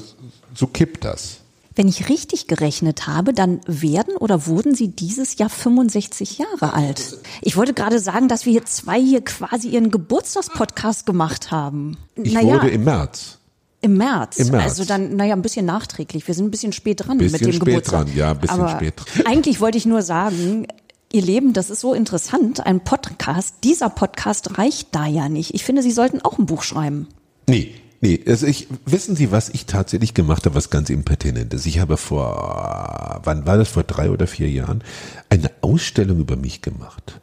so 0.54 0.66
kippt 0.66 1.04
das. 1.04 1.38
Wenn 1.74 1.88
ich 1.88 2.08
richtig 2.10 2.48
gerechnet 2.48 3.06
habe, 3.06 3.32
dann 3.32 3.60
werden 3.66 4.16
oder 4.16 4.46
wurden 4.46 4.74
Sie 4.74 4.88
dieses 4.88 5.38
Jahr 5.38 5.48
65 5.48 6.38
Jahre 6.38 6.74
alt. 6.74 7.18
Ich 7.40 7.56
wollte 7.56 7.72
gerade 7.72 7.98
sagen, 7.98 8.28
dass 8.28 8.44
wir 8.44 8.52
hier 8.52 8.66
zwei 8.66 9.00
hier 9.00 9.22
quasi 9.22 9.70
Ihren 9.70 9.90
Geburtstagspodcast 9.90 11.06
gemacht 11.06 11.50
haben. 11.50 11.96
Ich 12.14 12.34
naja. 12.34 12.56
wurde 12.56 12.68
im 12.68 12.84
März. 12.84 13.38
Im 13.80 13.96
März. 13.96 14.36
Im 14.36 14.50
März. 14.50 14.64
Also 14.64 14.84
dann, 14.84 15.16
naja, 15.16 15.34
ein 15.34 15.42
bisschen 15.42 15.64
nachträglich. 15.64 16.26
Wir 16.28 16.34
sind 16.34 16.46
ein 16.46 16.50
bisschen 16.50 16.72
spät 16.72 17.06
dran 17.06 17.18
bisschen 17.18 17.32
mit 17.32 17.40
dem 17.40 17.52
spät 17.54 17.66
Geburtstag. 17.66 18.06
dran, 18.06 18.16
ja, 18.16 18.30
ein 18.32 18.38
bisschen 18.38 18.60
Aber 18.60 18.68
spät 18.68 18.94
dran. 18.96 19.26
Eigentlich 19.26 19.60
wollte 19.60 19.78
ich 19.78 19.86
nur 19.86 20.02
sagen, 20.02 20.66
Ihr 21.10 21.22
Leben, 21.22 21.52
das 21.52 21.70
ist 21.70 21.80
so 21.80 21.94
interessant. 21.94 22.64
Ein 22.64 22.84
Podcast, 22.84 23.56
dieser 23.64 23.90
Podcast 23.90 24.58
reicht 24.58 24.94
da 24.94 25.06
ja 25.06 25.28
nicht. 25.28 25.54
Ich 25.54 25.64
finde, 25.64 25.82
Sie 25.82 25.90
sollten 25.90 26.20
auch 26.20 26.38
ein 26.38 26.46
Buch 26.46 26.62
schreiben. 26.62 27.08
Nee, 27.48 27.74
Nee, 28.04 28.20
also 28.26 28.48
ich, 28.48 28.66
wissen 28.84 29.14
Sie, 29.14 29.30
was 29.30 29.48
ich 29.48 29.64
tatsächlich 29.64 30.12
gemacht 30.12 30.44
habe, 30.44 30.56
was 30.56 30.70
ganz 30.70 30.90
impertinentes? 30.90 31.66
Ich 31.66 31.78
habe 31.78 31.96
vor, 31.96 33.20
wann 33.22 33.46
war 33.46 33.56
das, 33.56 33.68
vor 33.68 33.84
drei 33.84 34.10
oder 34.10 34.26
vier 34.26 34.50
Jahren, 34.50 34.82
eine 35.30 35.52
Ausstellung 35.60 36.18
über 36.18 36.34
mich 36.34 36.62
gemacht. 36.62 37.20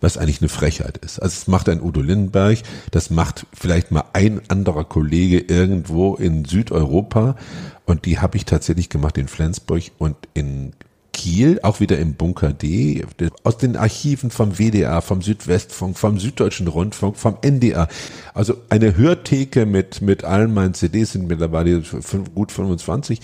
Was 0.00 0.16
eigentlich 0.16 0.40
eine 0.40 0.48
Frechheit 0.48 0.98
ist. 0.98 1.20
Also 1.20 1.34
es 1.34 1.46
macht 1.46 1.68
ein 1.68 1.80
Udo 1.80 2.00
Lindenberg, 2.00 2.58
das 2.90 3.10
macht 3.10 3.46
vielleicht 3.52 3.92
mal 3.92 4.04
ein 4.12 4.40
anderer 4.48 4.84
Kollege 4.84 5.38
irgendwo 5.40 6.16
in 6.16 6.44
Südeuropa 6.44 7.36
und 7.84 8.04
die 8.04 8.18
habe 8.18 8.36
ich 8.36 8.44
tatsächlich 8.44 8.88
gemacht 8.88 9.16
in 9.16 9.28
Flensburg 9.28 9.82
und 9.98 10.16
in 10.34 10.72
Kiel, 11.12 11.60
auch 11.62 11.80
wieder 11.80 11.98
im 11.98 12.14
Bunker 12.14 12.52
D, 12.52 13.04
aus 13.42 13.58
den 13.58 13.76
Archiven 13.76 14.30
vom 14.30 14.58
WDR, 14.58 15.02
vom 15.02 15.22
Südwestfunk, 15.22 15.98
vom 15.98 16.18
Süddeutschen 16.18 16.66
Rundfunk, 16.66 17.16
vom 17.16 17.36
NDR. 17.42 17.88
Also 18.34 18.54
eine 18.68 18.96
Hörtheke 18.96 19.66
mit, 19.66 20.02
mit 20.02 20.24
allen 20.24 20.54
meinen 20.54 20.74
CDs 20.74 21.12
sind 21.12 21.28
mittlerweile 21.28 21.82
gut 22.34 22.52
25 22.52 23.20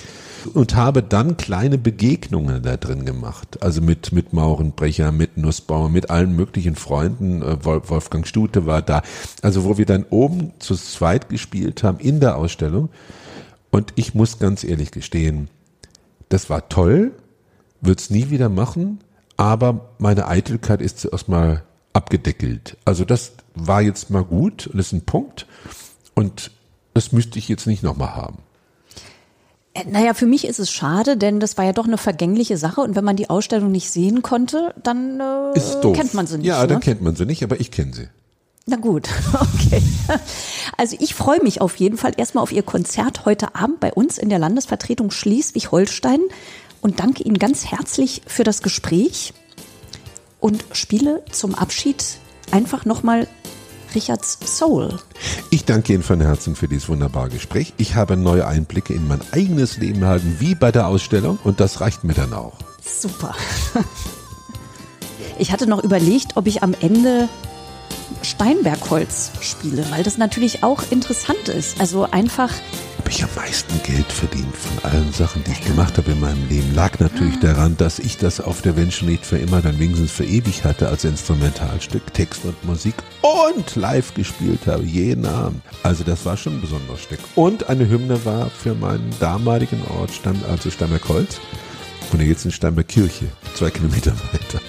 und 0.54 0.74
habe 0.74 1.02
dann 1.02 1.36
kleine 1.36 1.78
Begegnungen 1.78 2.62
da 2.62 2.76
drin 2.76 3.04
gemacht. 3.04 3.62
Also 3.62 3.80
mit, 3.80 4.12
mit 4.12 4.32
Maurenbrecher, 4.32 5.12
mit 5.12 5.36
Nussbauer, 5.36 5.88
mit 5.88 6.10
allen 6.10 6.34
möglichen 6.34 6.74
Freunden. 6.76 7.42
Äh, 7.42 7.64
Wolfgang 7.64 8.26
Stute 8.26 8.66
war 8.66 8.82
da. 8.82 9.02
Also 9.42 9.64
wo 9.64 9.78
wir 9.78 9.86
dann 9.86 10.04
oben 10.10 10.52
zu 10.58 10.74
zweit 10.74 11.28
gespielt 11.28 11.82
haben 11.82 11.98
in 11.98 12.20
der 12.20 12.36
Ausstellung. 12.36 12.90
Und 13.70 13.92
ich 13.96 14.14
muss 14.14 14.38
ganz 14.38 14.64
ehrlich 14.64 14.90
gestehen, 14.90 15.48
das 16.28 16.50
war 16.50 16.68
toll 16.68 17.12
würde 17.80 18.00
es 18.00 18.10
nie 18.10 18.30
wieder 18.30 18.48
machen, 18.48 19.00
aber 19.36 19.90
meine 19.98 20.28
Eitelkeit 20.28 20.80
ist 20.80 21.00
zuerst 21.00 21.28
mal 21.28 21.62
abgedeckelt. 21.92 22.76
Also 22.84 23.04
das 23.04 23.32
war 23.54 23.82
jetzt 23.82 24.10
mal 24.10 24.24
gut 24.24 24.66
und 24.66 24.78
ist 24.78 24.92
ein 24.92 25.04
Punkt 25.04 25.46
und 26.14 26.50
das 26.94 27.12
müsste 27.12 27.38
ich 27.38 27.48
jetzt 27.48 27.66
nicht 27.66 27.82
nochmal 27.82 28.14
haben. 28.14 28.38
Äh, 29.74 29.84
naja, 29.90 30.14
für 30.14 30.26
mich 30.26 30.46
ist 30.46 30.58
es 30.58 30.70
schade, 30.70 31.16
denn 31.16 31.40
das 31.40 31.58
war 31.58 31.64
ja 31.64 31.72
doch 31.72 31.86
eine 31.86 31.98
vergängliche 31.98 32.56
Sache 32.56 32.80
und 32.80 32.96
wenn 32.96 33.04
man 33.04 33.16
die 33.16 33.30
Ausstellung 33.30 33.70
nicht 33.70 33.90
sehen 33.90 34.22
konnte, 34.22 34.74
dann 34.82 35.20
äh, 35.20 35.92
kennt 35.92 36.14
man 36.14 36.26
sie 36.26 36.38
nicht. 36.38 36.46
Ja, 36.46 36.62
ne? 36.62 36.68
dann 36.68 36.80
kennt 36.80 37.02
man 37.02 37.16
sie 37.16 37.26
nicht, 37.26 37.42
aber 37.42 37.60
ich 37.60 37.70
kenne 37.70 37.92
sie. 37.94 38.08
Na 38.68 38.76
gut, 38.76 39.08
okay. 39.32 39.80
Also 40.76 40.96
ich 40.98 41.14
freue 41.14 41.40
mich 41.40 41.60
auf 41.60 41.76
jeden 41.76 41.96
Fall 41.96 42.12
erstmal 42.16 42.42
auf 42.42 42.50
Ihr 42.50 42.64
Konzert 42.64 43.24
heute 43.24 43.54
Abend 43.54 43.78
bei 43.78 43.92
uns 43.92 44.18
in 44.18 44.28
der 44.28 44.40
Landesvertretung 44.40 45.12
Schleswig-Holstein 45.12 46.20
und 46.86 47.00
danke 47.00 47.24
Ihnen 47.24 47.40
ganz 47.40 47.66
herzlich 47.66 48.22
für 48.28 48.44
das 48.44 48.62
Gespräch 48.62 49.34
und 50.38 50.64
spiele 50.70 51.24
zum 51.32 51.56
Abschied 51.56 52.04
einfach 52.52 52.84
nochmal 52.84 53.26
Richards 53.92 54.38
Soul. 54.44 55.00
Ich 55.50 55.64
danke 55.64 55.94
Ihnen 55.94 56.04
von 56.04 56.20
Herzen 56.20 56.54
für 56.54 56.68
dieses 56.68 56.88
wunderbare 56.88 57.30
Gespräch. 57.30 57.74
Ich 57.76 57.96
habe 57.96 58.16
neue 58.16 58.46
Einblicke 58.46 58.94
in 58.94 59.08
mein 59.08 59.20
eigenes 59.32 59.78
Leben 59.78 60.00
erhalten, 60.00 60.36
wie 60.38 60.54
bei 60.54 60.70
der 60.70 60.86
Ausstellung, 60.86 61.40
und 61.42 61.58
das 61.58 61.80
reicht 61.80 62.04
mir 62.04 62.14
dann 62.14 62.32
auch. 62.32 62.54
Super. 62.80 63.34
Ich 65.38 65.52
hatte 65.52 65.66
noch 65.66 65.84
überlegt, 65.84 66.38
ob 66.38 66.46
ich 66.46 66.62
am 66.62 66.74
Ende 66.80 67.28
Steinbergholz 68.22 69.32
spiele, 69.42 69.84
weil 69.90 70.02
das 70.02 70.16
natürlich 70.16 70.62
auch 70.62 70.82
interessant 70.90 71.50
ist. 71.50 71.78
Also 71.78 72.10
einfach 72.10 72.50
habe 73.06 73.14
ich 73.14 73.22
am 73.22 73.30
meisten 73.36 73.80
Geld 73.84 74.10
verdient 74.10 74.56
von 74.56 74.90
allen 74.90 75.12
Sachen, 75.12 75.44
die 75.44 75.52
ich 75.52 75.64
gemacht 75.64 75.96
habe 75.96 76.10
in 76.10 76.18
meinem 76.18 76.48
Leben. 76.48 76.74
Lag 76.74 76.98
natürlich 76.98 77.38
daran, 77.38 77.76
dass 77.76 78.00
ich 78.00 78.16
das 78.16 78.40
auf 78.40 78.62
der 78.62 78.72
Menschen 78.72 79.08
nicht 79.08 79.24
für 79.24 79.38
immer, 79.38 79.62
dann 79.62 79.78
wenigstens 79.78 80.10
für 80.10 80.24
ewig 80.24 80.64
hatte 80.64 80.88
als 80.88 81.04
Instrumentalstück, 81.04 82.12
Text 82.14 82.44
und 82.44 82.64
Musik 82.64 82.96
und 83.22 83.76
live 83.76 84.12
gespielt 84.14 84.66
habe, 84.66 84.82
jeden 84.82 85.24
Abend. 85.24 85.62
Also 85.84 86.02
das 86.02 86.26
war 86.26 86.36
schon 86.36 86.54
ein 86.54 86.60
besonderes 86.60 87.00
Stück. 87.00 87.20
Und 87.36 87.68
eine 87.68 87.88
Hymne 87.88 88.24
war 88.24 88.50
für 88.50 88.74
meinen 88.74 89.14
damaligen 89.20 89.82
Ort, 90.00 90.10
also 90.50 90.68
Steinbergholz. 90.68 91.38
Und 92.12 92.20
jetzt 92.22 92.44
in 92.44 92.50
Steinbergkirche, 92.50 93.26
zwei 93.54 93.70
Kilometer 93.70 94.10
weiter. 94.32 94.60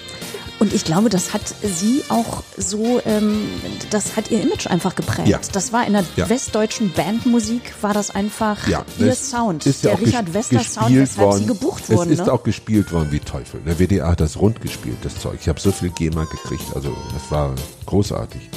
Und 0.67 0.73
ich 0.73 0.83
glaube, 0.83 1.07
das 1.07 1.33
hat 1.33 1.43
sie 1.63 2.03
auch 2.09 2.43
so, 2.57 2.99
ähm, 3.05 3.47
das 3.89 4.17
hat 4.17 4.31
ihr 4.31 4.41
Image 4.41 4.67
einfach 4.67 4.95
geprägt. 4.95 5.29
Ja. 5.29 5.39
Das 5.53 5.71
war 5.71 5.87
in 5.87 5.93
der 5.93 6.03
Ja. 6.17 6.27
westdeutschen 6.27 6.91
Bandmusik, 6.91 7.73
war 7.79 7.93
das 7.93 8.09
einfach 8.13 8.67
Ja, 8.67 8.83
ihr 8.99 9.05
das 9.07 9.29
Sound. 9.29 9.65
ist 9.65 9.85
ja 9.85 9.91
der 9.91 9.97
auch 9.99 10.05
Richard 10.05 10.33
Wester 10.33 10.59
Sound, 10.59 10.93
weshalb 10.93 11.17
worden. 11.25 11.39
sie 11.39 11.45
gebucht 11.45 11.83
Es 11.87 11.95
wurden. 11.95 12.11
ist 12.11 12.25
Ne? 12.25 12.33
auch 12.33 12.43
gespielt 12.43 12.91
worden 12.91 13.07
wie 13.11 13.19
Teufel. 13.21 13.61
Der 13.65 13.79
WDR 13.79 14.09
hat 14.09 14.19
das 14.19 14.35
rund 14.35 14.59
gespielt, 14.61 14.97
das 15.03 15.15
Zeug. 15.21 15.37
Ich 15.39 15.47
habe 15.47 15.57
so 15.57 15.71
viel 15.71 15.89
GEMA 15.89 16.25
gekriegt, 16.25 16.65
also 16.75 16.89
das 17.13 17.31
war 17.31 17.55
großartig. 17.85 18.49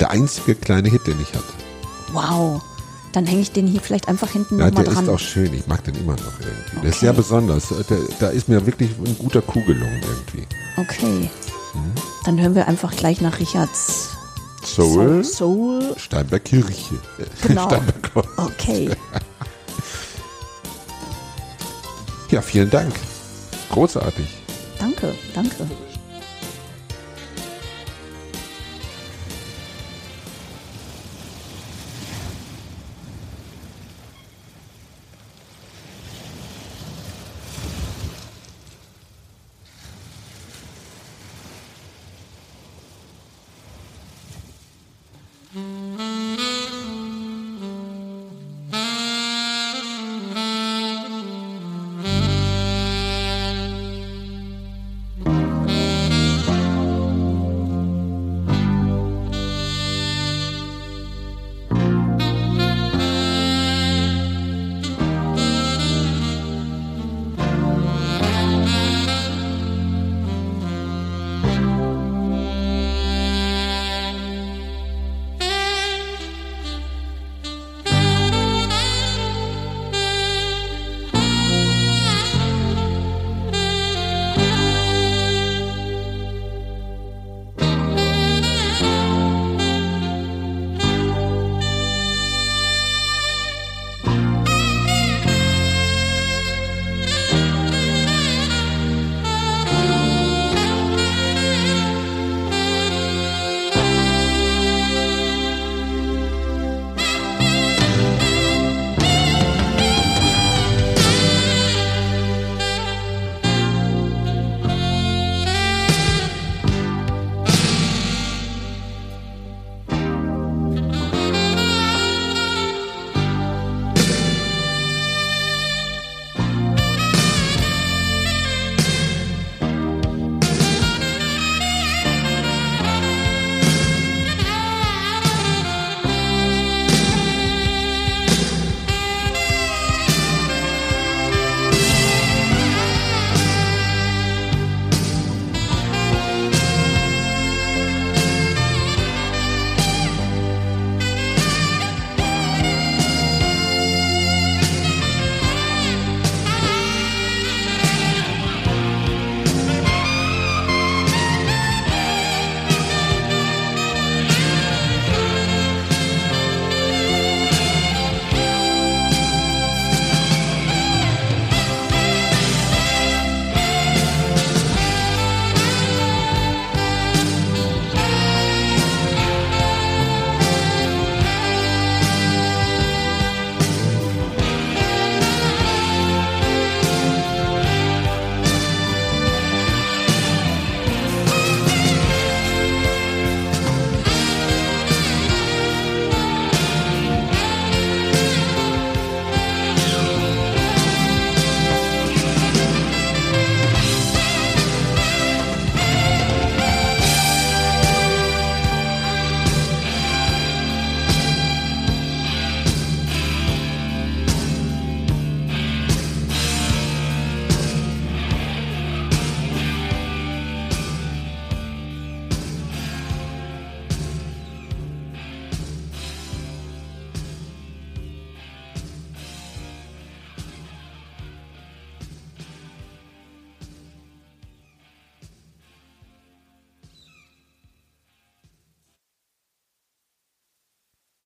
Der 0.00 0.10
einzige 0.10 0.56
kleine 0.56 0.88
Hit, 0.90 1.06
den 1.06 1.20
ich 1.20 1.28
hatte. 1.28 1.44
Wow. 2.12 2.60
Dann 3.14 3.26
hänge 3.26 3.42
ich 3.42 3.52
den 3.52 3.66
hier 3.68 3.80
vielleicht 3.80 4.08
einfach 4.08 4.30
hinten 4.32 4.58
Ja, 4.58 4.66
nochmal 4.66 4.84
der 4.84 4.92
dran. 4.92 5.04
ist 5.04 5.10
auch 5.10 5.18
schön, 5.20 5.54
ich 5.54 5.66
mag 5.68 5.84
den 5.84 5.94
immer 5.94 6.12
noch 6.14 6.40
irgendwie. 6.40 6.80
Der 6.82 6.90
ist 6.90 6.96
Okay. 6.96 7.06
sehr 7.06 7.12
besonders. 7.12 7.68
Der, 7.68 7.98
da 8.18 8.28
ist 8.28 8.48
mir 8.48 8.66
wirklich 8.66 8.90
ein 8.98 9.16
guter 9.18 9.40
Kuh 9.40 9.62
gelungen 9.64 10.00
irgendwie. 10.02 10.46
Okay. 10.76 11.30
Mhm. 11.74 11.92
Dann 12.24 12.40
hören 12.40 12.54
wir 12.56 12.66
einfach 12.66 12.94
gleich 12.96 13.20
nach 13.20 13.38
Richards 13.38 14.08
Soul, 14.64 15.22
Soul. 15.22 15.94
Steinbergkirche. 15.96 16.96
Genau. 17.46 17.66
Steinberg 17.68 18.10
Okay. 18.36 18.90
ja, 22.30 22.42
vielen 22.42 22.70
Dank. 22.70 22.94
Großartig. 23.70 24.26
Danke, 24.78 25.14
danke. 25.34 25.66